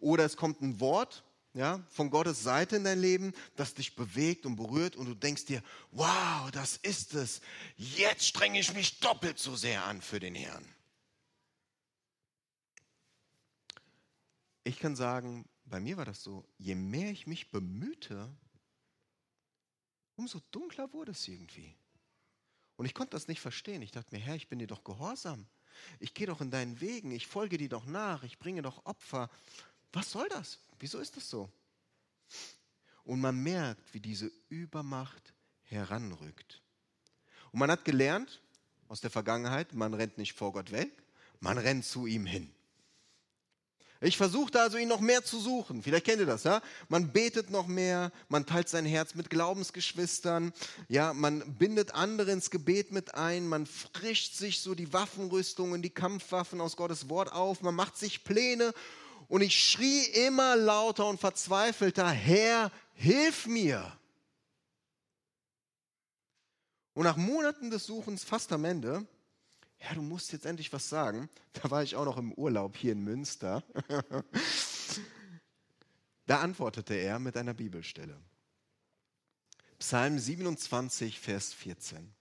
oder 0.00 0.24
es 0.24 0.36
kommt 0.36 0.60
ein 0.62 0.80
Wort 0.80 1.24
ja, 1.54 1.82
von 1.88 2.10
Gottes 2.10 2.42
Seite 2.42 2.76
in 2.76 2.84
dein 2.84 3.00
Leben, 3.00 3.32
das 3.56 3.74
dich 3.74 3.96
bewegt 3.96 4.44
und 4.44 4.56
berührt 4.56 4.94
und 4.96 5.06
du 5.06 5.14
denkst 5.14 5.46
dir, 5.46 5.62
wow, 5.90 6.50
das 6.50 6.76
ist 6.76 7.14
es. 7.14 7.40
Jetzt 7.76 8.26
strenge 8.26 8.60
ich 8.60 8.74
mich 8.74 9.00
doppelt 9.00 9.38
so 9.38 9.56
sehr 9.56 9.84
an 9.84 10.02
für 10.02 10.20
den 10.20 10.34
Herrn. 10.34 10.66
ich 14.66 14.80
kann 14.80 14.96
sagen, 14.96 15.48
bei 15.64 15.78
mir 15.78 15.96
war 15.96 16.04
das 16.04 16.22
so, 16.22 16.44
je 16.58 16.74
mehr 16.74 17.10
ich 17.10 17.26
mich 17.26 17.50
bemühte, 17.50 18.34
umso 20.16 20.40
dunkler 20.50 20.92
wurde 20.92 21.12
es 21.12 21.26
irgendwie. 21.28 21.76
Und 22.76 22.84
ich 22.84 22.94
konnte 22.94 23.12
das 23.12 23.28
nicht 23.28 23.40
verstehen. 23.40 23.80
Ich 23.82 23.92
dachte 23.92 24.14
mir, 24.14 24.20
Herr, 24.20 24.34
ich 24.34 24.48
bin 24.48 24.58
dir 24.58 24.66
doch 24.66 24.82
gehorsam. 24.82 25.46
Ich 26.00 26.14
gehe 26.14 26.26
doch 26.26 26.40
in 26.40 26.50
deinen 26.50 26.80
Wegen, 26.80 27.10
ich 27.10 27.26
folge 27.26 27.58
dir 27.58 27.68
doch 27.68 27.86
nach, 27.86 28.22
ich 28.24 28.38
bringe 28.38 28.62
doch 28.62 28.84
Opfer. 28.86 29.30
Was 29.92 30.10
soll 30.10 30.28
das? 30.28 30.58
Wieso 30.78 30.98
ist 30.98 31.16
das 31.16 31.28
so? 31.28 31.50
Und 33.04 33.20
man 33.20 33.40
merkt, 33.42 33.94
wie 33.94 34.00
diese 34.00 34.30
Übermacht 34.48 35.32
heranrückt. 35.62 36.62
Und 37.52 37.60
man 37.60 37.70
hat 37.70 37.84
gelernt 37.84 38.42
aus 38.88 39.00
der 39.00 39.10
Vergangenheit, 39.10 39.72
man 39.74 39.94
rennt 39.94 40.18
nicht 40.18 40.32
vor 40.32 40.52
Gott 40.52 40.72
weg, 40.72 40.90
man 41.40 41.58
rennt 41.58 41.84
zu 41.84 42.06
ihm 42.06 42.26
hin. 42.26 42.52
Ich 44.02 44.18
versuchte 44.18 44.60
also, 44.60 44.76
ihn 44.76 44.88
noch 44.88 45.00
mehr 45.00 45.24
zu 45.24 45.40
suchen. 45.40 45.82
Vielleicht 45.82 46.04
kennt 46.04 46.20
ihr 46.20 46.26
das, 46.26 46.44
ja? 46.44 46.60
Man 46.88 47.12
betet 47.12 47.50
noch 47.50 47.66
mehr, 47.66 48.12
man 48.28 48.44
teilt 48.44 48.68
sein 48.68 48.84
Herz 48.84 49.14
mit 49.14 49.30
Glaubensgeschwistern, 49.30 50.52
ja, 50.88 51.14
man 51.14 51.56
bindet 51.56 51.94
andere 51.94 52.32
ins 52.32 52.50
Gebet 52.50 52.92
mit 52.92 53.14
ein, 53.14 53.48
man 53.48 53.64
frischt 53.64 54.34
sich 54.34 54.60
so 54.60 54.74
die 54.74 54.92
Waffenrüstungen, 54.92 55.80
die 55.80 55.90
Kampfwaffen 55.90 56.60
aus 56.60 56.76
Gottes 56.76 57.08
Wort 57.08 57.32
auf, 57.32 57.62
man 57.62 57.74
macht 57.74 57.96
sich 57.96 58.22
Pläne 58.22 58.74
und 59.28 59.40
ich 59.42 59.58
schrie 59.58 60.04
immer 60.26 60.56
lauter 60.56 61.06
und 61.06 61.20
verzweifelter, 61.20 62.08
Herr, 62.08 62.70
hilf 62.94 63.46
mir. 63.46 63.96
Und 66.94 67.04
nach 67.04 67.16
Monaten 67.16 67.70
des 67.70 67.86
Suchens, 67.86 68.24
fast 68.24 68.52
am 68.52 68.64
Ende, 68.64 69.06
ja, 69.80 69.94
du 69.94 70.02
musst 70.02 70.32
jetzt 70.32 70.46
endlich 70.46 70.72
was 70.72 70.88
sagen. 70.88 71.28
Da 71.52 71.70
war 71.70 71.82
ich 71.82 71.96
auch 71.96 72.04
noch 72.04 72.16
im 72.16 72.32
Urlaub 72.32 72.76
hier 72.76 72.92
in 72.92 73.02
Münster. 73.02 73.62
da 76.26 76.40
antwortete 76.40 76.94
er 76.94 77.18
mit 77.18 77.36
einer 77.36 77.54
Bibelstelle. 77.54 78.18
Psalm 79.78 80.18
27, 80.18 81.20
Vers 81.20 81.52
14. 81.52 82.12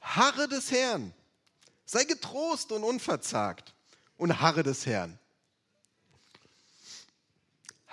Harre 0.00 0.48
des 0.48 0.70
Herrn, 0.70 1.12
sei 1.84 2.04
getrost 2.04 2.70
und 2.70 2.84
unverzagt 2.84 3.74
und 4.16 4.40
harre 4.40 4.62
des 4.62 4.86
Herrn. 4.86 5.18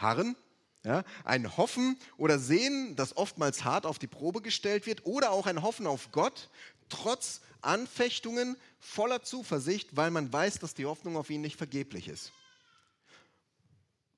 Harren, 0.05 0.35
ja, 0.83 1.03
ein 1.23 1.57
Hoffen 1.57 1.97
oder 2.17 2.37
Sehen, 2.37 2.95
das 2.95 3.17
oftmals 3.17 3.63
hart 3.63 3.87
auf 3.87 3.97
die 3.97 4.07
Probe 4.07 4.41
gestellt 4.41 4.85
wird, 4.85 5.05
oder 5.05 5.31
auch 5.31 5.47
ein 5.47 5.63
Hoffen 5.63 5.87
auf 5.87 6.11
Gott, 6.11 6.49
trotz 6.89 7.41
Anfechtungen 7.61 8.55
voller 8.79 9.23
Zuversicht, 9.23 9.95
weil 9.95 10.11
man 10.11 10.31
weiß, 10.31 10.59
dass 10.59 10.75
die 10.75 10.85
Hoffnung 10.85 11.17
auf 11.17 11.31
ihn 11.31 11.41
nicht 11.41 11.57
vergeblich 11.57 12.07
ist. 12.07 12.31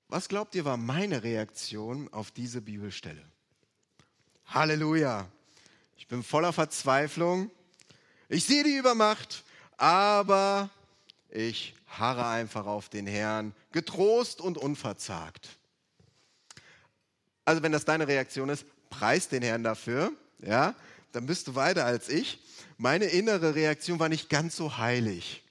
Was 0.09 0.27
glaubt 0.27 0.55
ihr 0.55 0.65
war 0.65 0.77
meine 0.77 1.23
Reaktion 1.23 2.11
auf 2.13 2.31
diese 2.31 2.61
Bibelstelle? 2.61 3.23
Halleluja! 4.47 5.27
Ich 5.97 6.07
bin 6.07 6.23
voller 6.23 6.53
Verzweiflung. 6.53 7.49
Ich 8.29 8.43
sehe 8.43 8.63
die 8.63 8.75
Übermacht, 8.75 9.43
aber 9.77 10.69
ich 11.29 11.75
harre 11.87 12.27
einfach 12.27 12.65
auf 12.65 12.89
den 12.89 13.07
Herrn, 13.07 13.53
getrost 13.71 14.41
und 14.41 14.57
unverzagt. 14.57 15.57
Also 17.47 17.63
wenn 17.63 17.71
das 17.71 17.85
deine 17.85 18.07
Reaktion 18.07 18.49
ist, 18.49 18.65
preis 18.89 19.29
den 19.29 19.41
Herrn 19.41 19.63
dafür, 19.63 20.11
ja, 20.39 20.75
dann 21.13 21.25
bist 21.25 21.47
du 21.47 21.55
weiter 21.55 21.85
als 21.85 22.09
ich 22.09 22.39
meine 22.77 23.05
innere 23.05 23.55
Reaktion 23.55 23.99
war 23.99 24.09
nicht 24.09 24.29
ganz 24.29 24.55
so 24.55 24.77
heilig. 24.77 25.43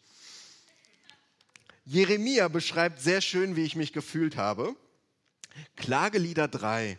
Jeremia 1.84 2.48
beschreibt 2.48 3.00
sehr 3.00 3.20
schön, 3.20 3.56
wie 3.56 3.64
ich 3.64 3.76
mich 3.76 3.92
gefühlt 3.92 4.36
habe. 4.36 4.76
Klagelieder 5.76 6.46
3, 6.46 6.98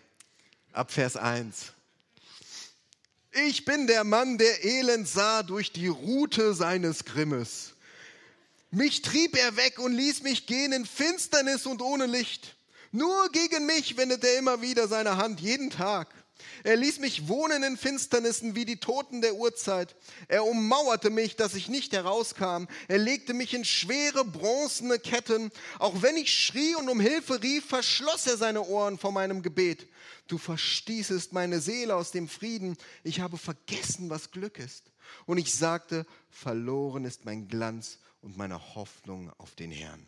ab 0.73 0.91
Vers 0.91 1.15
1. 1.15 1.73
Ich 3.47 3.65
bin 3.65 3.87
der 3.87 4.03
Mann, 4.03 4.37
der 4.37 4.65
Elend 4.65 5.07
sah 5.07 5.43
durch 5.43 5.71
die 5.71 5.87
Rute 5.87 6.53
seines 6.53 7.05
Grimmes. 7.05 7.73
Mich 8.71 9.01
trieb 9.01 9.37
er 9.37 9.55
weg 9.55 9.79
und 9.79 9.93
ließ 9.93 10.23
mich 10.23 10.45
gehen 10.45 10.73
in 10.73 10.85
Finsternis 10.85 11.65
und 11.65 11.81
ohne 11.81 12.05
Licht. 12.05 12.56
Nur 12.91 13.29
gegen 13.31 13.65
mich 13.65 13.97
wendet 13.97 14.23
er 14.23 14.37
immer 14.37 14.61
wieder 14.61 14.87
seine 14.87 15.17
Hand, 15.17 15.39
jeden 15.39 15.69
Tag. 15.69 16.07
Er 16.63 16.75
ließ 16.75 16.99
mich 16.99 17.27
wohnen 17.27 17.63
in 17.63 17.77
Finsternissen 17.77 18.55
wie 18.55 18.65
die 18.65 18.79
Toten 18.79 19.21
der 19.21 19.35
Urzeit. 19.35 19.95
Er 20.27 20.45
ummauerte 20.45 21.09
mich, 21.09 21.35
dass 21.35 21.55
ich 21.55 21.67
nicht 21.67 21.93
herauskam. 21.93 22.65
Er 22.87 22.97
legte 22.97 23.33
mich 23.33 23.53
in 23.53 23.65
schwere 23.65 24.23
bronzene 24.25 24.99
Ketten. 24.99 25.51
Auch 25.79 26.01
wenn 26.01 26.17
ich 26.17 26.33
schrie 26.33 26.75
und 26.75 26.89
um 26.89 26.99
Hilfe 26.99 27.41
rief, 27.41 27.65
verschloss 27.65 28.27
er 28.27 28.37
seine 28.37 28.63
Ohren 28.63 28.97
vor 28.97 29.11
meinem 29.11 29.41
Gebet. 29.41 29.87
Du 30.27 30.37
verstießest 30.37 31.33
meine 31.33 31.59
Seele 31.59 31.95
aus 31.95 32.11
dem 32.11 32.27
Frieden. 32.27 32.77
Ich 33.03 33.19
habe 33.19 33.37
vergessen, 33.37 34.09
was 34.09 34.31
Glück 34.31 34.59
ist. 34.59 34.91
Und 35.25 35.37
ich 35.37 35.53
sagte, 35.53 36.05
verloren 36.29 37.05
ist 37.05 37.25
mein 37.25 37.47
Glanz 37.47 37.99
und 38.21 38.37
meine 38.37 38.75
Hoffnung 38.75 39.31
auf 39.37 39.55
den 39.55 39.71
Herrn. 39.71 40.05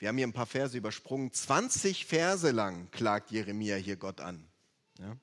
Wir 0.00 0.08
haben 0.08 0.16
hier 0.16 0.26
ein 0.26 0.32
paar 0.32 0.46
Verse 0.46 0.76
übersprungen. 0.76 1.30
20 1.30 2.06
Verse 2.06 2.50
lang 2.50 2.90
klagt 2.90 3.30
Jeremia 3.30 3.76
hier 3.76 3.96
Gott 3.96 4.20
an. 4.22 4.42
Ja? 4.98 5.14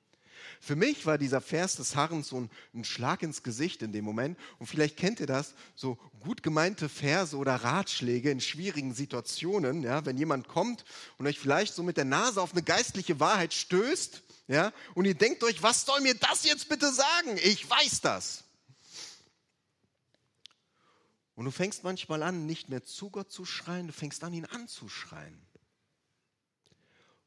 Für 0.61 0.75
mich 0.75 1.07
war 1.07 1.17
dieser 1.17 1.41
Vers 1.41 1.77
des 1.77 1.95
Harrens 1.95 2.27
so 2.27 2.41
ein, 2.41 2.49
ein, 2.75 2.83
Schlag 2.83 3.23
ins 3.23 3.41
Gesicht 3.41 3.81
in 3.81 3.91
dem 3.91 4.05
Moment. 4.05 4.37
Und 4.59 4.67
vielleicht 4.67 4.95
kennt 4.95 5.19
ihr 5.19 5.25
das, 5.25 5.55
so 5.75 5.97
gut 6.19 6.43
gemeinte 6.43 6.89
Verse 6.89 7.35
oder 7.35 7.55
Ratschläge 7.55 8.29
in 8.29 8.39
schwierigen 8.39 8.93
Situationen, 8.93 9.81
ja, 9.81 10.05
wenn 10.05 10.17
jemand 10.17 10.47
kommt 10.47 10.85
und 11.17 11.25
euch 11.25 11.39
vielleicht 11.39 11.73
so 11.73 11.81
mit 11.81 11.97
der 11.97 12.05
Nase 12.05 12.39
auf 12.39 12.51
eine 12.51 12.61
geistliche 12.61 13.19
Wahrheit 13.19 13.55
stößt, 13.55 14.21
ja, 14.47 14.71
und 14.93 15.05
ihr 15.05 15.15
denkt 15.15 15.43
euch, 15.43 15.61
was 15.63 15.85
soll 15.85 16.01
mir 16.01 16.15
das 16.15 16.45
jetzt 16.45 16.69
bitte 16.69 16.91
sagen? 16.93 17.37
Ich 17.43 17.67
weiß 17.67 18.01
das. 18.01 18.43
Und 21.37 21.45
du 21.45 21.51
fängst 21.51 21.83
manchmal 21.83 22.23
an, 22.23 22.47
nicht 22.47 22.67
mehr 22.67 22.83
zu 22.83 23.11
Gott 23.11 23.31
zu 23.31 23.45
schreien, 23.45 23.85
du 23.85 23.93
fängst 23.93 24.23
an, 24.23 24.33
ihn 24.33 24.45
anzuschreien. 24.45 25.39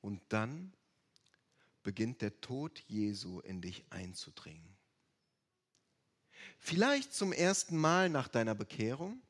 Und 0.00 0.20
dann 0.30 0.72
beginnt 1.84 2.20
der 2.20 2.40
Tod 2.40 2.80
Jesu 2.88 3.38
in 3.38 3.62
dich 3.62 3.84
einzudringen. 3.90 4.76
Vielleicht 6.58 7.14
zum 7.14 7.32
ersten 7.32 7.76
Mal 7.76 8.08
nach 8.08 8.26
deiner 8.26 8.56
Bekehrung, 8.56 9.22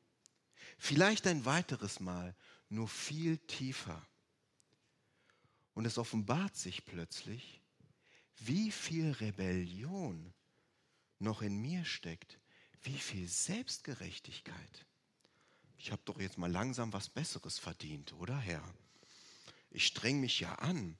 vielleicht 0.79 1.27
ein 1.27 1.45
weiteres 1.45 1.99
Mal, 1.99 2.35
nur 2.67 2.87
viel 2.87 3.37
tiefer. 3.37 4.03
Und 5.75 5.85
es 5.85 5.99
offenbart 5.99 6.57
sich 6.57 6.85
plötzlich, 6.85 7.61
wie 8.37 8.71
viel 8.71 9.11
Rebellion 9.11 10.33
noch 11.19 11.43
in 11.43 11.61
mir 11.61 11.85
steckt, 11.85 12.40
wie 12.83 12.97
viel 12.97 13.27
Selbstgerechtigkeit. 13.27 14.85
Ich 15.77 15.91
habe 15.91 16.01
doch 16.05 16.19
jetzt 16.19 16.37
mal 16.37 16.51
langsam 16.51 16.93
was 16.93 17.09
Besseres 17.09 17.57
verdient, 17.57 18.13
oder 18.13 18.37
Herr? 18.37 18.63
Ich 19.71 19.87
streng 19.87 20.19
mich 20.19 20.39
ja 20.39 20.55
an, 20.55 20.97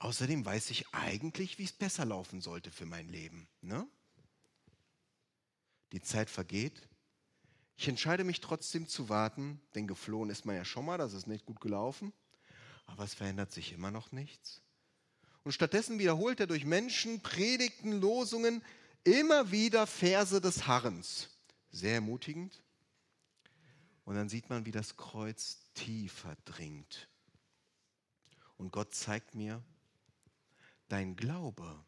Außerdem 0.00 0.46
weiß 0.46 0.70
ich 0.70 0.88
eigentlich, 0.92 1.58
wie 1.58 1.64
es 1.64 1.72
besser 1.72 2.06
laufen 2.06 2.40
sollte 2.40 2.70
für 2.70 2.86
mein 2.86 3.08
Leben. 3.10 3.46
Ne? 3.60 3.86
Die 5.92 6.00
Zeit 6.00 6.30
vergeht. 6.30 6.88
Ich 7.76 7.86
entscheide 7.86 8.24
mich 8.24 8.40
trotzdem 8.40 8.88
zu 8.88 9.10
warten, 9.10 9.60
denn 9.74 9.86
geflohen 9.86 10.30
ist 10.30 10.46
man 10.46 10.56
ja 10.56 10.64
schon 10.64 10.86
mal, 10.86 10.96
das 10.96 11.12
ist 11.12 11.26
nicht 11.26 11.44
gut 11.44 11.60
gelaufen. 11.60 12.14
Aber 12.86 13.04
es 13.04 13.12
verändert 13.12 13.52
sich 13.52 13.72
immer 13.72 13.90
noch 13.90 14.10
nichts. 14.10 14.62
Und 15.44 15.52
stattdessen 15.52 15.98
wiederholt 15.98 16.40
er 16.40 16.46
durch 16.46 16.64
Menschen, 16.64 17.20
Predigten, 17.20 18.00
Losungen 18.00 18.62
immer 19.04 19.50
wieder 19.50 19.86
Verse 19.86 20.40
des 20.40 20.66
Harrens. 20.66 21.28
Sehr 21.70 21.94
ermutigend. 21.94 22.62
Und 24.04 24.16
dann 24.16 24.28
sieht 24.28 24.50
man, 24.50 24.66
wie 24.66 24.72
das 24.72 24.96
Kreuz 24.96 25.70
tiefer 25.74 26.36
dringt. 26.44 27.08
Und 28.56 28.72
Gott 28.72 28.94
zeigt 28.94 29.34
mir, 29.34 29.62
dein 30.88 31.16
Glaube 31.16 31.84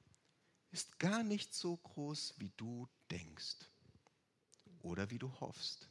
ist 0.70 0.98
gar 0.98 1.22
nicht 1.22 1.52
so 1.52 1.76
groß, 1.76 2.34
wie 2.38 2.50
du 2.56 2.88
denkst 3.10 3.56
oder 4.80 5.10
wie 5.10 5.18
du 5.18 5.30
hoffst. 5.40 5.88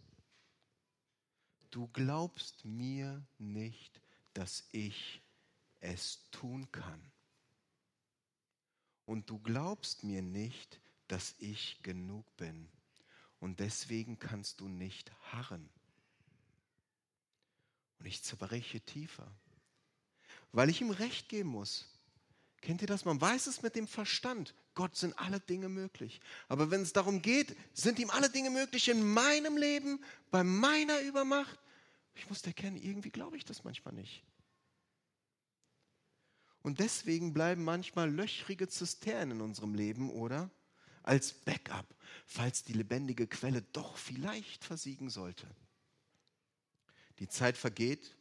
Du 1.70 1.88
glaubst 1.90 2.66
mir 2.66 3.26
nicht, 3.38 4.02
dass 4.34 4.64
ich 4.72 5.22
es 5.80 6.30
tun 6.32 6.72
kann. 6.72 7.12
Und 9.06 9.30
du 9.30 9.40
glaubst 9.40 10.04
mir 10.04 10.22
nicht, 10.22 10.80
dass 11.12 11.36
ich 11.40 11.82
genug 11.84 12.26
bin. 12.38 12.70
Und 13.40 13.60
deswegen 13.60 14.18
kannst 14.18 14.62
du 14.62 14.70
nicht 14.70 15.12
harren. 15.32 15.70
Und 18.00 18.06
ich 18.06 18.24
zerbreche 18.24 18.80
tiefer, 18.80 19.30
weil 20.54 20.70
ich 20.70 20.80
ihm 20.80 20.92
recht 20.92 21.28
geben 21.28 21.50
muss. 21.50 21.88
Kennt 22.62 22.82
ihr 22.82 22.88
das? 22.88 23.06
Man 23.06 23.20
weiß 23.20 23.48
es 23.48 23.62
mit 23.62 23.76
dem 23.76 23.88
Verstand. 23.88 24.54
Gott 24.74 24.96
sind 24.96 25.18
alle 25.20 25.40
Dinge 25.40 25.68
möglich. 25.68 26.22
Aber 26.48 26.72
wenn 26.72 26.82
es 26.82 26.94
darum 26.94 27.22
geht, 27.22 27.58
sind 27.74 28.00
ihm 28.00 28.10
alle 28.12 28.30
Dinge 28.30 28.52
möglich 28.52 28.88
in 28.88 29.04
meinem 29.04 29.58
Leben, 29.58 30.04
bei 30.30 30.44
meiner 30.44 31.02
Übermacht? 31.02 31.60
Ich 32.14 32.30
muss 32.30 32.42
erkennen, 32.44 32.78
irgendwie 32.78 33.10
glaube 33.10 33.36
ich 33.36 33.44
das 33.44 33.64
manchmal 33.64 33.96
nicht. 33.96 34.24
Und 36.62 36.80
deswegen 36.80 37.34
bleiben 37.34 37.64
manchmal 37.64 38.10
löchrige 38.10 38.68
Zisternen 38.68 39.38
in 39.38 39.42
unserem 39.42 39.74
Leben, 39.74 40.12
oder? 40.12 40.50
Als 41.04 41.34
Backup, 41.34 41.86
falls 42.26 42.64
die 42.64 42.74
lebendige 42.74 43.28
Quelle 43.28 43.62
doch 43.74 43.98
vielleicht 43.98 44.64
versiegen 44.64 45.10
sollte. 45.10 45.48
Die 47.20 47.28
Zeit 47.28 47.58
vergeht 47.58 48.16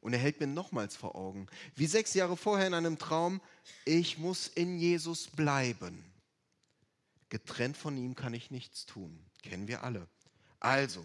und 0.00 0.12
er 0.12 0.18
hält 0.18 0.40
mir 0.40 0.46
nochmals 0.46 0.96
vor 0.96 1.16
Augen, 1.16 1.46
wie 1.74 1.86
sechs 1.86 2.14
Jahre 2.14 2.36
vorher 2.36 2.66
in 2.66 2.74
einem 2.74 2.98
Traum, 2.98 3.40
ich 3.84 4.18
muss 4.18 4.46
in 4.46 4.78
Jesus 4.78 5.28
bleiben. 5.28 6.04
Getrennt 7.28 7.76
von 7.76 7.96
ihm 7.96 8.14
kann 8.14 8.34
ich 8.34 8.50
nichts 8.50 8.86
tun. 8.86 9.18
Kennen 9.42 9.68
wir 9.68 9.82
alle. 9.82 10.08
Also, 10.60 11.04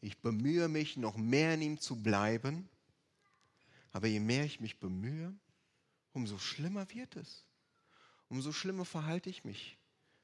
ich 0.00 0.18
bemühe 0.18 0.68
mich, 0.68 0.96
noch 0.96 1.16
mehr 1.16 1.54
in 1.54 1.62
ihm 1.62 1.80
zu 1.80 1.96
bleiben. 1.96 2.68
Aber 3.92 4.06
je 4.06 4.20
mehr 4.20 4.44
ich 4.44 4.60
mich 4.60 4.78
bemühe, 4.78 5.34
umso 6.12 6.38
schlimmer 6.38 6.88
wird 6.90 7.16
es. 7.16 7.44
Umso 8.34 8.50
schlimmer 8.50 8.84
verhalte 8.84 9.30
ich 9.30 9.44
mich. 9.44 9.78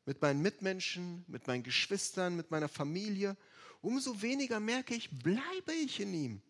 Mit 0.04 0.20
meinen 0.20 0.42
Mitmenschen, 0.42 1.24
mit 1.28 1.46
meinen 1.46 1.62
Geschwistern, 1.62 2.34
mit 2.34 2.50
meiner 2.50 2.68
Familie. 2.68 3.36
Umso 3.82 4.20
weniger 4.20 4.58
merke 4.58 4.96
ich, 4.96 5.16
bleibe 5.20 5.72
ich 5.72 6.00
in 6.00 6.12
ihm. 6.12 6.42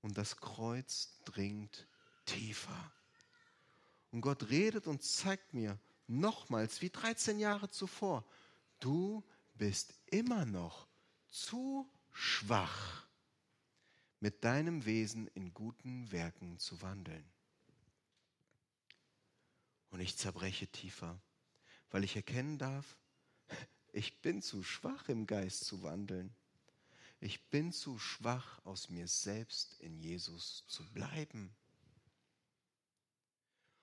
Und 0.00 0.18
das 0.18 0.38
Kreuz 0.38 1.20
dringt 1.24 1.86
tiefer. 2.24 2.92
Und 4.10 4.22
Gott 4.22 4.50
redet 4.50 4.88
und 4.88 5.04
zeigt 5.04 5.54
mir 5.54 5.78
nochmals, 6.08 6.82
wie 6.82 6.90
13 6.90 7.38
Jahre 7.38 7.70
zuvor, 7.70 8.24
du 8.80 9.22
bist 9.54 9.94
immer 10.06 10.46
noch 10.46 10.88
zu 11.28 11.88
schwach, 12.10 13.06
mit 14.18 14.42
deinem 14.42 14.84
Wesen 14.84 15.28
in 15.28 15.54
guten 15.54 16.10
Werken 16.10 16.58
zu 16.58 16.82
wandeln. 16.82 17.24
Und 19.90 20.00
ich 20.00 20.16
zerbreche 20.16 20.68
tiefer, 20.68 21.20
weil 21.90 22.04
ich 22.04 22.16
erkennen 22.16 22.58
darf, 22.58 22.96
ich 23.92 24.20
bin 24.22 24.42
zu 24.42 24.62
schwach 24.62 25.08
im 25.08 25.26
Geist 25.26 25.64
zu 25.64 25.82
wandeln. 25.82 26.34
Ich 27.20 27.50
bin 27.50 27.72
zu 27.72 27.98
schwach, 27.98 28.64
aus 28.64 28.88
mir 28.88 29.06
selbst 29.06 29.78
in 29.80 29.98
Jesus 29.98 30.64
zu 30.68 30.90
bleiben. 30.92 31.54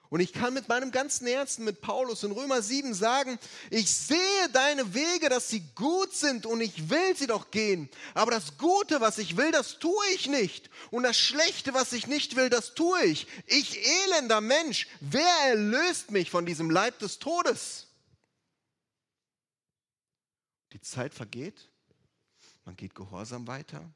Und 0.10 0.22
ich 0.22 0.32
kann 0.32 0.54
mit 0.54 0.70
meinem 0.70 0.92
ganzen 0.92 1.28
Herzen 1.28 1.66
mit 1.66 1.82
Paulus 1.82 2.24
in 2.24 2.32
Römer 2.32 2.62
7 2.62 2.94
sagen, 2.94 3.38
ich 3.70 3.94
sehe 3.94 4.50
deine 4.54 4.94
Wege, 4.94 5.28
dass 5.28 5.50
sie 5.50 5.62
gut 5.76 6.14
sind 6.14 6.46
und 6.46 6.62
ich 6.62 6.90
will 6.90 7.16
sie 7.16 7.28
doch 7.28 7.52
gehen. 7.52 7.90
Aber 8.14 8.32
das 8.32 8.58
Gute, 8.58 9.02
was 9.02 9.18
ich 9.18 9.36
will, 9.36 9.52
das 9.52 9.80
tue 9.80 10.06
ich 10.16 10.28
nicht. 10.28 10.70
Und 10.92 11.04
das 11.04 11.18
Schlechte, 11.18 11.74
was 11.74 11.92
ich 11.92 12.08
nicht 12.08 12.38
will, 12.38 12.50
das 12.50 12.74
tue 12.74 13.04
ich. 13.04 13.28
Ich 13.48 13.86
elender 14.06 14.40
Mensch, 14.40 14.88
wer 15.02 15.36
erlöst 15.50 16.12
mich 16.12 16.32
von 16.32 16.46
diesem 16.46 16.70
Leib 16.70 17.00
des 17.00 17.20
Todes? 17.20 17.88
Die 20.72 20.82
Zeit 20.82 21.14
vergeht, 21.14 21.68
man 22.64 22.76
geht 22.76 22.96
gehorsam 22.96 23.48
weiter 23.48 23.90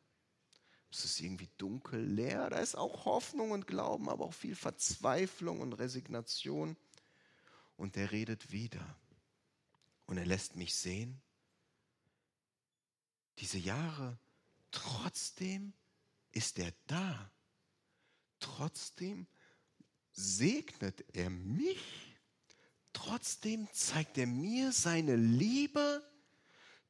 es 0.92 1.06
ist 1.06 1.22
irgendwie 1.22 1.50
dunkel, 1.58 2.04
leer. 2.04 2.50
Da 2.50 2.60
ist 2.60 2.76
auch 2.76 3.06
Hoffnung 3.06 3.52
und 3.52 3.66
Glauben, 3.66 4.10
aber 4.10 4.26
auch 4.26 4.34
viel 4.34 4.56
Verzweiflung 4.56 5.62
und 5.62 5.74
Resignation. 5.74 6.76
Und 7.78 7.96
er 7.98 8.12
redet 8.12 8.52
wieder. 8.52 8.86
Und 10.06 10.18
er 10.18 10.26
lässt 10.26 10.56
mich 10.56 10.76
sehen, 10.76 11.22
diese 13.40 13.58
Jahre, 13.58 14.20
trotzdem 14.72 15.74
ist 16.32 16.60
er 16.60 16.74
da. 16.88 17.32
Trotzdem 18.40 19.26
segnet 20.12 21.06
er 21.14 21.30
mich. 21.30 22.18
Trotzdem 22.92 23.70
zeigt 23.72 24.18
er 24.18 24.28
mir 24.28 24.74
seine 24.74 25.16
Liebe 25.16 26.04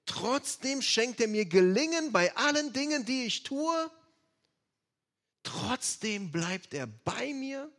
Trotzdem 0.06 0.82
schenkt 0.82 1.22
er 1.22 1.28
mir 1.28 1.46
Gelingen 1.46 2.12
bei 2.12 2.36
allen 2.36 2.74
Dingen, 2.74 3.06
die 3.06 3.26
ich 3.26 3.44
tue. 3.44 3.92
Trotzdem 5.44 6.32
bleibt 6.32 6.74
er 6.74 6.88
bei 6.88 7.34
mir. 7.34 7.72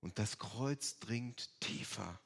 Und 0.00 0.18
das 0.18 0.38
Kreuz 0.38 0.98
dringt 0.98 1.48
tiefer. 1.60 2.20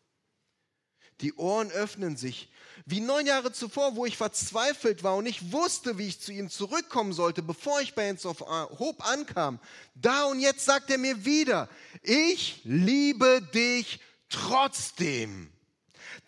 Die 1.21 1.35
Ohren 1.35 1.71
öffnen 1.73 2.17
sich. 2.17 2.49
Wie 2.87 3.01
neun 3.01 3.27
Jahre 3.27 3.53
zuvor, 3.53 3.97
wo 3.97 4.07
ich 4.07 4.17
verzweifelt 4.17 5.03
war 5.03 5.17
und 5.17 5.27
ich 5.27 5.53
wusste, 5.53 5.99
wie 5.99 6.07
ich 6.07 6.21
zu 6.21 6.33
ihm 6.33 6.49
zurückkommen 6.49 7.13
sollte, 7.13 7.43
bevor 7.43 7.81
ich 7.81 7.95
bei 7.95 8.07
Ends 8.07 8.25
of 8.25 8.41
Hope 8.41 9.05
ankam. 9.05 9.59
Da 9.95 10.25
und 10.25 10.39
jetzt 10.39 10.65
sagt 10.65 10.91
er 10.91 10.99
mir 10.99 11.25
wieder, 11.25 11.69
ich 12.03 12.61
liebe 12.65 13.43
dich 13.53 14.01
trotzdem. 14.29 15.53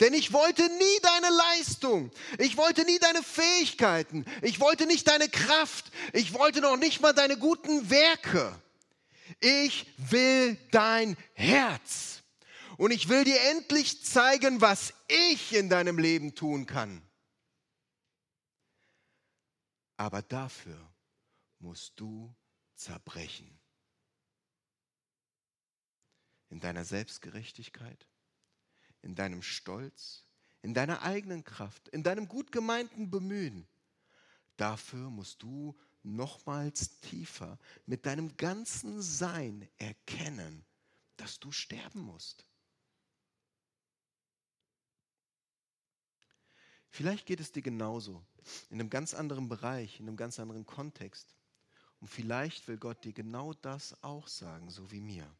Denn 0.01 0.15
ich 0.15 0.33
wollte 0.33 0.63
nie 0.63 1.01
deine 1.03 1.29
Leistung. 1.29 2.11
Ich 2.39 2.57
wollte 2.57 2.85
nie 2.87 2.99
deine 2.99 3.23
Fähigkeiten. 3.23 4.25
Ich 4.41 4.59
wollte 4.59 4.87
nicht 4.87 5.07
deine 5.07 5.29
Kraft. 5.29 5.93
Ich 6.15 6.33
wollte 6.33 6.63
noch 6.63 6.79
nicht 6.79 7.01
mal 7.01 7.13
deine 7.13 7.37
guten 7.37 7.91
Werke. 7.91 8.59
Ich 9.41 9.87
will 9.99 10.57
dein 10.71 11.19
Herz. 11.35 12.23
Und 12.79 12.93
ich 12.93 13.11
will 13.11 13.25
dir 13.25 13.39
endlich 13.51 14.03
zeigen, 14.03 14.63
was 14.63 14.95
ich 15.07 15.55
in 15.55 15.69
deinem 15.69 15.99
Leben 15.99 16.35
tun 16.35 16.65
kann. 16.65 17.03
Aber 19.99 20.23
dafür 20.23 20.91
musst 21.59 22.01
du 22.01 22.35
zerbrechen. 22.75 23.61
In 26.49 26.59
deiner 26.59 26.87
Selbstgerechtigkeit, 26.87 28.10
in 29.03 29.15
deinem 29.15 29.43
Stolz, 29.43 30.25
in 30.63 30.75
deiner 30.75 31.03
eigenen 31.03 31.45
Kraft, 31.45 31.89
in 31.89 32.03
deinem 32.03 32.29
gut 32.29 32.53
gemeinten 32.53 33.11
Bemühen. 33.11 33.67
Dafür 34.57 35.11
musst 35.11 35.43
du 35.43 35.79
nochmals 36.03 37.01
tiefer 37.01 37.59
mit 37.87 38.07
deinem 38.07 38.37
ganzen 38.37 39.03
Sein 39.03 39.69
erkennen, 39.79 40.65
dass 41.17 41.41
du 41.41 41.53
sterben 41.53 42.01
musst. 42.01 42.45
Vielleicht 46.91 47.27
geht 47.27 47.41
es 47.41 47.53
dir 47.53 47.63
genauso, 47.63 48.25
in 48.69 48.81
einem 48.81 48.91
ganz 48.91 49.15
anderen 49.15 49.49
Bereich, 49.49 50.01
in 50.01 50.09
einem 50.09 50.17
ganz 50.17 50.41
anderen 50.41 50.67
Kontext. 50.67 51.35
Und 52.01 52.09
vielleicht 52.09 52.67
will 52.67 52.79
Gott 52.79 53.05
dir 53.05 53.13
genau 53.13 53.53
das 53.53 54.03
auch 54.03 54.27
sagen, 54.27 54.71
so 54.71 54.91
wie 54.91 55.01
mir. 55.01 55.31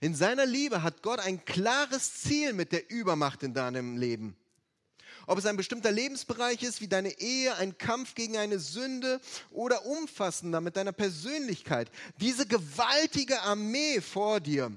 In 0.00 0.14
seiner 0.14 0.46
Liebe 0.46 0.82
hat 0.82 1.02
Gott 1.02 1.20
ein 1.20 1.44
klares 1.44 2.20
Ziel 2.22 2.52
mit 2.52 2.72
der 2.72 2.90
Übermacht 2.90 3.42
in 3.42 3.54
deinem 3.54 3.96
Leben. 3.96 4.36
Ob 5.26 5.38
es 5.38 5.46
ein 5.46 5.56
bestimmter 5.56 5.92
Lebensbereich 5.92 6.62
ist, 6.62 6.80
wie 6.80 6.88
deine 6.88 7.20
Ehe, 7.20 7.54
ein 7.56 7.78
Kampf 7.78 8.14
gegen 8.14 8.36
eine 8.36 8.58
Sünde 8.58 9.20
oder 9.50 9.86
umfassender 9.86 10.60
mit 10.60 10.76
deiner 10.76 10.92
Persönlichkeit. 10.92 11.90
Diese 12.20 12.46
gewaltige 12.46 13.40
Armee 13.42 14.00
vor 14.00 14.40
dir. 14.40 14.72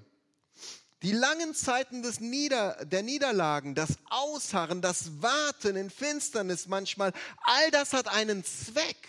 Die 1.02 1.12
langen 1.12 1.54
Zeiten 1.54 2.02
des 2.02 2.20
Nieder, 2.20 2.84
der 2.86 3.04
Niederlagen, 3.04 3.76
das 3.76 3.98
Ausharren, 4.10 4.82
das 4.82 5.22
Warten 5.22 5.76
in 5.76 5.90
Finsternis 5.90 6.68
manchmal, 6.68 7.12
all 7.42 7.72
das 7.72 7.94
hat 7.94 8.08
einen 8.08 8.44
Zweck. 8.44 9.08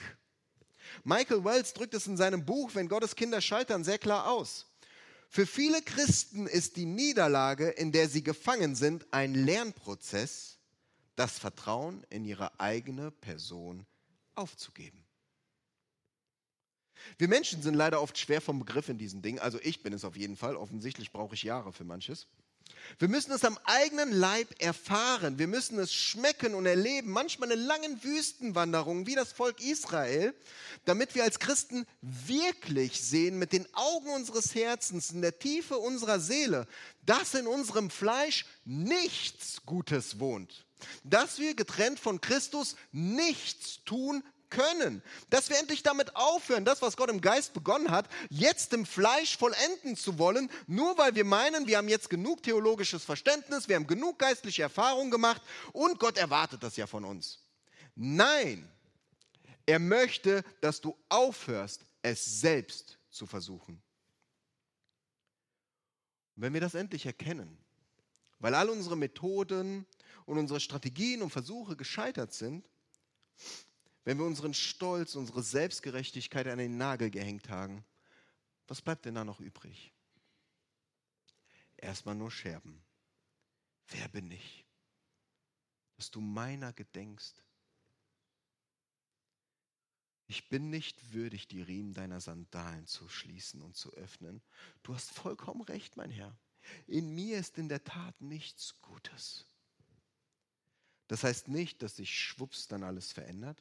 Michael 1.05 1.45
Wells 1.45 1.73
drückt 1.73 1.95
es 1.95 2.07
in 2.07 2.17
seinem 2.17 2.45
Buch 2.45 2.71
Wenn 2.75 2.89
Gottes 2.89 3.15
Kinder 3.15 3.41
scheitern 3.41 3.85
sehr 3.85 3.99
klar 3.99 4.29
aus. 4.29 4.67
Für 5.29 5.47
viele 5.47 5.83
Christen 5.83 6.47
ist 6.47 6.77
die 6.77 6.87
Niederlage, 6.87 7.69
in 7.69 7.93
der 7.93 8.09
sie 8.09 8.23
gefangen 8.23 8.75
sind, 8.75 9.07
ein 9.11 9.35
Lernprozess, 9.35 10.59
das 11.15 11.39
Vertrauen 11.39 12.05
in 12.11 12.25
ihre 12.25 12.59
eigene 12.61 13.11
Person 13.11 13.87
aufzugeben. 14.35 15.07
Wir 17.19 17.29
Menschen 17.29 17.63
sind 17.63 17.75
leider 17.75 18.03
oft 18.03 18.19
schwer 18.19 18.41
vom 18.41 18.59
Begriff 18.59 18.89
in 18.89 18.99
diesen 18.99 19.23
Dingen. 19.23 19.39
Also 19.39 19.59
ich 19.63 19.83
bin 19.83 19.93
es 19.93 20.05
auf 20.05 20.17
jeden 20.17 20.37
Fall. 20.37 20.57
Offensichtlich 20.57 21.13
brauche 21.13 21.35
ich 21.35 21.43
Jahre 21.43 21.73
für 21.73 21.85
manches. 21.85 22.27
Wir 22.99 23.09
müssen 23.09 23.33
es 23.33 23.45
am 23.45 23.59
eigenen 23.65 24.11
Leib 24.11 24.49
erfahren. 24.59 25.39
Wir 25.39 25.49
müssen 25.49 25.79
es 25.79 25.93
schmecken 25.93 26.55
und 26.55 26.65
erleben. 26.65 27.11
Manchmal 27.11 27.51
in 27.51 27.61
langen 27.61 28.03
Wüstenwanderungen 28.03 29.07
wie 29.07 29.15
das 29.15 29.33
Volk 29.33 29.61
Israel, 29.61 30.35
damit 30.87 31.15
wir 31.15 31.25
als 31.25 31.39
Christen 31.39 31.87
wirklich 32.01 33.03
sehen 33.03 33.39
mit 33.39 33.53
den 33.53 33.67
Augen 33.75 34.09
unseres 34.11 34.55
Herzens, 34.55 35.11
in 35.11 35.21
der 35.21 35.39
Tiefe 35.39 35.77
unserer 35.77 36.21
Seele, 36.21 36.67
dass 37.05 37.35
in 37.35 37.47
unserem 37.47 37.91
Fleisch 37.91 38.47
nichts 38.65 39.61
Gutes 39.67 40.19
wohnt. 40.19 40.65
Dass 41.05 41.39
wir 41.39 41.55
getrennt 41.55 42.01
von 42.01 42.21
Christus 42.21 42.77
nichts 42.93 43.85
tun 43.85 44.23
können. 44.51 45.03
Dass 45.31 45.51
wir 45.51 45.59
endlich 45.59 45.83
damit 45.83 46.15
aufhören, 46.17 46.65
das, 46.65 46.83
was 46.83 46.97
Gott 46.97 47.11
im 47.11 47.21
Geist 47.21 47.55
begonnen 47.55 47.91
hat, 47.91 48.09
jetzt 48.31 48.73
im 48.73 48.87
Fleisch 48.87 49.37
vollenden 49.37 49.97
zu 49.97 50.19
wollen, 50.19 50.51
nur 50.67 50.97
weil 50.99 51.15
wir 51.15 51.25
meinen, 51.25 51.67
wir 51.67 51.79
haben 51.79 51.89
jetzt 51.89 52.11
genug 52.11 52.43
theologisches 52.43 53.05
Verständnis, 53.05 53.69
wir 53.69 53.77
haben 53.77 53.87
genug 53.87 54.19
geistliche 54.19 54.63
Erfahrung 54.63 55.11
gemacht 55.11 55.43
und 55.73 55.99
Gott 55.99 56.19
erwartet 56.19 56.63
das 56.63 56.77
ja 56.77 56.87
von 56.87 57.05
uns. 57.05 57.39
Nein, 57.95 58.69
er 59.67 59.79
möchte, 59.79 60.45
dass 60.61 60.81
du 60.81 60.97
aufhörst, 61.09 61.85
es 62.03 62.41
selbst 62.41 62.99
zu 63.11 63.27
versuchen. 63.27 63.83
Und 66.37 66.43
wenn 66.43 66.55
wir 66.55 66.61
das 66.61 66.75
endlich 66.75 67.07
erkennen, 67.07 67.59
weil 68.39 68.55
all 68.55 68.69
unsere 68.69 68.97
Methoden 68.97 69.87
und 70.27 70.39
unsere 70.39 70.61
Strategien 70.61 71.23
und 71.23 71.31
Versuche 71.31 71.77
gescheitert 71.77 72.33
sind, 72.33 72.69
wenn 74.07 74.19
wir 74.19 74.25
unseren 74.25 74.55
Stolz, 74.55 75.17
unsere 75.17 75.43
Selbstgerechtigkeit 75.43 76.47
an 76.47 76.59
den 76.59 76.77
Nagel 76.77 77.11
gehängt 77.11 77.49
haben, 77.49 77.85
was 78.69 78.81
bleibt 78.81 79.05
denn 79.05 79.17
da 79.17 79.25
noch 79.25 79.41
übrig? 79.41 79.93
Erstmal 81.77 82.15
nur 82.15 82.31
Scherben. 82.31 82.81
Wer 83.89 84.07
bin 84.09 84.31
ich? 84.31 84.65
Dass 85.97 86.13
du 86.13 86.21
meiner 86.21 86.73
gedenkst. 86.73 87.43
Ich 90.29 90.49
bin 90.49 90.71
nicht 90.71 91.13
würdig, 91.13 91.49
die 91.49 91.63
Riemen 91.63 91.93
deiner 91.93 92.21
Sandalen 92.21 92.87
zu 92.87 93.09
schließen 93.09 93.61
und 93.61 93.77
zu 93.77 93.93
öffnen. 93.95 94.41
Du 94.85 94.95
hast 94.95 95.11
vollkommen 95.11 95.63
recht, 95.63 95.97
mein 95.97 96.13
Herr. 96.13 96.39
In 96.87 97.13
mir 97.13 97.41
ist 97.41 97.59
in 97.59 97.69
der 97.69 97.83
Tat 97.83 98.21
nichts 98.21 98.81
Gutes. 98.83 99.47
Das 101.09 101.25
heißt 101.25 101.49
nicht, 101.49 101.83
dass 101.83 101.97
sich 101.97 102.17
schwupps 102.17 102.69
dann 102.69 102.85
alles 102.85 103.11
verändert. 103.11 103.61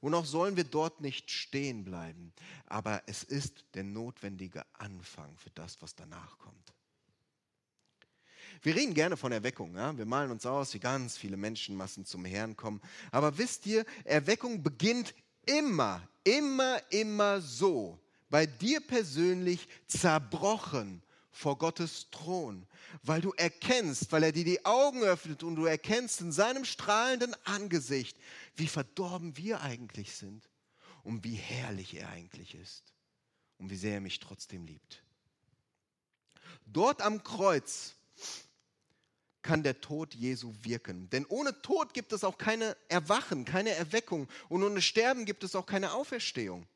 Und 0.00 0.14
auch 0.14 0.24
sollen 0.24 0.56
wir 0.56 0.64
dort 0.64 1.00
nicht 1.00 1.30
stehen 1.30 1.84
bleiben. 1.84 2.32
Aber 2.66 3.02
es 3.06 3.22
ist 3.22 3.64
der 3.74 3.84
notwendige 3.84 4.64
Anfang 4.74 5.36
für 5.36 5.50
das, 5.50 5.80
was 5.80 5.94
danach 5.94 6.38
kommt. 6.38 6.74
Wir 8.62 8.74
reden 8.74 8.94
gerne 8.94 9.16
von 9.16 9.32
Erweckung. 9.32 9.76
Ja? 9.76 9.96
Wir 9.96 10.06
malen 10.06 10.30
uns 10.30 10.46
aus, 10.46 10.74
wie 10.74 10.80
ganz 10.80 11.16
viele 11.16 11.36
Menschenmassen 11.36 12.04
zum 12.04 12.24
Herrn 12.24 12.56
kommen. 12.56 12.80
Aber 13.10 13.38
wisst 13.38 13.66
ihr, 13.66 13.84
Erweckung 14.04 14.62
beginnt 14.62 15.14
immer, 15.44 16.06
immer, 16.24 16.80
immer 16.90 17.40
so. 17.40 17.98
Bei 18.28 18.46
dir 18.46 18.80
persönlich 18.80 19.68
zerbrochen 19.86 21.02
vor 21.36 21.58
Gottes 21.58 22.08
Thron, 22.10 22.66
weil 23.02 23.20
du 23.20 23.32
erkennst, 23.32 24.10
weil 24.10 24.22
er 24.22 24.32
dir 24.32 24.44
die 24.44 24.64
Augen 24.64 25.02
öffnet 25.02 25.42
und 25.42 25.56
du 25.56 25.66
erkennst 25.66 26.22
in 26.22 26.32
seinem 26.32 26.64
strahlenden 26.64 27.36
Angesicht, 27.44 28.16
wie 28.54 28.66
verdorben 28.66 29.36
wir 29.36 29.60
eigentlich 29.60 30.16
sind 30.16 30.48
und 31.02 31.24
wie 31.24 31.34
herrlich 31.34 31.94
er 31.94 32.08
eigentlich 32.08 32.54
ist 32.54 32.84
und 33.58 33.68
wie 33.68 33.76
sehr 33.76 33.94
er 33.94 34.00
mich 34.00 34.18
trotzdem 34.18 34.64
liebt. 34.64 35.02
Dort 36.64 37.02
am 37.02 37.22
Kreuz 37.22 37.96
kann 39.42 39.62
der 39.62 39.80
Tod 39.80 40.14
Jesu 40.14 40.54
wirken. 40.62 41.10
Denn 41.10 41.26
ohne 41.26 41.60
Tod 41.60 41.92
gibt 41.92 42.12
es 42.12 42.24
auch 42.24 42.38
keine 42.38 42.76
Erwachen, 42.88 43.44
keine 43.44 43.70
Erweckung 43.70 44.26
und 44.48 44.62
ohne 44.62 44.80
Sterben 44.80 45.26
gibt 45.26 45.44
es 45.44 45.54
auch 45.54 45.66
keine 45.66 45.92
Auferstehung. 45.92 46.66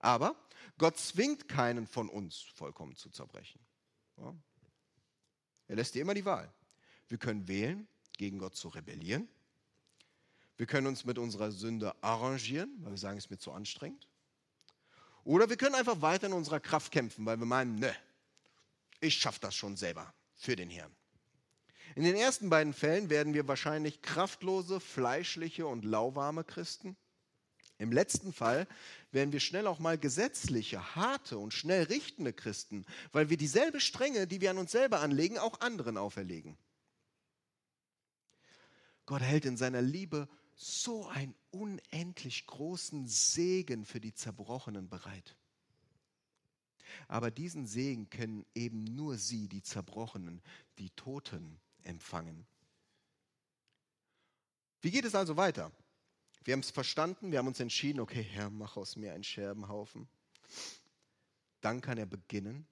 Aber 0.00 0.34
Gott 0.78 0.98
zwingt 0.98 1.48
keinen 1.48 1.86
von 1.86 2.08
uns 2.08 2.40
vollkommen 2.54 2.96
zu 2.96 3.10
zerbrechen. 3.10 3.60
Ja. 4.16 4.34
Er 5.68 5.76
lässt 5.76 5.94
dir 5.94 6.02
immer 6.02 6.14
die 6.14 6.24
Wahl. 6.24 6.52
Wir 7.08 7.18
können 7.18 7.46
wählen, 7.48 7.86
gegen 8.16 8.38
Gott 8.38 8.54
zu 8.54 8.68
rebellieren. 8.68 9.28
Wir 10.56 10.66
können 10.66 10.86
uns 10.86 11.06
mit 11.06 11.16
unserer 11.16 11.52
Sünde 11.52 11.94
arrangieren, 12.02 12.70
weil 12.80 12.92
wir 12.92 12.98
sagen, 12.98 13.16
es 13.16 13.24
ist 13.24 13.30
mir 13.30 13.38
zu 13.38 13.52
anstrengend. 13.52 14.06
Oder 15.24 15.48
wir 15.48 15.56
können 15.56 15.74
einfach 15.74 16.02
weiter 16.02 16.26
in 16.26 16.32
unserer 16.34 16.60
Kraft 16.60 16.92
kämpfen, 16.92 17.24
weil 17.24 17.38
wir 17.38 17.46
meinen, 17.46 17.76
ne, 17.76 17.94
ich 19.00 19.14
schaffe 19.14 19.40
das 19.40 19.54
schon 19.54 19.76
selber 19.76 20.12
für 20.34 20.56
den 20.56 20.68
Herrn. 20.68 20.94
In 21.96 22.04
den 22.04 22.14
ersten 22.14 22.50
beiden 22.50 22.72
Fällen 22.72 23.10
werden 23.10 23.34
wir 23.34 23.48
wahrscheinlich 23.48 24.02
kraftlose, 24.02 24.80
fleischliche 24.80 25.66
und 25.66 25.84
lauwarme 25.84 26.44
Christen. 26.44 26.96
Im 27.80 27.92
letzten 27.92 28.34
Fall 28.34 28.68
werden 29.10 29.32
wir 29.32 29.40
schnell 29.40 29.66
auch 29.66 29.78
mal 29.78 29.96
gesetzliche, 29.96 30.96
harte 30.96 31.38
und 31.38 31.54
schnell 31.54 31.84
richtende 31.84 32.34
Christen, 32.34 32.84
weil 33.10 33.30
wir 33.30 33.38
dieselbe 33.38 33.80
Strenge, 33.80 34.26
die 34.26 34.42
wir 34.42 34.50
an 34.50 34.58
uns 34.58 34.72
selber 34.72 35.00
anlegen, 35.00 35.38
auch 35.38 35.62
anderen 35.62 35.96
auferlegen. 35.96 36.58
Gott 39.06 39.22
hält 39.22 39.46
in 39.46 39.56
seiner 39.56 39.80
Liebe 39.80 40.28
so 40.56 41.08
einen 41.08 41.34
unendlich 41.52 42.46
großen 42.46 43.08
Segen 43.08 43.86
für 43.86 43.98
die 43.98 44.12
Zerbrochenen 44.12 44.90
bereit. 44.90 45.34
Aber 47.08 47.30
diesen 47.30 47.66
Segen 47.66 48.10
kennen 48.10 48.44
eben 48.54 48.84
nur 48.84 49.16
sie, 49.16 49.48
die 49.48 49.62
Zerbrochenen, 49.62 50.42
die 50.76 50.90
Toten, 50.90 51.58
empfangen. 51.84 52.46
Wie 54.82 54.90
geht 54.90 55.06
es 55.06 55.14
also 55.14 55.38
weiter? 55.38 55.72
Wir 56.44 56.52
haben 56.52 56.60
es 56.60 56.70
verstanden, 56.70 57.32
wir 57.32 57.38
haben 57.38 57.48
uns 57.48 57.60
entschieden, 57.60 58.00
okay, 58.00 58.22
Herr, 58.22 58.50
mach 58.50 58.76
aus 58.76 58.96
mir 58.96 59.12
einen 59.12 59.24
Scherbenhaufen. 59.24 60.08
Dann 61.60 61.80
kann 61.80 61.98
er 61.98 62.06
beginnen, 62.06 62.66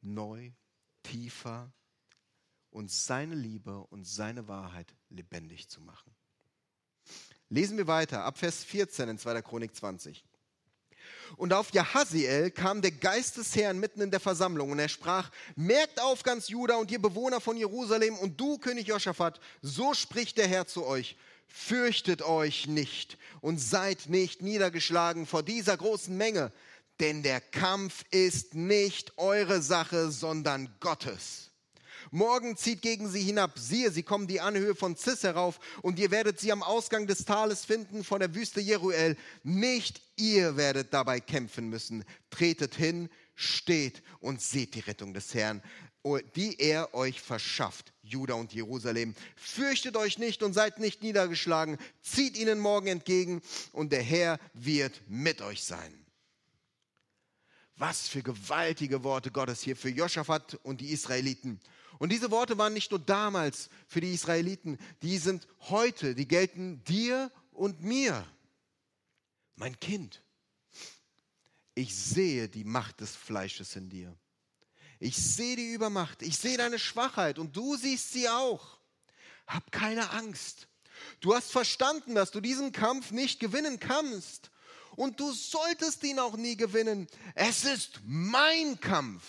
neu, 0.00 0.52
tiefer 1.02 1.72
und 2.70 2.90
seine 2.90 3.34
Liebe 3.34 3.78
und 3.90 4.06
seine 4.06 4.46
Wahrheit 4.46 4.94
lebendig 5.08 5.68
zu 5.68 5.80
machen. 5.80 6.14
Lesen 7.48 7.76
wir 7.76 7.88
weiter, 7.88 8.24
ab 8.24 8.38
Vers 8.38 8.62
14 8.62 9.08
in 9.08 9.18
2. 9.18 9.42
Chronik 9.42 9.74
20. 9.74 10.24
Und 11.36 11.52
auf 11.52 11.72
Jahaziel 11.72 12.50
kam 12.50 12.82
der 12.82 12.92
Geist 12.92 13.36
des 13.36 13.56
Herrn 13.56 13.78
mitten 13.78 14.00
in 14.00 14.10
der 14.10 14.20
Versammlung 14.20 14.70
und 14.70 14.78
er 14.78 14.88
sprach, 14.88 15.30
merkt 15.56 16.00
auf 16.00 16.22
ganz 16.22 16.48
Juda 16.48 16.76
und 16.76 16.90
ihr 16.90 17.00
Bewohner 17.00 17.40
von 17.40 17.56
Jerusalem 17.56 18.16
und 18.18 18.40
du, 18.40 18.58
König 18.58 18.86
Josaphat, 18.86 19.40
so 19.62 19.94
spricht 19.94 20.38
der 20.38 20.48
Herr 20.48 20.66
zu 20.66 20.84
euch, 20.84 21.16
fürchtet 21.50 22.22
euch 22.22 22.66
nicht 22.66 23.18
und 23.40 23.60
seid 23.60 24.08
nicht 24.08 24.42
niedergeschlagen 24.42 25.26
vor 25.26 25.42
dieser 25.42 25.76
großen 25.76 26.16
Menge, 26.16 26.52
denn 27.00 27.22
der 27.22 27.40
Kampf 27.40 28.04
ist 28.10 28.54
nicht 28.54 29.12
eure 29.16 29.62
Sache, 29.62 30.10
sondern 30.10 30.74
Gottes. 30.80 31.50
Morgen 32.12 32.56
zieht 32.56 32.82
gegen 32.82 33.08
sie 33.08 33.22
hinab. 33.22 33.58
Siehe, 33.58 33.90
sie 33.90 34.02
kommen 34.02 34.26
die 34.26 34.40
Anhöhe 34.40 34.74
von 34.74 34.96
Cis 34.96 35.22
herauf 35.22 35.60
und 35.82 35.98
ihr 35.98 36.10
werdet 36.10 36.40
sie 36.40 36.50
am 36.50 36.62
Ausgang 36.62 37.06
des 37.06 37.24
Tales 37.24 37.64
finden 37.64 38.02
von 38.04 38.20
der 38.20 38.34
Wüste 38.34 38.60
Jeruel. 38.60 39.16
Nicht 39.44 40.02
ihr 40.16 40.56
werdet 40.56 40.92
dabei 40.92 41.20
kämpfen 41.20 41.68
müssen. 41.68 42.04
Tretet 42.30 42.74
hin, 42.74 43.08
steht 43.34 44.02
und 44.20 44.42
seht 44.42 44.74
die 44.74 44.80
Rettung 44.80 45.14
des 45.14 45.34
Herrn, 45.34 45.62
die 46.34 46.58
er 46.58 46.94
euch 46.94 47.20
verschafft. 47.20 47.92
Juda 48.02 48.34
und 48.34 48.52
Jerusalem. 48.52 49.14
Fürchtet 49.36 49.96
euch 49.96 50.18
nicht 50.18 50.42
und 50.42 50.52
seid 50.52 50.78
nicht 50.78 51.02
niedergeschlagen. 51.02 51.78
Zieht 52.02 52.36
ihnen 52.36 52.58
morgen 52.58 52.86
entgegen 52.86 53.42
und 53.72 53.92
der 53.92 54.02
Herr 54.02 54.38
wird 54.54 55.00
mit 55.08 55.42
euch 55.42 55.62
sein. 55.62 55.94
Was 57.76 58.08
für 58.08 58.22
gewaltige 58.22 59.04
Worte 59.04 59.30
Gottes 59.30 59.62
hier 59.62 59.76
für 59.76 59.88
Joschafat 59.88 60.58
und 60.62 60.80
die 60.80 60.90
Israeliten. 60.90 61.60
Und 61.98 62.12
diese 62.12 62.30
Worte 62.30 62.56
waren 62.56 62.72
nicht 62.72 62.90
nur 62.90 63.00
damals 63.00 63.68
für 63.86 64.00
die 64.00 64.12
Israeliten, 64.12 64.78
die 65.02 65.18
sind 65.18 65.46
heute, 65.68 66.14
die 66.14 66.26
gelten 66.26 66.82
dir 66.84 67.30
und 67.52 67.82
mir. 67.82 68.26
Mein 69.56 69.78
Kind, 69.78 70.22
ich 71.74 71.94
sehe 71.94 72.48
die 72.48 72.64
Macht 72.64 73.00
des 73.00 73.14
Fleisches 73.14 73.76
in 73.76 73.90
dir. 73.90 74.16
Ich 75.00 75.16
sehe 75.16 75.56
die 75.56 75.72
Übermacht, 75.72 76.20
ich 76.20 76.36
sehe 76.36 76.58
deine 76.58 76.78
Schwachheit 76.78 77.38
und 77.38 77.56
du 77.56 77.74
siehst 77.76 78.12
sie 78.12 78.28
auch. 78.28 78.78
Hab 79.46 79.72
keine 79.72 80.10
Angst. 80.10 80.68
Du 81.20 81.34
hast 81.34 81.50
verstanden, 81.50 82.14
dass 82.14 82.30
du 82.30 82.40
diesen 82.40 82.70
Kampf 82.70 83.10
nicht 83.10 83.40
gewinnen 83.40 83.80
kannst. 83.80 84.50
Und 84.96 85.18
du 85.18 85.32
solltest 85.32 86.04
ihn 86.04 86.18
auch 86.18 86.36
nie 86.36 86.56
gewinnen. 86.56 87.08
Es 87.34 87.64
ist 87.64 88.00
mein 88.04 88.78
Kampf 88.80 89.22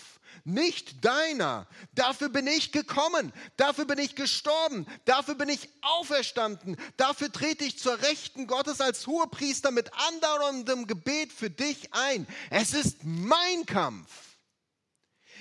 nicht 0.44 1.04
deiner. 1.04 1.66
Dafür 1.94 2.28
bin 2.28 2.46
ich 2.46 2.72
gekommen, 2.72 3.32
dafür 3.56 3.84
bin 3.84 3.98
ich 3.98 4.14
gestorben, 4.14 4.86
dafür 5.04 5.34
bin 5.34 5.48
ich 5.48 5.68
auferstanden, 5.82 6.76
dafür 6.96 7.30
trete 7.30 7.64
ich 7.64 7.78
zur 7.78 8.00
Rechten 8.02 8.46
Gottes 8.46 8.80
als 8.80 9.06
Hohepriester 9.06 9.70
mit 9.70 9.90
andauerndem 10.08 10.86
Gebet 10.86 11.32
für 11.32 11.50
dich 11.50 11.94
ein. 11.94 12.26
Es 12.50 12.74
ist 12.74 12.98
mein 13.04 13.66
Kampf. 13.66 14.31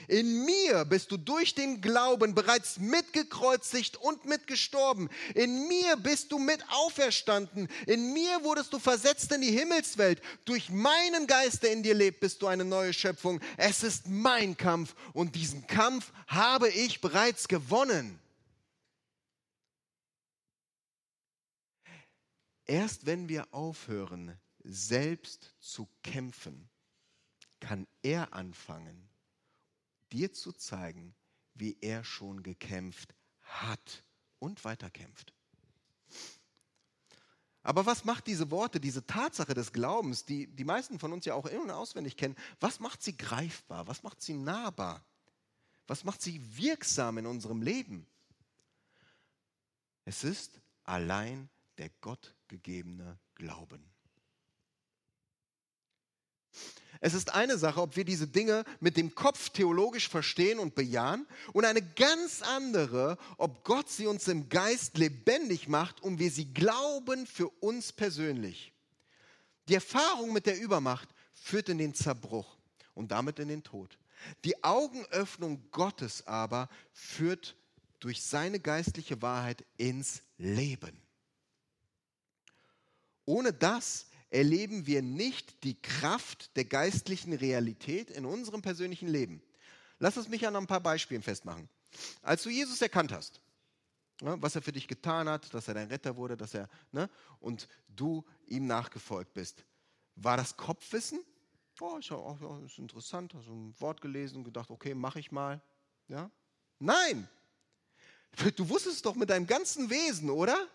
In 0.08 0.46
mir 0.46 0.86
bist 0.86 1.12
du 1.12 1.18
durch 1.18 1.56
den 1.56 1.82
Glauben 1.82 2.34
bereits 2.36 2.80
mitgekreuzigt 2.80 3.98
und 3.98 4.26
mitgestorben. 4.26 5.10
In 5.36 5.68
mir 5.68 5.98
bist 5.98 6.32
du 6.32 6.40
mit 6.40 6.64
auferstanden. 6.70 7.68
In 7.86 8.14
mir 8.14 8.44
wurdest 8.44 8.74
du 8.74 8.80
versetzt 8.80 9.32
in 9.32 9.42
die 9.42 9.52
Himmelswelt. 9.52 10.22
Durch 10.46 10.70
meinen 10.70 11.28
Geist, 11.28 11.64
der 11.64 11.74
in 11.74 11.84
dir 11.84 11.94
lebt, 11.94 12.20
bist 12.20 12.42
du 12.42 12.48
eine 12.48 12.66
neue 12.66 12.94
Schöpfung. 12.94 13.40
Es 13.58 13.84
ist 13.84 14.08
mein 14.08 14.58
Kampf 14.58 14.96
und 15.14 15.36
diesen 15.36 15.68
Kampf 15.68 16.12
habe 16.28 16.70
ich 16.70 17.02
bereits 17.02 17.48
gewonnen. 17.48 18.20
Erst 22.66 23.06
wenn 23.06 23.28
wir 23.28 23.54
aufhören, 23.54 24.40
selbst 24.64 25.54
zu 25.60 25.90
kämpfen, 26.04 26.70
kann 27.60 27.86
er 28.02 28.34
anfangen, 28.34 29.11
dir 30.12 30.34
zu 30.34 30.52
zeigen, 30.52 31.16
wie 31.54 31.78
er 31.82 32.04
schon 32.04 32.44
gekämpft 32.44 33.16
hat 33.42 34.04
und 34.40 34.64
weiterkämpft. 34.64 35.34
Aber 37.64 37.86
was 37.86 38.06
macht 38.06 38.26
diese 38.26 38.50
Worte, 38.50 38.80
diese 38.80 39.06
Tatsache 39.06 39.54
des 39.54 39.72
Glaubens, 39.72 40.26
die 40.26 40.48
die 40.48 40.64
meisten 40.64 40.98
von 40.98 41.14
uns 41.14 41.26
ja 41.26 41.36
auch 41.36 41.46
in- 41.46 41.62
und 41.62 41.70
auswendig 41.70 42.18
kennen, 42.18 42.36
was 42.60 42.80
macht 42.80 43.04
sie 43.04 43.16
greifbar? 43.16 43.88
Was 43.88 44.02
macht 44.02 44.22
sie 44.22 44.34
nahbar? 44.34 45.06
Was 45.88 46.04
macht 46.04 46.22
sie 46.22 46.42
wirksam 46.58 47.20
in 47.20 47.28
unserem 47.28 47.62
Leben? 47.62 48.08
Es 50.06 50.24
ist 50.24 50.60
allein 50.84 51.50
der 51.78 51.90
gottgegebene 52.02 53.20
Glauben. 53.36 53.92
Es 57.04 57.16
ist 57.16 57.34
eine 57.34 57.58
Sache, 57.58 57.82
ob 57.82 57.96
wir 57.96 58.06
diese 58.06 58.28
Dinge 58.28 58.64
mit 58.80 58.96
dem 58.96 59.16
Kopf 59.16 59.50
theologisch 59.50 60.08
verstehen 60.08 60.60
und 60.60 60.76
bejahen 60.76 61.26
und 61.52 61.66
eine 61.66 61.82
ganz 61.82 62.44
andere, 62.44 63.18
ob 63.38 63.64
Gott 63.64 63.90
sie 63.90 64.06
uns 64.06 64.28
im 64.28 64.50
Geist 64.50 65.00
lebendig 65.00 65.68
macht 65.68 66.04
und 66.04 66.20
wir 66.20 66.30
sie 66.30 66.54
glauben 66.54 67.26
für 67.26 67.50
uns 67.50 67.92
persönlich. 67.92 68.72
Die 69.68 69.74
Erfahrung 69.74 70.32
mit 70.32 70.46
der 70.46 70.60
Übermacht 70.60 71.10
führt 71.34 71.70
in 71.70 71.80
den 71.80 71.96
Zerbruch 71.96 72.58
und 72.94 73.12
damit 73.12 73.40
in 73.40 73.48
den 73.48 73.64
Tod. 73.64 73.98
Die 74.46 74.64
Augenöffnung 74.64 75.72
Gottes 75.72 76.28
aber 76.28 76.70
führt 76.94 77.56
durch 78.00 78.22
seine 78.22 78.60
geistliche 78.60 79.24
Wahrheit 79.24 79.66
ins 79.78 80.22
Leben. 80.38 81.02
Ohne 83.26 83.54
das 83.54 84.11
erleben 84.32 84.88
wir 84.88 85.02
nicht 85.02 85.64
die 85.64 85.80
Kraft 85.80 86.56
der 86.56 86.66
geistlichen 86.66 87.34
Realität 87.34 88.10
in 88.10 88.26
unserem 88.26 88.62
persönlichen 88.62 89.08
Leben. 89.08 89.44
Lass 90.00 90.18
es 90.18 90.30
mich 90.30 90.48
an 90.48 90.56
ein 90.56 90.68
paar 90.68 90.80
Beispielen 90.80 91.22
festmachen. 91.22 91.70
Als 92.22 92.44
du 92.44 92.50
Jesus 92.50 92.82
erkannt 92.82 93.12
hast, 93.12 93.42
ne, 94.22 94.36
was 94.42 94.56
er 94.56 94.62
für 94.62 94.72
dich 94.72 94.88
getan 94.88 95.30
hat, 95.30 95.54
dass 95.54 95.68
er 95.68 95.76
dein 95.76 95.90
Retter 95.90 96.16
wurde, 96.16 96.38
dass 96.38 96.54
er 96.54 96.70
ne, 96.92 97.10
und 97.40 97.68
du 97.90 98.26
ihm 98.48 98.66
nachgefolgt 98.66 99.34
bist, 99.34 99.64
war 100.16 100.38
das 100.38 100.56
Kopfwissen? 100.58 101.20
Oh, 101.80 101.98
ich 102.00 102.10
habe, 102.12 102.60
das 102.62 102.72
ist 102.72 102.80
interessant, 102.80 103.34
hast 103.34 103.48
ein 103.48 103.76
Wort 103.80 104.02
gelesen 104.02 104.38
und 104.38 104.44
gedacht, 104.46 104.70
okay, 104.72 104.94
mache 104.94 105.20
ich 105.20 105.32
mal. 105.32 105.62
Ja? 106.08 106.32
Nein, 106.80 107.28
du 108.56 108.70
wusstest 108.70 108.98
es 108.98 109.02
doch 109.02 109.16
mit 109.16 109.30
deinem 109.30 109.48
ganzen 109.48 109.90
Wesen, 109.90 110.30
oder? 110.30 110.68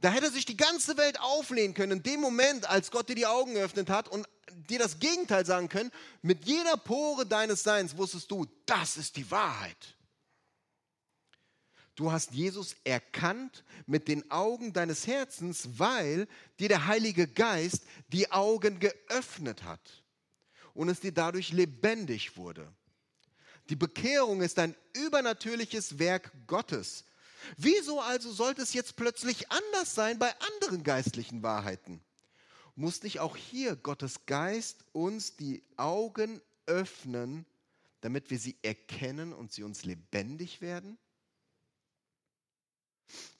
Da 0.00 0.10
hätte 0.10 0.30
sich 0.30 0.44
die 0.44 0.56
ganze 0.56 0.96
Welt 0.96 1.20
auflehnen 1.20 1.74
können, 1.74 1.98
in 1.98 2.02
dem 2.02 2.20
Moment, 2.20 2.68
als 2.68 2.90
Gott 2.90 3.08
dir 3.08 3.16
die 3.16 3.26
Augen 3.26 3.54
geöffnet 3.54 3.90
hat 3.90 4.08
und 4.08 4.28
dir 4.68 4.78
das 4.78 4.98
Gegenteil 4.98 5.44
sagen 5.46 5.68
können. 5.68 5.90
Mit 6.22 6.44
jeder 6.44 6.76
Pore 6.76 7.26
deines 7.26 7.62
Seins 7.62 7.96
wusstest 7.96 8.30
du, 8.30 8.46
das 8.66 8.96
ist 8.96 9.16
die 9.16 9.30
Wahrheit. 9.30 9.96
Du 11.96 12.10
hast 12.10 12.32
Jesus 12.32 12.74
erkannt 12.82 13.62
mit 13.86 14.08
den 14.08 14.28
Augen 14.30 14.72
deines 14.72 15.06
Herzens, 15.06 15.78
weil 15.78 16.26
dir 16.58 16.68
der 16.68 16.86
Heilige 16.86 17.28
Geist 17.28 17.84
die 18.08 18.32
Augen 18.32 18.80
geöffnet 18.80 19.62
hat 19.62 20.02
und 20.74 20.88
es 20.88 21.00
dir 21.00 21.12
dadurch 21.12 21.52
lebendig 21.52 22.36
wurde. 22.36 22.72
Die 23.70 23.76
Bekehrung 23.76 24.42
ist 24.42 24.58
ein 24.58 24.74
übernatürliches 24.94 25.98
Werk 25.98 26.32
Gottes, 26.46 27.04
Wieso 27.56 28.00
also 28.00 28.32
sollte 28.32 28.62
es 28.62 28.72
jetzt 28.72 28.96
plötzlich 28.96 29.50
anders 29.50 29.94
sein 29.94 30.18
bei 30.18 30.34
anderen 30.40 30.82
geistlichen 30.82 31.42
Wahrheiten? 31.42 32.00
Muss 32.76 33.02
nicht 33.02 33.20
auch 33.20 33.36
hier 33.36 33.76
Gottes 33.76 34.26
Geist 34.26 34.84
uns 34.92 35.36
die 35.36 35.62
Augen 35.76 36.40
öffnen, 36.66 37.46
damit 38.00 38.30
wir 38.30 38.38
sie 38.38 38.56
erkennen 38.62 39.32
und 39.32 39.52
sie 39.52 39.62
uns 39.62 39.84
lebendig 39.84 40.60
werden? 40.60 40.98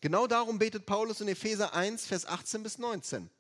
Genau 0.00 0.26
darum 0.26 0.58
betet 0.58 0.86
Paulus 0.86 1.20
in 1.20 1.28
Epheser 1.28 1.74
1, 1.74 2.06
Vers 2.06 2.26
18 2.26 2.62
bis 2.62 2.78
19. 2.78 3.30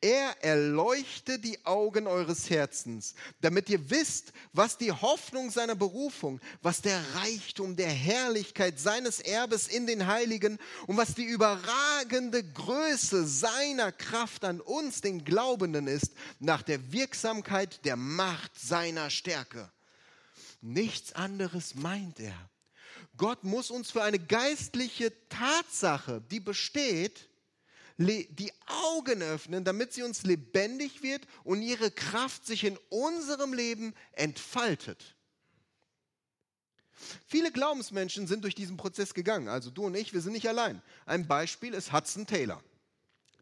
Er 0.00 0.42
erleuchte 0.42 1.38
die 1.38 1.64
Augen 1.64 2.06
eures 2.06 2.50
Herzens, 2.50 3.14
damit 3.40 3.68
ihr 3.68 3.90
wisst, 3.90 4.32
was 4.52 4.78
die 4.78 4.92
Hoffnung 4.92 5.50
seiner 5.50 5.74
Berufung, 5.74 6.40
was 6.62 6.82
der 6.82 7.00
Reichtum 7.14 7.76
der 7.76 7.90
Herrlichkeit 7.90 8.78
seines 8.78 9.20
Erbes 9.20 9.68
in 9.68 9.86
den 9.86 10.06
Heiligen 10.06 10.58
und 10.86 10.96
was 10.96 11.14
die 11.14 11.24
überragende 11.24 12.44
Größe 12.44 13.26
seiner 13.26 13.92
Kraft 13.92 14.44
an 14.44 14.60
uns, 14.60 15.00
den 15.00 15.24
Glaubenden, 15.24 15.86
ist, 15.86 16.12
nach 16.38 16.62
der 16.62 16.92
Wirksamkeit 16.92 17.84
der 17.84 17.96
Macht 17.96 18.58
seiner 18.58 19.10
Stärke. 19.10 19.70
Nichts 20.60 21.12
anderes 21.12 21.74
meint 21.74 22.20
er. 22.20 22.50
Gott 23.16 23.42
muss 23.42 23.70
uns 23.70 23.90
für 23.90 24.02
eine 24.02 24.18
geistliche 24.18 25.12
Tatsache, 25.28 26.22
die 26.30 26.40
besteht, 26.40 27.27
die 27.98 28.52
Augen 28.66 29.22
öffnen, 29.22 29.64
damit 29.64 29.92
sie 29.92 30.02
uns 30.02 30.22
lebendig 30.22 31.02
wird 31.02 31.26
und 31.42 31.62
ihre 31.62 31.90
Kraft 31.90 32.46
sich 32.46 32.64
in 32.64 32.78
unserem 32.90 33.52
Leben 33.52 33.94
entfaltet. 34.12 35.16
Viele 37.26 37.50
Glaubensmenschen 37.50 38.26
sind 38.26 38.44
durch 38.44 38.54
diesen 38.54 38.76
Prozess 38.76 39.14
gegangen. 39.14 39.48
Also 39.48 39.70
du 39.70 39.86
und 39.86 39.96
ich, 39.96 40.12
wir 40.12 40.20
sind 40.20 40.32
nicht 40.32 40.48
allein. 40.48 40.82
Ein 41.06 41.26
Beispiel 41.26 41.74
ist 41.74 41.92
Hudson 41.92 42.26
Taylor, 42.26 42.62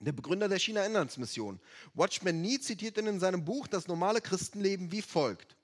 der 0.00 0.12
Begründer 0.12 0.48
der 0.48 0.58
China-Inlandsmission. 0.58 1.60
Watchman 1.94 2.40
Nee 2.40 2.58
zitiert 2.58 2.98
in 2.98 3.20
seinem 3.20 3.44
Buch 3.44 3.66
Das 3.66 3.88
normale 3.88 4.20
Christenleben 4.20 4.90
wie 4.92 5.02
folgt. 5.02 5.56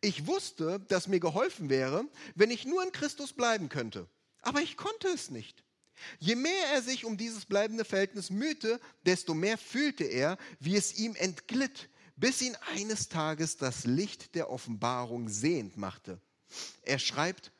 Ich 0.00 0.26
wusste, 0.26 0.80
dass 0.88 1.08
mir 1.08 1.20
geholfen 1.20 1.70
wäre, 1.70 2.04
wenn 2.34 2.50
ich 2.50 2.64
nur 2.64 2.82
in 2.82 2.92
Christus 2.92 3.32
bleiben 3.32 3.68
könnte. 3.68 4.06
Aber 4.42 4.60
ich 4.60 4.76
konnte 4.76 5.08
es 5.08 5.30
nicht. 5.30 5.63
Je 6.18 6.34
mehr 6.34 6.66
er 6.72 6.82
sich 6.82 7.04
um 7.04 7.16
dieses 7.16 7.44
bleibende 7.44 7.84
Verhältnis 7.84 8.30
mühte, 8.30 8.80
desto 9.04 9.34
mehr 9.34 9.58
fühlte 9.58 10.04
er, 10.04 10.38
wie 10.60 10.76
es 10.76 10.98
ihm 10.98 11.14
entglitt, 11.14 11.88
bis 12.16 12.42
ihn 12.42 12.56
eines 12.74 13.08
Tages 13.08 13.56
das 13.56 13.84
Licht 13.84 14.34
der 14.34 14.50
Offenbarung 14.50 15.28
sehend 15.28 15.76
machte. 15.76 16.20
Er 16.82 16.98
schreibt, 16.98 17.52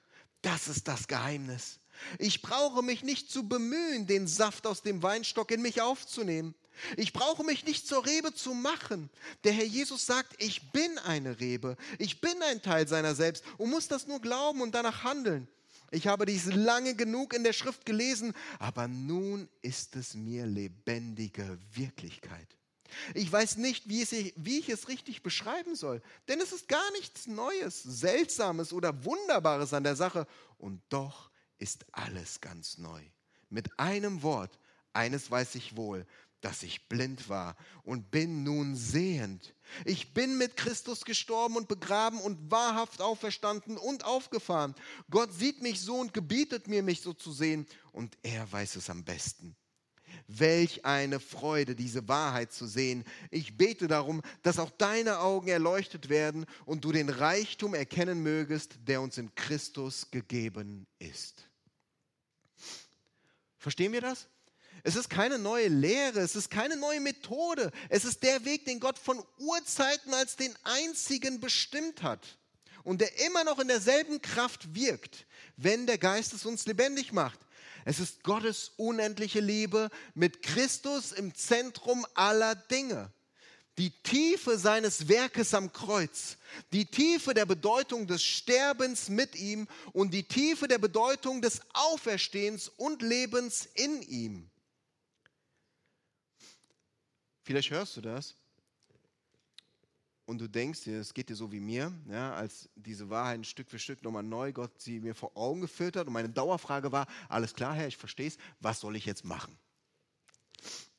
das 0.42 0.68
ist 0.68 0.88
das 0.88 1.08
Geheimnis. 1.08 1.80
Ich 2.18 2.42
brauche 2.42 2.82
mich 2.82 3.02
nicht 3.02 3.30
zu 3.30 3.48
bemühen, 3.48 4.06
den 4.06 4.26
Saft 4.26 4.66
aus 4.66 4.82
dem 4.82 5.02
Weinstock 5.02 5.50
in 5.50 5.62
mich 5.62 5.80
aufzunehmen. 5.80 6.54
Ich 6.96 7.12
brauche 7.12 7.44
mich 7.44 7.64
nicht 7.64 7.86
zur 7.86 8.04
Rebe 8.04 8.34
zu 8.34 8.52
machen. 8.52 9.10
Der 9.44 9.52
Herr 9.52 9.64
Jesus 9.64 10.06
sagt, 10.06 10.34
ich 10.42 10.72
bin 10.72 10.98
eine 10.98 11.38
Rebe. 11.40 11.76
Ich 11.98 12.20
bin 12.20 12.34
ein 12.42 12.62
Teil 12.62 12.88
seiner 12.88 13.14
selbst 13.14 13.44
und 13.58 13.70
muss 13.70 13.88
das 13.88 14.06
nur 14.06 14.20
glauben 14.20 14.60
und 14.60 14.74
danach 14.74 15.04
handeln. 15.04 15.48
Ich 15.90 16.06
habe 16.06 16.26
dies 16.26 16.46
lange 16.46 16.94
genug 16.94 17.34
in 17.34 17.44
der 17.44 17.52
Schrift 17.52 17.86
gelesen, 17.86 18.32
aber 18.58 18.88
nun 18.88 19.48
ist 19.62 19.96
es 19.96 20.14
mir 20.14 20.46
lebendige 20.46 21.58
Wirklichkeit. 21.72 22.48
Ich 23.14 23.30
weiß 23.30 23.56
nicht, 23.56 23.88
wie, 23.88 24.58
ich 24.58 24.68
es 24.68 24.88
richtig 24.88 25.22
beschreiben 25.22 25.74
soll, 25.74 26.02
denn 26.28 26.40
es 26.40 26.52
ist 26.52 26.68
gar 26.68 26.90
nichts 26.92 27.26
Neues, 27.26 27.82
Seltsames 27.82 28.72
oder 28.72 29.04
Wunderbares 29.04 29.72
an 29.74 29.84
der 29.84 29.96
Sache. 29.96 30.26
Und 30.58 30.80
doch 30.88 31.30
ist 31.58 31.84
alles 31.92 32.40
ganz 32.40 32.78
neu. 32.78 33.02
Mit 33.50 33.78
einem 33.78 34.22
Wort, 34.22 34.58
eines 34.92 35.30
weiß 35.30 35.54
ich 35.56 35.76
wohl, 35.76 36.06
dass 36.44 36.62
ich 36.62 36.88
blind 36.88 37.30
war 37.30 37.56
und 37.84 38.10
bin 38.10 38.42
nun 38.44 38.76
sehend. 38.76 39.54
Ich 39.86 40.12
bin 40.12 40.36
mit 40.36 40.58
Christus 40.58 41.06
gestorben 41.06 41.56
und 41.56 41.68
begraben 41.68 42.20
und 42.20 42.50
wahrhaft 42.50 43.00
auferstanden 43.00 43.78
und 43.78 44.04
aufgefahren. 44.04 44.74
Gott 45.10 45.32
sieht 45.32 45.62
mich 45.62 45.80
so 45.80 45.94
und 45.96 46.12
gebietet 46.12 46.68
mir, 46.68 46.82
mich 46.82 47.00
so 47.00 47.14
zu 47.14 47.32
sehen, 47.32 47.66
und 47.92 48.18
er 48.22 48.50
weiß 48.52 48.76
es 48.76 48.90
am 48.90 49.04
besten. 49.04 49.56
Welch 50.26 50.84
eine 50.84 51.18
Freude, 51.18 51.74
diese 51.74 52.06
Wahrheit 52.08 52.52
zu 52.52 52.66
sehen. 52.66 53.04
Ich 53.30 53.56
bete 53.56 53.88
darum, 53.88 54.20
dass 54.42 54.58
auch 54.58 54.70
deine 54.70 55.20
Augen 55.20 55.48
erleuchtet 55.48 56.10
werden 56.10 56.44
und 56.66 56.84
du 56.84 56.92
den 56.92 57.08
Reichtum 57.08 57.74
erkennen 57.74 58.22
mögest, 58.22 58.74
der 58.86 59.00
uns 59.00 59.16
in 59.16 59.34
Christus 59.34 60.10
gegeben 60.10 60.86
ist. 60.98 61.48
Verstehen 63.56 63.92
wir 63.92 64.02
das? 64.02 64.28
Es 64.86 64.96
ist 64.96 65.08
keine 65.08 65.38
neue 65.38 65.68
Lehre, 65.68 66.20
es 66.20 66.36
ist 66.36 66.50
keine 66.50 66.76
neue 66.76 67.00
Methode. 67.00 67.72
Es 67.88 68.04
ist 68.04 68.22
der 68.22 68.44
Weg, 68.44 68.66
den 68.66 68.80
Gott 68.80 68.98
von 68.98 69.24
Urzeiten 69.38 70.12
als 70.12 70.36
den 70.36 70.54
einzigen 70.62 71.40
bestimmt 71.40 72.02
hat 72.02 72.36
und 72.82 73.00
der 73.00 73.18
immer 73.26 73.44
noch 73.44 73.58
in 73.58 73.68
derselben 73.68 74.20
Kraft 74.20 74.74
wirkt, 74.74 75.24
wenn 75.56 75.86
der 75.86 75.96
Geist 75.96 76.34
es 76.34 76.44
uns 76.44 76.66
lebendig 76.66 77.12
macht. 77.12 77.40
Es 77.86 77.98
ist 77.98 78.24
Gottes 78.24 78.72
unendliche 78.76 79.40
Liebe 79.40 79.88
mit 80.14 80.42
Christus 80.42 81.12
im 81.12 81.34
Zentrum 81.34 82.06
aller 82.12 82.54
Dinge. 82.54 83.10
Die 83.78 83.90
Tiefe 84.02 84.58
seines 84.58 85.08
Werkes 85.08 85.54
am 85.54 85.72
Kreuz, 85.72 86.36
die 86.74 86.84
Tiefe 86.84 87.32
der 87.32 87.46
Bedeutung 87.46 88.06
des 88.06 88.22
Sterbens 88.22 89.08
mit 89.08 89.34
ihm 89.34 89.66
und 89.94 90.12
die 90.12 90.28
Tiefe 90.28 90.68
der 90.68 90.78
Bedeutung 90.78 91.40
des 91.40 91.62
Auferstehens 91.72 92.68
und 92.68 93.00
Lebens 93.00 93.66
in 93.74 94.02
ihm. 94.02 94.50
Vielleicht 97.44 97.70
hörst 97.70 97.96
du 97.98 98.00
das 98.00 98.34
und 100.24 100.40
du 100.40 100.48
denkst 100.48 100.84
dir, 100.84 100.98
es 100.98 101.12
geht 101.12 101.28
dir 101.28 101.36
so 101.36 101.52
wie 101.52 101.60
mir, 101.60 101.92
ja, 102.08 102.32
als 102.34 102.70
diese 102.74 103.10
Wahrheit 103.10 103.46
Stück 103.46 103.68
für 103.68 103.78
Stück 103.78 104.02
nochmal 104.02 104.22
neu 104.22 104.52
Gott 104.52 104.80
sie 104.80 104.98
mir 104.98 105.14
vor 105.14 105.36
Augen 105.36 105.60
geführt 105.60 105.96
hat. 105.96 106.06
Und 106.06 106.14
meine 106.14 106.30
Dauerfrage 106.30 106.90
war, 106.90 107.06
alles 107.28 107.52
klar, 107.52 107.74
Herr, 107.74 107.86
ich 107.86 107.98
verstehe 107.98 108.28
es, 108.28 108.38
was 108.60 108.80
soll 108.80 108.96
ich 108.96 109.04
jetzt 109.04 109.24
machen? 109.24 109.56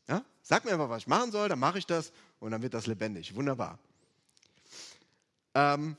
Ja? 0.07 0.23
Sag 0.43 0.65
mir 0.65 0.71
einfach, 0.71 0.89
was 0.89 0.99
ich 0.99 1.07
machen 1.07 1.31
soll, 1.31 1.49
dann 1.49 1.57
mache 1.57 1.79
ich 1.79 1.87
das 1.87 2.11
und 2.39 2.51
dann 2.51 2.61
wird 2.61 2.75
das 2.75 2.85
lebendig. 2.85 3.33
Wunderbar. 3.33 3.79
Ähm, 5.55 5.97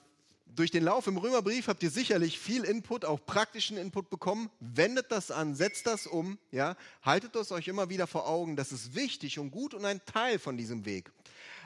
durch 0.56 0.70
den 0.70 0.84
Lauf 0.84 1.06
im 1.06 1.18
Römerbrief 1.18 1.68
habt 1.68 1.82
ihr 1.82 1.90
sicherlich 1.90 2.38
viel 2.38 2.64
Input, 2.64 3.04
auch 3.04 3.24
praktischen 3.24 3.76
Input 3.76 4.08
bekommen. 4.10 4.50
Wendet 4.58 5.12
das 5.12 5.30
an, 5.30 5.54
setzt 5.54 5.86
das 5.86 6.06
um, 6.06 6.38
ja? 6.50 6.76
haltet 7.02 7.34
das 7.34 7.52
euch 7.52 7.68
immer 7.68 7.90
wieder 7.90 8.06
vor 8.06 8.26
Augen. 8.26 8.56
Das 8.56 8.72
ist 8.72 8.94
wichtig 8.94 9.38
und 9.38 9.50
gut 9.50 9.74
und 9.74 9.84
ein 9.84 10.04
Teil 10.06 10.38
von 10.38 10.56
diesem 10.56 10.84
Weg. 10.86 11.12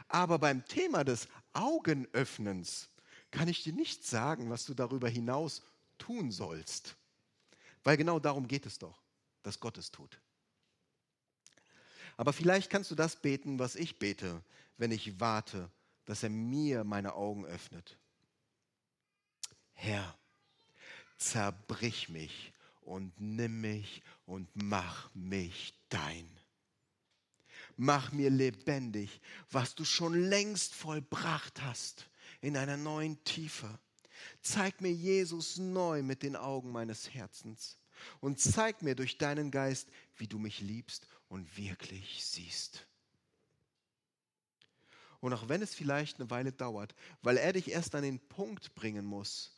Aber 0.09 0.41
beim 0.41 0.65
Thema 0.67 1.05
des 1.05 1.29
Augenöffnens 1.53 2.89
kann 3.31 3.47
ich 3.47 3.63
dir 3.63 3.73
nicht 3.73 4.05
sagen, 4.05 4.51
was 4.51 4.65
du 4.65 4.75
darüber 4.75 5.09
hinaus 5.09 5.63
tun 5.99 6.33
sollst. 6.33 6.97
Weil 7.85 7.97
genau 7.97 8.19
darum 8.19 8.49
geht 8.49 8.67
es 8.67 8.79
doch, 8.79 9.01
dass 9.45 9.61
Gott 9.61 9.79
es 9.79 9.93
tut. 9.93 10.21
Aber 12.17 12.33
vielleicht 12.33 12.71
kannst 12.71 12.91
du 12.91 12.97
das 12.97 13.17
beten, 13.17 13.59
was 13.61 13.77
ich 13.77 13.99
bete, 13.99 14.43
wenn 14.77 14.91
ich 14.91 15.21
warte, 15.21 15.71
dass 16.07 16.25
er 16.25 16.31
mir 16.31 16.83
meine 16.83 17.15
Augen 17.15 17.47
öffnet. 17.47 17.97
Herr, 19.83 20.15
zerbrich 21.17 22.11
mich 22.11 22.53
und 22.83 23.19
nimm 23.19 23.63
mich 23.63 24.03
und 24.27 24.47
mach 24.55 25.09
mich 25.15 25.73
dein. 25.89 26.29
Mach 27.79 28.13
mir 28.13 28.29
lebendig, 28.29 29.23
was 29.51 29.75
du 29.75 29.87
schon 29.87 30.13
längst 30.13 30.75
vollbracht 30.75 31.63
hast 31.63 32.11
in 32.43 32.59
einer 32.59 32.77
neuen 32.77 33.25
Tiefe. 33.25 33.79
Zeig 34.43 34.83
mir 34.83 34.93
Jesus 34.93 35.57
neu 35.57 36.03
mit 36.03 36.23
den 36.23 36.37
Augen 36.37 36.73
meines 36.73 37.15
Herzens 37.15 37.79
und 38.21 38.39
zeig 38.39 38.83
mir 38.83 38.95
durch 38.95 39.17
deinen 39.17 39.51
Geist, 39.51 39.89
wie 40.19 40.27
du 40.27 40.39
mich 40.39 40.61
liebst 40.61 41.07
und 41.31 41.57
wirklich 41.57 42.23
siehst. 42.27 42.87
Und 45.21 45.33
auch 45.33 45.49
wenn 45.49 45.63
es 45.63 45.75
vielleicht 45.75 46.21
eine 46.21 46.29
Weile 46.29 46.53
dauert, 46.53 46.95
weil 47.23 47.39
er 47.39 47.55
dich 47.55 47.71
erst 47.71 47.95
an 47.95 48.03
den 48.03 48.21
Punkt 48.29 48.75
bringen 48.75 49.07
muss, 49.07 49.55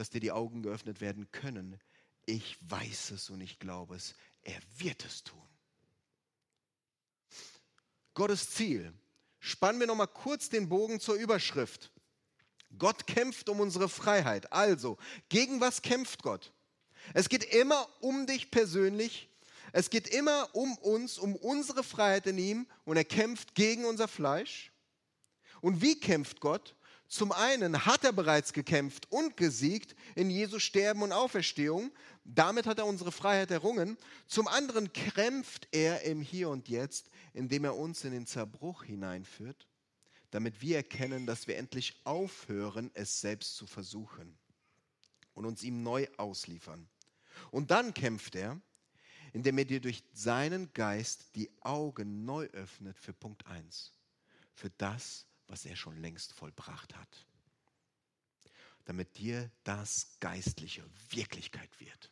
dass 0.00 0.08
dir 0.08 0.20
die 0.20 0.32
Augen 0.32 0.62
geöffnet 0.62 1.02
werden 1.02 1.30
können, 1.30 1.78
ich 2.24 2.56
weiß 2.62 3.10
es 3.10 3.28
und 3.28 3.42
ich 3.42 3.58
glaube 3.58 3.96
es, 3.96 4.14
er 4.40 4.58
wird 4.78 5.04
es 5.04 5.22
tun. 5.24 5.38
Gottes 8.14 8.48
Ziel. 8.48 8.94
Spannen 9.40 9.78
wir 9.78 9.86
noch 9.86 9.96
mal 9.96 10.06
kurz 10.06 10.48
den 10.48 10.70
Bogen 10.70 11.00
zur 11.00 11.16
Überschrift. 11.16 11.92
Gott 12.78 13.06
kämpft 13.06 13.50
um 13.50 13.60
unsere 13.60 13.90
Freiheit. 13.90 14.50
Also, 14.54 14.96
gegen 15.28 15.60
was 15.60 15.82
kämpft 15.82 16.22
Gott? 16.22 16.50
Es 17.12 17.28
geht 17.28 17.44
immer 17.44 17.86
um 18.00 18.26
dich 18.26 18.50
persönlich. 18.50 19.28
Es 19.72 19.90
geht 19.90 20.08
immer 20.08 20.48
um 20.54 20.78
uns, 20.78 21.18
um 21.18 21.36
unsere 21.36 21.84
Freiheit 21.84 22.26
in 22.26 22.38
ihm. 22.38 22.66
Und 22.86 22.96
er 22.96 23.04
kämpft 23.04 23.54
gegen 23.54 23.84
unser 23.84 24.08
Fleisch. 24.08 24.72
Und 25.60 25.82
wie 25.82 26.00
kämpft 26.00 26.40
Gott? 26.40 26.74
Zum 27.10 27.32
einen 27.32 27.84
hat 27.84 28.04
er 28.04 28.12
bereits 28.12 28.54
gekämpft 28.54 29.12
und 29.12 29.36
gesiegt 29.36 29.94
in 30.14 30.30
Jesu 30.30 30.58
Sterben 30.58 31.02
und 31.02 31.12
Auferstehung. 31.12 31.92
Damit 32.24 32.66
hat 32.66 32.78
er 32.78 32.86
unsere 32.86 33.12
Freiheit 33.12 33.50
errungen. 33.50 33.98
Zum 34.26 34.48
anderen 34.48 34.92
kämpft 34.94 35.68
er 35.72 36.02
im 36.02 36.22
Hier 36.22 36.48
und 36.48 36.68
Jetzt, 36.68 37.10
indem 37.34 37.64
er 37.64 37.76
uns 37.76 38.04
in 38.04 38.12
den 38.12 38.26
Zerbruch 38.26 38.84
hineinführt 38.84 39.66
damit 40.30 40.60
wir 40.60 40.76
erkennen, 40.76 41.26
dass 41.26 41.46
wir 41.46 41.56
endlich 41.56 42.00
aufhören, 42.04 42.90
es 42.94 43.20
selbst 43.20 43.56
zu 43.56 43.66
versuchen 43.66 44.38
und 45.34 45.44
uns 45.44 45.62
ihm 45.62 45.82
neu 45.82 46.06
ausliefern. 46.16 46.88
Und 47.50 47.70
dann 47.70 47.94
kämpft 47.94 48.34
er, 48.36 48.60
indem 49.32 49.58
er 49.58 49.64
dir 49.64 49.80
durch 49.80 50.02
seinen 50.12 50.72
Geist 50.72 51.34
die 51.34 51.50
Augen 51.60 52.24
neu 52.24 52.46
öffnet 52.46 52.98
für 52.98 53.12
Punkt 53.12 53.46
1, 53.46 53.92
für 54.52 54.70
das, 54.70 55.26
was 55.50 55.66
er 55.66 55.74
schon 55.74 56.00
längst 56.00 56.32
vollbracht 56.32 56.96
hat, 56.96 57.26
damit 58.84 59.18
dir 59.18 59.50
das 59.64 60.06
Geistliche 60.20 60.84
Wirklichkeit 61.10 61.68
wird. 61.80 62.10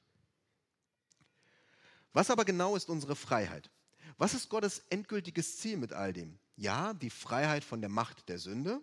Was 2.12 2.30
aber 2.30 2.45
genau 2.45 2.74
ist 2.74 2.89
unsere 2.89 3.14
Freiheit? 3.14 3.70
Was 4.16 4.34
ist 4.34 4.49
Gottes 4.49 4.80
endgültiges 4.91 5.59
Ziel 5.59 5.76
mit 5.76 5.93
all 5.93 6.12
dem? 6.12 6.36
Ja, 6.57 6.93
die 6.95 7.11
Freiheit 7.11 7.62
von 7.62 7.80
der 7.80 7.91
Macht 7.91 8.28
der 8.28 8.41
Sünde. 8.41 8.82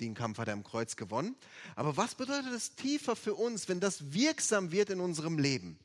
Den 0.00 0.14
Kampf 0.14 0.38
hat 0.38 0.48
er 0.48 0.54
am 0.54 0.64
Kreuz 0.64 0.96
gewonnen. 0.96 1.36
Aber 1.74 1.98
was 1.98 2.14
bedeutet 2.14 2.52
es 2.52 2.74
tiefer 2.74 3.16
für 3.16 3.34
uns, 3.34 3.68
wenn 3.68 3.80
das 3.80 4.14
wirksam 4.14 4.72
wird 4.72 4.88
in 4.88 5.00
unserem 5.00 5.38
Leben? 5.38 5.78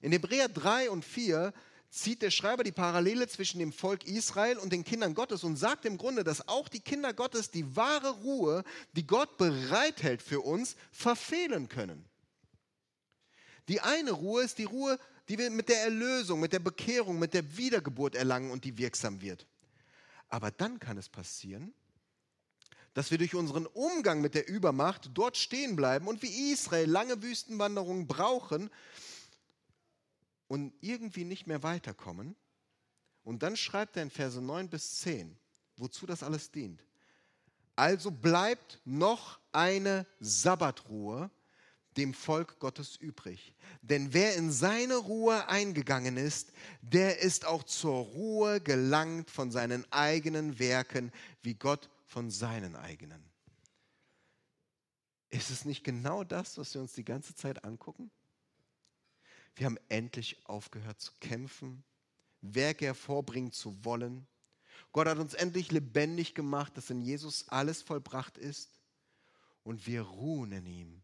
In 0.00 0.10
Hebräer 0.10 0.48
3 0.48 0.90
und 0.90 1.04
4 1.04 1.52
zieht 1.90 2.22
der 2.22 2.30
Schreiber 2.30 2.62
die 2.62 2.72
Parallele 2.72 3.26
zwischen 3.28 3.58
dem 3.58 3.72
Volk 3.72 4.06
Israel 4.06 4.58
und 4.58 4.72
den 4.72 4.84
Kindern 4.84 5.14
Gottes 5.14 5.42
und 5.42 5.56
sagt 5.56 5.84
im 5.84 5.98
Grunde, 5.98 6.22
dass 6.22 6.46
auch 6.48 6.68
die 6.68 6.80
Kinder 6.80 7.12
Gottes 7.12 7.50
die 7.50 7.76
wahre 7.76 8.10
Ruhe, 8.10 8.64
die 8.92 9.06
Gott 9.06 9.36
bereithält 9.36 10.22
für 10.22 10.40
uns, 10.40 10.76
verfehlen 10.92 11.68
können. 11.68 12.04
Die 13.68 13.80
eine 13.80 14.12
Ruhe 14.12 14.42
ist 14.42 14.58
die 14.58 14.64
Ruhe, 14.64 14.98
die 15.28 15.38
wir 15.38 15.50
mit 15.50 15.68
der 15.68 15.82
Erlösung, 15.82 16.40
mit 16.40 16.52
der 16.52 16.60
Bekehrung, 16.60 17.18
mit 17.18 17.34
der 17.34 17.56
Wiedergeburt 17.56 18.14
erlangen 18.14 18.50
und 18.50 18.64
die 18.64 18.78
wirksam 18.78 19.20
wird. 19.20 19.46
Aber 20.28 20.50
dann 20.50 20.78
kann 20.78 20.96
es 20.96 21.08
passieren, 21.08 21.74
dass 22.94 23.10
wir 23.10 23.18
durch 23.18 23.34
unseren 23.34 23.66
Umgang 23.66 24.20
mit 24.20 24.34
der 24.34 24.48
Übermacht 24.48 25.10
dort 25.14 25.36
stehen 25.36 25.76
bleiben 25.76 26.08
und 26.08 26.22
wie 26.22 26.52
Israel 26.52 26.88
lange 26.88 27.22
Wüstenwanderungen 27.22 28.06
brauchen 28.06 28.70
und 30.50 30.72
irgendwie 30.80 31.22
nicht 31.22 31.46
mehr 31.46 31.62
weiterkommen. 31.62 32.34
Und 33.22 33.44
dann 33.44 33.56
schreibt 33.56 33.96
er 33.96 34.02
in 34.02 34.10
Verse 34.10 34.40
9 34.40 34.68
bis 34.68 34.96
10, 34.96 35.38
wozu 35.76 36.06
das 36.06 36.24
alles 36.24 36.50
dient. 36.50 36.84
Also 37.76 38.10
bleibt 38.10 38.80
noch 38.84 39.38
eine 39.52 40.06
Sabbatruhe 40.18 41.30
dem 41.96 42.14
Volk 42.14 42.58
Gottes 42.58 42.96
übrig. 42.96 43.54
Denn 43.80 44.12
wer 44.12 44.34
in 44.34 44.50
seine 44.50 44.96
Ruhe 44.96 45.46
eingegangen 45.46 46.16
ist, 46.16 46.52
der 46.82 47.20
ist 47.20 47.46
auch 47.46 47.62
zur 47.62 48.06
Ruhe 48.06 48.60
gelangt 48.60 49.30
von 49.30 49.52
seinen 49.52 49.84
eigenen 49.92 50.58
Werken, 50.58 51.12
wie 51.42 51.54
Gott 51.54 51.88
von 52.06 52.28
seinen 52.28 52.74
eigenen. 52.74 53.22
Ist 55.28 55.50
es 55.50 55.64
nicht 55.64 55.84
genau 55.84 56.24
das, 56.24 56.58
was 56.58 56.74
wir 56.74 56.80
uns 56.80 56.94
die 56.94 57.04
ganze 57.04 57.36
Zeit 57.36 57.64
angucken? 57.64 58.10
Wir 59.56 59.66
haben 59.66 59.78
endlich 59.88 60.44
aufgehört 60.46 61.00
zu 61.00 61.12
kämpfen, 61.20 61.84
Werke 62.40 62.86
hervorbringen 62.86 63.52
zu 63.52 63.84
wollen. 63.84 64.26
Gott 64.92 65.06
hat 65.06 65.18
uns 65.18 65.34
endlich 65.34 65.70
lebendig 65.70 66.34
gemacht, 66.34 66.76
dass 66.76 66.90
in 66.90 67.02
Jesus 67.02 67.48
alles 67.48 67.82
vollbracht 67.82 68.38
ist. 68.38 68.80
Und 69.62 69.86
wir 69.86 70.02
ruhen 70.02 70.52
in 70.52 70.66
ihm 70.66 71.02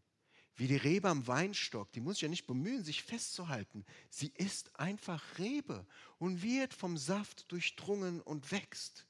wie 0.57 0.67
die 0.67 0.75
Rebe 0.75 1.07
am 1.07 1.27
Weinstock, 1.27 1.91
die 1.91 1.99
muss 1.99 2.15
sich 2.15 2.23
ja 2.23 2.29
nicht 2.29 2.47
bemühen, 2.47 2.83
sich 2.83 3.03
festzuhalten. 3.03 3.85
Sie 4.09 4.33
ist 4.35 4.77
einfach 4.79 5.23
Rebe 5.37 5.85
und 6.17 6.41
wird 6.41 6.73
vom 6.73 6.97
Saft 6.97 7.51
durchdrungen 7.51 8.21
und 8.21 8.51
wächst. 8.51 9.05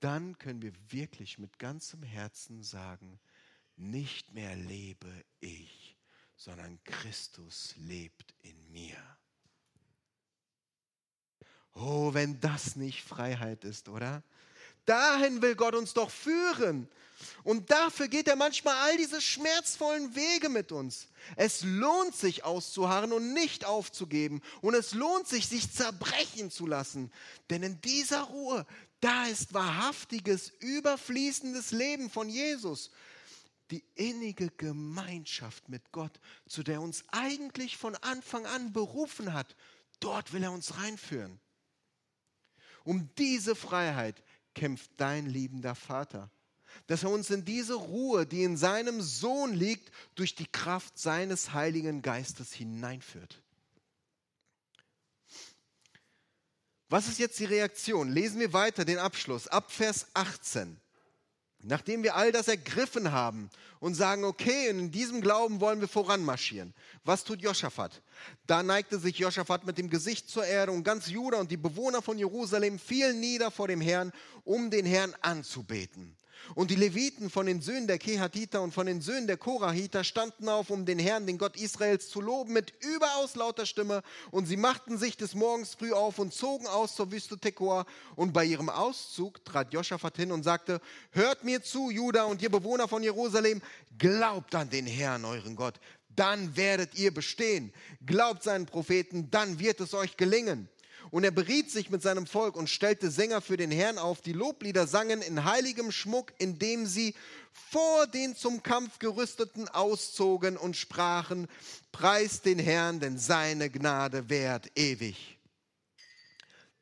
Dann 0.00 0.36
können 0.36 0.60
wir 0.60 0.74
wirklich 0.90 1.38
mit 1.38 1.58
ganzem 1.58 2.02
Herzen 2.02 2.62
sagen, 2.62 3.18
nicht 3.76 4.34
mehr 4.34 4.54
lebe 4.54 5.24
ich, 5.40 5.97
sondern 6.38 6.78
Christus 6.84 7.74
lebt 7.76 8.32
in 8.42 8.72
mir. 8.72 8.96
Oh, 11.74 12.14
wenn 12.14 12.40
das 12.40 12.76
nicht 12.76 13.02
Freiheit 13.02 13.64
ist, 13.64 13.88
oder? 13.88 14.22
Dahin 14.86 15.42
will 15.42 15.54
Gott 15.54 15.74
uns 15.74 15.92
doch 15.92 16.10
führen. 16.10 16.88
Und 17.42 17.70
dafür 17.70 18.06
geht 18.06 18.28
er 18.28 18.36
manchmal 18.36 18.76
all 18.76 18.96
diese 18.96 19.20
schmerzvollen 19.20 20.14
Wege 20.14 20.48
mit 20.48 20.70
uns. 20.70 21.08
Es 21.36 21.62
lohnt 21.62 22.14
sich 22.14 22.44
auszuharren 22.44 23.12
und 23.12 23.34
nicht 23.34 23.64
aufzugeben. 23.64 24.40
Und 24.60 24.74
es 24.74 24.94
lohnt 24.94 25.26
sich, 25.26 25.48
sich 25.48 25.72
zerbrechen 25.72 26.50
zu 26.50 26.66
lassen. 26.66 27.12
Denn 27.50 27.64
in 27.64 27.80
dieser 27.80 28.22
Ruhe, 28.22 28.64
da 29.00 29.26
ist 29.26 29.52
wahrhaftiges, 29.54 30.52
überfließendes 30.60 31.72
Leben 31.72 32.10
von 32.10 32.28
Jesus. 32.28 32.90
Die 33.70 33.84
innige 33.94 34.50
Gemeinschaft 34.50 35.68
mit 35.68 35.92
Gott, 35.92 36.20
zu 36.46 36.62
der 36.62 36.80
uns 36.80 37.04
eigentlich 37.08 37.76
von 37.76 37.94
Anfang 37.96 38.46
an 38.46 38.72
berufen 38.72 39.34
hat. 39.34 39.56
Dort 40.00 40.32
will 40.32 40.42
er 40.42 40.52
uns 40.52 40.78
reinführen. 40.78 41.38
Um 42.84 43.10
diese 43.18 43.54
Freiheit 43.54 44.22
kämpft 44.54 44.90
dein 44.96 45.26
liebender 45.26 45.74
Vater. 45.74 46.30
Dass 46.86 47.02
er 47.02 47.10
uns 47.10 47.30
in 47.30 47.44
diese 47.44 47.74
Ruhe, 47.74 48.26
die 48.26 48.42
in 48.42 48.56
seinem 48.56 49.02
Sohn 49.02 49.52
liegt, 49.52 49.90
durch 50.14 50.34
die 50.34 50.46
Kraft 50.46 50.98
seines 50.98 51.52
Heiligen 51.52 52.02
Geistes 52.02 52.52
hineinführt. 52.52 53.42
Was 56.88 57.08
ist 57.08 57.18
jetzt 57.18 57.38
die 57.38 57.44
Reaktion? 57.44 58.10
Lesen 58.10 58.40
wir 58.40 58.52
weiter 58.52 58.84
den 58.84 58.98
Abschluss 58.98 59.46
ab 59.46 59.70
Vers 59.70 60.06
18. 60.14 60.80
Nachdem 61.62 62.04
wir 62.04 62.14
all 62.14 62.30
das 62.30 62.46
ergriffen 62.46 63.10
haben 63.10 63.50
und 63.80 63.94
sagen, 63.94 64.24
okay, 64.24 64.68
in 64.68 64.92
diesem 64.92 65.20
Glauben 65.20 65.60
wollen 65.60 65.80
wir 65.80 65.88
voranmarschieren. 65.88 66.72
Was 67.04 67.24
tut 67.24 67.42
Josaphat? 67.42 68.00
Da 68.46 68.62
neigte 68.62 68.98
sich 68.98 69.18
Josaphat 69.18 69.66
mit 69.66 69.76
dem 69.76 69.90
Gesicht 69.90 70.30
zur 70.30 70.44
Erde 70.44 70.70
und 70.70 70.84
ganz 70.84 71.08
Juda 71.08 71.38
und 71.38 71.50
die 71.50 71.56
Bewohner 71.56 72.00
von 72.00 72.16
Jerusalem 72.16 72.78
fielen 72.78 73.18
nieder 73.18 73.50
vor 73.50 73.66
dem 73.66 73.80
Herrn, 73.80 74.12
um 74.44 74.70
den 74.70 74.86
Herrn 74.86 75.14
anzubeten. 75.20 76.16
Und 76.54 76.70
die 76.70 76.76
Leviten 76.76 77.30
von 77.30 77.46
den 77.46 77.60
Söhnen 77.60 77.86
der 77.86 77.98
Kehatiter 77.98 78.62
und 78.62 78.72
von 78.72 78.86
den 78.86 79.00
Söhnen 79.00 79.26
der 79.26 79.36
Korahiter 79.36 80.04
standen 80.04 80.48
auf, 80.48 80.70
um 80.70 80.86
den 80.86 80.98
Herrn, 80.98 81.26
den 81.26 81.38
Gott 81.38 81.56
Israels, 81.56 82.08
zu 82.08 82.20
loben 82.20 82.52
mit 82.52 82.72
überaus 82.80 83.36
lauter 83.36 83.66
Stimme. 83.66 84.02
Und 84.30 84.46
sie 84.46 84.56
machten 84.56 84.98
sich 84.98 85.16
des 85.16 85.34
Morgens 85.34 85.74
früh 85.74 85.92
auf 85.92 86.18
und 86.18 86.32
zogen 86.32 86.66
aus 86.66 86.94
zur 86.94 87.12
Wüste 87.12 87.38
Tekoa. 87.38 87.86
Und 88.16 88.32
bei 88.32 88.44
ihrem 88.44 88.68
Auszug 88.68 89.44
trat 89.44 89.72
Joschafat 89.72 90.16
hin 90.16 90.32
und 90.32 90.42
sagte, 90.42 90.80
hört 91.12 91.44
mir 91.44 91.62
zu, 91.62 91.90
Juda 91.90 92.24
und 92.24 92.42
ihr 92.42 92.50
Bewohner 92.50 92.88
von 92.88 93.02
Jerusalem, 93.02 93.60
glaubt 93.98 94.54
an 94.54 94.70
den 94.70 94.86
Herrn, 94.86 95.24
euren 95.24 95.56
Gott, 95.56 95.74
dann 96.18 96.56
werdet 96.56 96.98
ihr 96.98 97.14
bestehen. 97.14 97.72
Glaubt 98.04 98.42
seinen 98.42 98.66
Propheten, 98.66 99.30
dann 99.30 99.58
wird 99.58 99.80
es 99.80 99.94
euch 99.94 100.16
gelingen. 100.16 100.68
Und 101.10 101.24
er 101.24 101.30
beriet 101.30 101.70
sich 101.70 101.90
mit 101.90 102.02
seinem 102.02 102.26
Volk 102.26 102.56
und 102.56 102.68
stellte 102.68 103.10
Sänger 103.10 103.40
für 103.40 103.56
den 103.56 103.70
Herrn 103.70 103.98
auf, 103.98 104.20
die 104.20 104.32
Loblieder 104.32 104.86
sangen 104.86 105.22
in 105.22 105.44
heiligem 105.44 105.90
Schmuck, 105.90 106.32
indem 106.38 106.86
sie 106.86 107.14
vor 107.52 108.06
den 108.06 108.36
zum 108.36 108.62
Kampf 108.62 108.98
gerüsteten 108.98 109.68
auszogen 109.68 110.56
und 110.56 110.76
sprachen, 110.76 111.48
preist 111.92 112.44
den 112.44 112.58
Herrn, 112.58 113.00
denn 113.00 113.18
seine 113.18 113.70
Gnade 113.70 114.28
währt 114.28 114.70
ewig. 114.76 115.38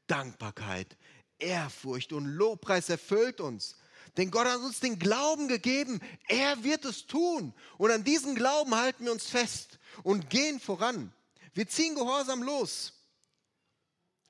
Dankbarkeit, 0.08 0.96
Ehrfurcht 1.38 2.12
und 2.12 2.26
Lobpreis 2.26 2.88
erfüllt 2.88 3.40
uns. 3.40 3.76
Denn 4.16 4.30
Gott 4.30 4.46
hat 4.46 4.60
uns 4.60 4.80
den 4.80 4.98
Glauben 4.98 5.46
gegeben, 5.46 6.00
er 6.26 6.64
wird 6.64 6.84
es 6.84 7.06
tun. 7.06 7.52
Und 7.76 7.90
an 7.90 8.02
diesen 8.02 8.34
Glauben 8.34 8.74
halten 8.74 9.04
wir 9.04 9.12
uns 9.12 9.26
fest 9.26 9.78
und 10.02 10.30
gehen 10.30 10.58
voran. 10.58 11.12
Wir 11.52 11.68
ziehen 11.68 11.94
gehorsam 11.94 12.42
los 12.42 12.95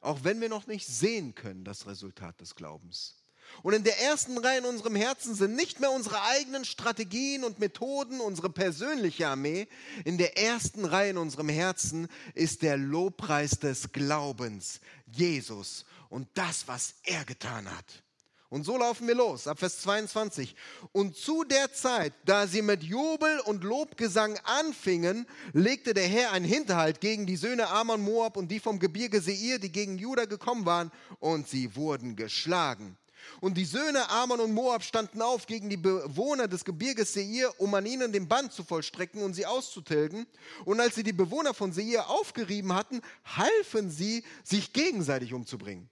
auch 0.00 0.24
wenn 0.24 0.40
wir 0.40 0.48
noch 0.48 0.66
nicht 0.66 0.86
sehen 0.86 1.34
können 1.34 1.64
das 1.64 1.86
Resultat 1.86 2.40
des 2.40 2.54
Glaubens. 2.54 3.16
Und 3.62 3.74
in 3.74 3.84
der 3.84 4.00
ersten 4.00 4.38
Reihe 4.38 4.58
in 4.58 4.64
unserem 4.64 4.96
Herzen 4.96 5.34
sind 5.34 5.54
nicht 5.54 5.80
mehr 5.80 5.90
unsere 5.90 6.20
eigenen 6.22 6.64
Strategien 6.64 7.44
und 7.44 7.58
Methoden, 7.58 8.20
unsere 8.20 8.50
persönliche 8.50 9.28
Armee. 9.28 9.68
In 10.04 10.18
der 10.18 10.36
ersten 10.38 10.84
Reihe 10.84 11.10
in 11.10 11.18
unserem 11.18 11.48
Herzen 11.48 12.08
ist 12.34 12.62
der 12.62 12.76
Lobpreis 12.76 13.58
des 13.58 13.92
Glaubens, 13.92 14.80
Jesus 15.06 15.84
und 16.08 16.28
das, 16.34 16.68
was 16.68 16.94
er 17.04 17.24
getan 17.24 17.70
hat. 17.70 18.02
Und 18.48 18.64
so 18.64 18.76
laufen 18.76 19.08
wir 19.08 19.16
los, 19.16 19.48
ab 19.48 19.58
Vers 19.58 19.80
22. 19.82 20.54
Und 20.92 21.16
zu 21.16 21.42
der 21.42 21.72
Zeit, 21.72 22.12
da 22.24 22.46
sie 22.46 22.62
mit 22.62 22.84
Jubel 22.84 23.40
und 23.40 23.64
Lobgesang 23.64 24.38
anfingen, 24.44 25.26
legte 25.52 25.94
der 25.94 26.06
Herr 26.06 26.30
einen 26.30 26.44
Hinterhalt 26.44 27.00
gegen 27.00 27.26
die 27.26 27.36
Söhne 27.36 27.68
Ammon, 27.68 28.00
Moab 28.00 28.36
und 28.36 28.48
die 28.48 28.60
vom 28.60 28.78
Gebirge 28.78 29.20
Seir, 29.20 29.58
die 29.58 29.72
gegen 29.72 29.98
Juda 29.98 30.26
gekommen 30.26 30.64
waren, 30.64 30.92
und 31.18 31.48
sie 31.48 31.74
wurden 31.74 32.14
geschlagen. 32.14 32.96
Und 33.40 33.56
die 33.56 33.64
Söhne 33.64 34.08
Ammon 34.10 34.38
und 34.38 34.54
Moab 34.54 34.84
standen 34.84 35.20
auf 35.22 35.46
gegen 35.46 35.68
die 35.68 35.76
Bewohner 35.76 36.46
des 36.46 36.64
Gebirges 36.64 37.14
Seir, 37.14 37.52
um 37.60 37.74
an 37.74 37.84
ihnen 37.84 38.12
den 38.12 38.28
Bann 38.28 38.52
zu 38.52 38.62
vollstrecken 38.62 39.22
und 39.22 39.34
sie 39.34 39.46
auszutilgen. 39.46 40.26
Und 40.64 40.80
als 40.80 40.94
sie 40.94 41.02
die 41.02 41.12
Bewohner 41.12 41.52
von 41.52 41.72
Seir 41.72 42.08
aufgerieben 42.08 42.72
hatten, 42.74 43.00
halfen 43.24 43.90
sie, 43.90 44.22
sich 44.44 44.72
gegenseitig 44.72 45.32
umzubringen. 45.32 45.88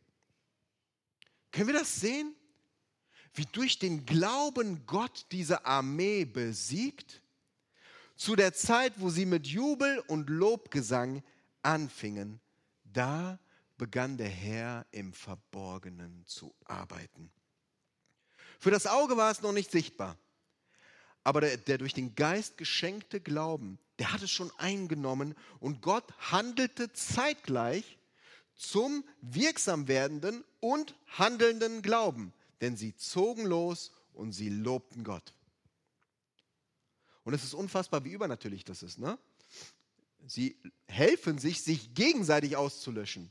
Können 1.50 1.68
wir 1.68 1.74
das 1.74 1.96
sehen? 1.96 2.34
Wie 3.35 3.47
durch 3.47 3.78
den 3.78 4.07
Glauben 4.07 4.87
Gott 4.87 5.26
diese 5.32 5.66
Armee 5.66 6.24
besiegt, 6.24 7.20
zu 8.16 8.37
der 8.37 8.55
Zeit, 8.55 8.93
wo 8.97 9.11
sie 9.11 9.26
mit 9.26 9.47
Jubel 9.47 9.99
und 10.07 10.30
Lobgesang 10.30 11.22
anfingen, 11.62 12.41
da 12.85 13.41
begann 13.76 14.16
der 14.16 14.28
Herr 14.28 14.87
im 14.93 15.12
Verborgenen 15.12 16.24
zu 16.26 16.55
arbeiten. 16.64 17.32
Für 18.61 18.70
das 18.70 18.87
Auge 18.87 19.16
war 19.16 19.32
es 19.32 19.43
noch 19.43 19.53
nicht 19.53 19.72
sichtbar, 19.72 20.16
aber 21.24 21.41
der, 21.41 21.57
der 21.57 21.78
durch 21.78 21.93
den 21.93 22.14
Geist 22.14 22.57
geschenkte 22.57 23.20
Glauben, 23.20 23.80
der 23.99 24.12
hat 24.12 24.22
es 24.22 24.30
schon 24.30 24.53
eingenommen 24.59 25.35
und 25.59 25.82
Gott 25.82 26.05
handelte 26.30 26.93
zeitgleich 26.93 27.99
zum 28.55 29.05
wirksam 29.20 29.89
werdenden 29.89 30.45
und 30.61 30.95
handelnden 31.09 31.82
Glauben 31.82 32.32
denn 32.61 32.76
sie 32.76 32.96
zogen 32.96 33.46
los 33.46 33.92
und 34.12 34.32
sie 34.32 34.48
lobten 34.48 35.05
Gott. 35.05 35.32
Und 37.24 37.34
es 37.34 37.44
ist 37.44 37.55
unfassbar, 37.55 38.05
wie 38.05 38.12
übernatürlich 38.12 38.64
das 38.64 38.82
ist. 38.82 38.98
Ne? 38.98 39.18
Sie 40.26 40.57
helfen 40.86 41.38
sich, 41.38 41.62
sich 41.62 41.94
gegenseitig 41.94 42.57
auszulöschen. 42.57 43.30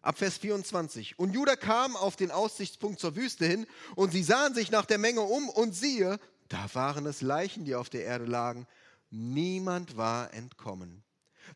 Ab 0.00 0.18
Vers 0.18 0.38
24. 0.38 1.18
Und 1.18 1.32
Judah 1.32 1.56
kam 1.56 1.96
auf 1.96 2.16
den 2.16 2.30
Aussichtspunkt 2.30 3.00
zur 3.00 3.16
Wüste 3.16 3.44
hin 3.44 3.66
und 3.96 4.12
sie 4.12 4.22
sahen 4.22 4.54
sich 4.54 4.70
nach 4.70 4.86
der 4.86 4.98
Menge 4.98 5.20
um 5.20 5.48
und 5.48 5.74
siehe, 5.74 6.20
da 6.48 6.72
waren 6.74 7.06
es 7.06 7.22
Leichen, 7.22 7.64
die 7.64 7.74
auf 7.74 7.90
der 7.90 8.04
Erde 8.04 8.24
lagen. 8.24 8.66
Niemand 9.10 9.96
war 9.96 10.32
entkommen. 10.32 11.02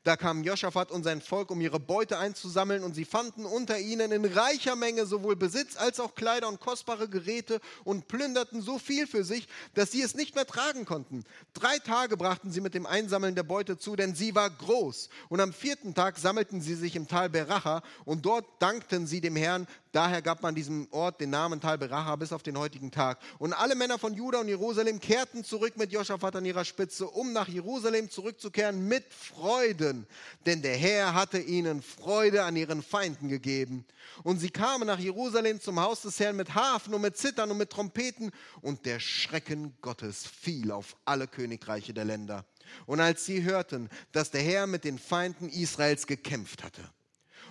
Da 0.02 0.16
kamen 0.16 0.44
Joschafat 0.44 0.90
und 0.90 1.04
sein 1.04 1.20
Volk, 1.20 1.50
um 1.50 1.60
ihre 1.60 1.78
Beute 1.78 2.18
einzusammeln, 2.18 2.82
und 2.82 2.94
sie 2.94 3.04
fanden 3.04 3.44
unter 3.44 3.78
ihnen 3.78 4.12
in 4.12 4.24
reicher 4.24 4.76
Menge 4.76 5.04
sowohl 5.04 5.36
Besitz 5.36 5.76
als 5.76 6.00
auch 6.00 6.14
Kleider 6.14 6.48
und 6.48 6.58
kostbare 6.58 7.08
Geräte 7.08 7.60
und 7.84 8.08
plünderten 8.08 8.62
so 8.62 8.78
viel 8.78 9.06
für 9.06 9.24
sich, 9.24 9.46
dass 9.74 9.90
sie 9.92 10.00
es 10.00 10.14
nicht 10.14 10.34
mehr 10.34 10.46
tragen 10.46 10.86
konnten. 10.86 11.24
Drei 11.52 11.78
Tage 11.78 12.16
brachten 12.16 12.50
sie 12.50 12.60
mit 12.60 12.74
dem 12.74 12.86
Einsammeln 12.86 13.34
der 13.34 13.42
Beute 13.42 13.76
zu, 13.76 13.94
denn 13.94 14.14
sie 14.14 14.34
war 14.34 14.48
groß. 14.48 15.10
Und 15.28 15.40
am 15.40 15.52
vierten 15.52 15.94
Tag 15.94 16.18
sammelten 16.18 16.60
sie 16.60 16.74
sich 16.74 16.96
im 16.96 17.06
Tal 17.06 17.28
Beracha, 17.28 17.82
und 18.04 18.24
dort 18.24 18.46
dankten 18.58 19.06
sie 19.06 19.20
dem 19.20 19.36
Herrn. 19.36 19.66
Daher 19.92 20.22
gab 20.22 20.42
man 20.42 20.54
diesem 20.54 20.86
Ort 20.92 21.20
den 21.20 21.30
Namen 21.30 21.60
Tal 21.60 21.76
Beracha 21.76 22.16
bis 22.16 22.32
auf 22.32 22.42
den 22.42 22.56
heutigen 22.56 22.90
Tag. 22.90 23.18
Und 23.38 23.52
alle 23.52 23.74
Männer 23.74 23.98
von 23.98 24.14
Juda 24.14 24.40
und 24.40 24.48
Jerusalem 24.48 25.00
kehrten 25.00 25.44
zurück 25.44 25.76
mit 25.76 25.92
Joschafat 25.92 26.36
an 26.36 26.44
ihrer 26.44 26.64
Spitze, 26.64 27.08
um 27.08 27.32
nach 27.32 27.48
Jerusalem 27.48 28.08
zurückzukehren 28.08 28.86
mit 28.86 29.04
Freude 29.12 29.79
Juden, 29.80 30.06
denn 30.46 30.62
der 30.62 30.76
Herr 30.76 31.14
hatte 31.14 31.38
ihnen 31.38 31.82
Freude 31.82 32.44
an 32.44 32.56
ihren 32.56 32.82
Feinden 32.82 33.28
gegeben. 33.28 33.84
Und 34.22 34.38
sie 34.38 34.50
kamen 34.50 34.86
nach 34.86 34.98
Jerusalem 34.98 35.60
zum 35.60 35.80
Haus 35.80 36.02
des 36.02 36.20
Herrn 36.20 36.36
mit 36.36 36.54
Hafen 36.54 36.94
und 36.94 37.00
mit 37.00 37.16
Zittern 37.16 37.50
und 37.50 37.58
mit 37.58 37.70
Trompeten, 37.70 38.30
und 38.60 38.86
der 38.86 39.00
Schrecken 39.00 39.76
Gottes 39.80 40.26
fiel 40.26 40.70
auf 40.70 40.96
alle 41.04 41.26
Königreiche 41.26 41.94
der 41.94 42.04
Länder. 42.04 42.44
Und 42.86 43.00
als 43.00 43.24
sie 43.24 43.42
hörten, 43.42 43.88
dass 44.12 44.30
der 44.30 44.42
Herr 44.42 44.66
mit 44.66 44.84
den 44.84 44.98
Feinden 44.98 45.48
Israels 45.48 46.06
gekämpft 46.06 46.62
hatte, 46.62 46.82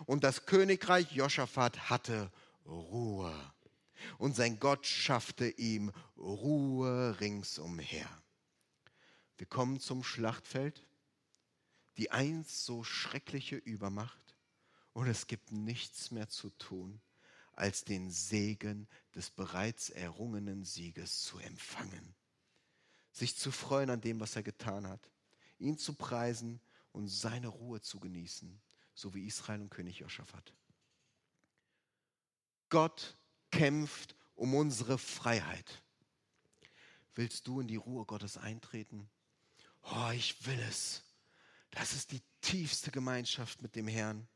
und 0.05 0.23
das 0.23 0.45
Königreich 0.45 1.11
Joschafat 1.11 1.89
hatte 1.89 2.31
Ruhe, 2.65 3.33
und 4.17 4.35
sein 4.35 4.59
Gott 4.59 4.85
schaffte 4.85 5.49
ihm 5.49 5.91
Ruhe 6.17 7.17
ringsumher. 7.19 8.07
Wir 9.37 9.47
kommen 9.47 9.79
zum 9.79 10.03
Schlachtfeld 10.03 10.85
die 11.99 12.11
einst 12.11 12.63
so 12.63 12.81
schreckliche 12.81 13.57
Übermacht 13.57 14.37
und 14.93 15.07
es 15.07 15.27
gibt 15.27 15.51
nichts 15.51 16.11
mehr 16.11 16.29
zu 16.29 16.49
tun, 16.51 17.01
als 17.51 17.83
den 17.83 18.09
Segen 18.09 18.87
des 19.15 19.29
bereits 19.29 19.89
errungenen 19.89 20.63
Sieges 20.63 21.23
zu 21.23 21.39
empfangen, 21.39 22.15
sich 23.11 23.35
zu 23.35 23.51
freuen 23.51 23.89
an 23.89 23.99
dem, 23.99 24.21
was 24.21 24.37
er 24.37 24.43
getan 24.43 24.87
hat, 24.87 25.11
ihn 25.57 25.77
zu 25.77 25.93
preisen 25.93 26.61
und 26.93 27.09
seine 27.09 27.49
Ruhe 27.49 27.81
zu 27.81 27.99
genießen, 27.99 28.61
so 28.93 29.13
wie 29.13 29.27
Israel 29.27 29.59
und 29.59 29.69
König 29.69 29.99
Joschafat. 29.99 30.53
Gott 32.69 33.17
kämpft 33.51 34.15
um 34.35 34.55
unsere 34.55 34.97
Freiheit. 34.97 35.83
Willst 37.15 37.45
du 37.45 37.59
in 37.59 37.67
die 37.67 37.75
Ruhe 37.75 38.05
Gottes 38.05 38.37
eintreten? 38.37 39.09
Oh, 39.81 40.11
ich 40.13 40.45
will 40.45 40.59
es. 40.61 41.03
Das 41.71 41.93
ist 41.93 42.11
die 42.11 42.21
tiefste 42.41 42.91
Gemeinschaft 42.91 43.61
mit 43.61 43.75
dem 43.75 43.87
Herrn. 43.87 44.27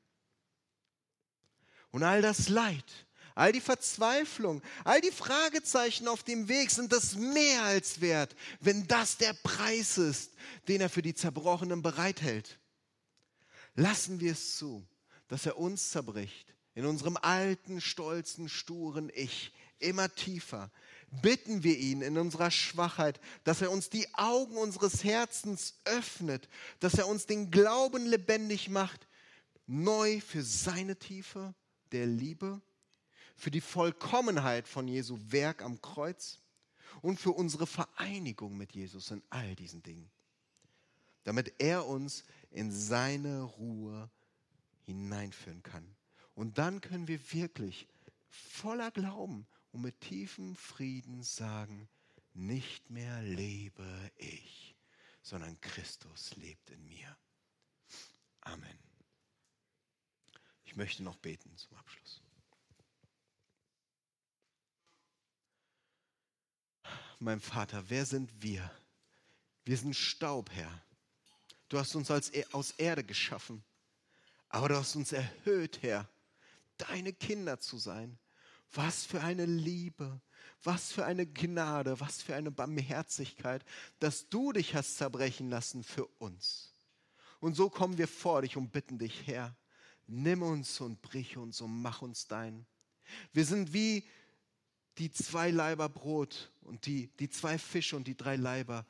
Und 1.92 2.04
all 2.04 2.22
das 2.22 2.50
Leid, 2.50 3.06
all 3.36 3.52
die 3.52 3.62
Verzweiflung, 3.62 4.62
all 4.84 5.02
die 5.02 5.12
Fragezeichen 5.12 6.08
auf 6.08 6.24
dem 6.24 6.48
Weg 6.48 6.72
sind 6.72 6.92
das 6.92 7.16
mehr 7.16 7.64
als 7.64 8.02
wert, 8.02 8.36
wenn 8.60 8.88
das 8.88 9.18
der 9.18 9.34
Preis 9.34 9.98
ist, 9.98 10.32
den 10.68 10.82
er 10.82 10.90
für 10.90 11.02
die 11.02 11.14
Zerbrochenen 11.14 11.82
bereithält. 11.82 12.60
Lassen 13.76 14.20
wir 14.20 14.34
es 14.34 14.58
zu, 14.58 14.86
dass 15.28 15.46
er 15.46 15.58
uns 15.58 15.92
zerbricht, 15.92 16.56
in 16.76 16.86
unserem 16.86 17.18
alten, 17.18 17.82
stolzen, 17.82 18.50
sturen 18.50 19.12
Ich, 19.14 19.52
immer 19.80 20.14
tiefer, 20.14 20.72
bitten 21.22 21.64
wir 21.64 21.78
ihn 21.78 22.02
in 22.02 22.18
unserer 22.18 22.52
Schwachheit, 22.52 23.20
dass 23.44 23.62
er 23.62 23.72
uns 23.72 23.90
die 23.90 24.14
Augen 24.16 24.58
unseres 24.58 25.04
Herzens 25.04 25.76
öffnet, 25.86 26.50
dass 26.80 26.96
er 26.96 27.08
uns 27.08 27.26
den 27.26 27.52
Glauben 27.52 28.06
lebendig 28.06 28.70
macht, 28.70 29.08
neu 29.68 30.20
für 30.20 30.44
seine 30.44 30.98
Tiefe 30.98 31.54
der 31.92 32.08
Liebe, 32.08 32.62
für 33.36 33.52
die 33.52 33.62
Vollkommenheit 33.62 34.68
von 34.68 34.88
Jesu 34.88 35.18
Werk 35.28 35.62
am 35.62 35.82
Kreuz 35.82 36.40
und 37.02 37.20
für 37.20 37.32
unsere 37.32 37.68
Vereinigung 37.68 38.58
mit 38.58 38.74
Jesus 38.74 39.12
in 39.12 39.22
all 39.30 39.56
diesen 39.56 39.84
Dingen, 39.84 40.10
damit 41.24 41.54
er 41.60 41.86
uns 41.88 42.24
in 42.52 42.72
seine 42.72 43.44
Ruhe 43.44 44.10
hineinführen 44.86 45.64
kann. 45.64 45.86
Und 46.36 46.58
dann 46.58 46.82
können 46.82 47.08
wir 47.08 47.20
wirklich 47.34 47.88
voller 48.30 48.92
Glauben 48.92 49.46
und 49.74 49.82
mit 49.82 50.00
tiefem 50.02 50.56
Frieden 50.56 51.24
sagen, 51.24 51.90
nicht 52.34 52.90
mehr 52.90 53.22
lebe 53.24 54.12
ich, 54.18 54.76
sondern 55.22 55.60
Christus 55.62 56.36
lebt 56.36 56.70
in 56.70 56.88
mir. 56.88 57.18
Amen. 58.42 58.80
Ich 60.64 60.76
möchte 60.76 61.04
noch 61.04 61.18
beten 61.18 61.56
zum 61.58 61.76
Abschluss. 61.76 62.22
Mein 67.20 67.40
Vater, 67.40 67.90
wer 67.90 68.06
sind 68.06 68.42
wir? 68.42 68.70
Wir 69.66 69.78
sind 69.78 69.96
Staub, 69.96 70.52
Herr. 70.52 70.84
Du 71.70 71.80
hast 71.80 71.96
uns 71.96 72.12
als, 72.12 72.32
e-, 72.34 72.46
aus 72.52 72.72
Erde 72.72 73.04
geschaffen, 73.04 73.64
aber 74.50 74.70
du 74.70 74.76
hast 74.78 74.96
uns 74.96 75.12
erhöht, 75.14 75.82
Herr, 75.82 76.08
deine 76.78 77.14
Kinder 77.14 77.60
zu 77.60 77.78
sein. 77.78 78.20
Was 78.74 79.06
für 79.06 79.22
eine 79.22 79.46
Liebe, 79.46 80.20
was 80.64 80.92
für 80.92 81.06
eine 81.06 81.26
Gnade, 81.26 82.00
was 82.00 82.22
für 82.22 82.36
eine 82.36 82.52
Barmherzigkeit, 82.52 83.64
dass 84.00 84.30
du 84.30 84.52
dich 84.52 84.76
hast 84.76 84.98
zerbrechen 84.98 85.50
lassen 85.50 85.84
für 85.84 86.06
uns. 86.20 86.74
Und 87.40 87.56
so 87.56 87.70
kommen 87.70 87.98
wir 87.98 88.08
vor 88.08 88.42
dich 88.42 88.58
und 88.58 88.72
bitten 88.72 88.98
dich, 88.98 89.28
Herr, 89.28 89.56
nimm 90.08 90.42
uns 90.42 90.80
und 90.80 91.02
brich 91.02 91.38
uns 91.38 91.62
und 91.62 91.82
mach 91.82 92.02
uns 92.02 92.28
dein. 92.28 92.66
Wir 93.34 93.46
sind 93.46 93.74
wie 93.74 94.08
die 94.98 95.12
zwei 95.12 95.52
Leiber 95.52 95.90
Brot 95.90 96.52
und 96.62 96.86
die, 96.86 97.08
die 97.18 97.30
zwei 97.30 97.58
Fische 97.58 97.96
und 97.96 98.08
die 98.08 98.16
drei 98.16 98.36
Leiber. 98.36 98.86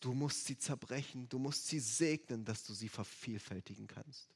Du 0.00 0.14
musst 0.14 0.46
sie 0.46 0.58
zerbrechen, 0.58 1.28
du 1.28 1.38
musst 1.38 1.68
sie 1.68 1.80
segnen, 1.80 2.44
dass 2.44 2.64
du 2.64 2.72
sie 2.72 2.88
vervielfältigen 2.88 3.86
kannst. 3.86 4.30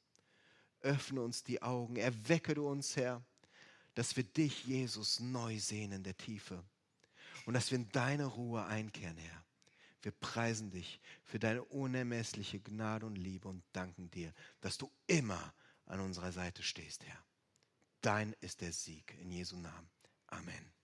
Öffne 0.80 1.22
uns 1.22 1.42
die 1.42 1.60
Augen, 1.60 1.96
erwecke 1.96 2.54
du 2.54 2.68
uns, 2.68 2.96
Herr, 2.96 3.22
dass 3.94 4.16
wir 4.16 4.24
dich, 4.24 4.64
Jesus, 4.64 5.20
neu 5.20 5.58
sehen 5.58 5.92
in 5.92 6.02
der 6.02 6.16
Tiefe 6.16 6.62
und 7.46 7.54
dass 7.54 7.70
wir 7.70 7.78
in 7.78 7.90
deine 7.90 8.26
Ruhe 8.26 8.64
einkehren, 8.64 9.16
Herr. 9.16 9.44
Wir 10.02 10.12
preisen 10.12 10.70
dich 10.70 11.00
für 11.24 11.38
deine 11.38 11.62
unermessliche 11.62 12.60
Gnade 12.60 13.04
und 13.06 13.16
Liebe 13.16 13.48
und 13.48 13.62
danken 13.72 14.10
dir, 14.10 14.32
dass 14.60 14.78
du 14.78 14.90
immer 15.06 15.52
an 15.86 16.00
unserer 16.00 16.32
Seite 16.32 16.62
stehst, 16.62 17.04
Herr. 17.04 17.22
Dein 18.00 18.34
ist 18.40 18.62
der 18.62 18.72
Sieg 18.72 19.14
in 19.20 19.30
Jesu 19.30 19.56
Namen. 19.56 19.90
Amen. 20.28 20.79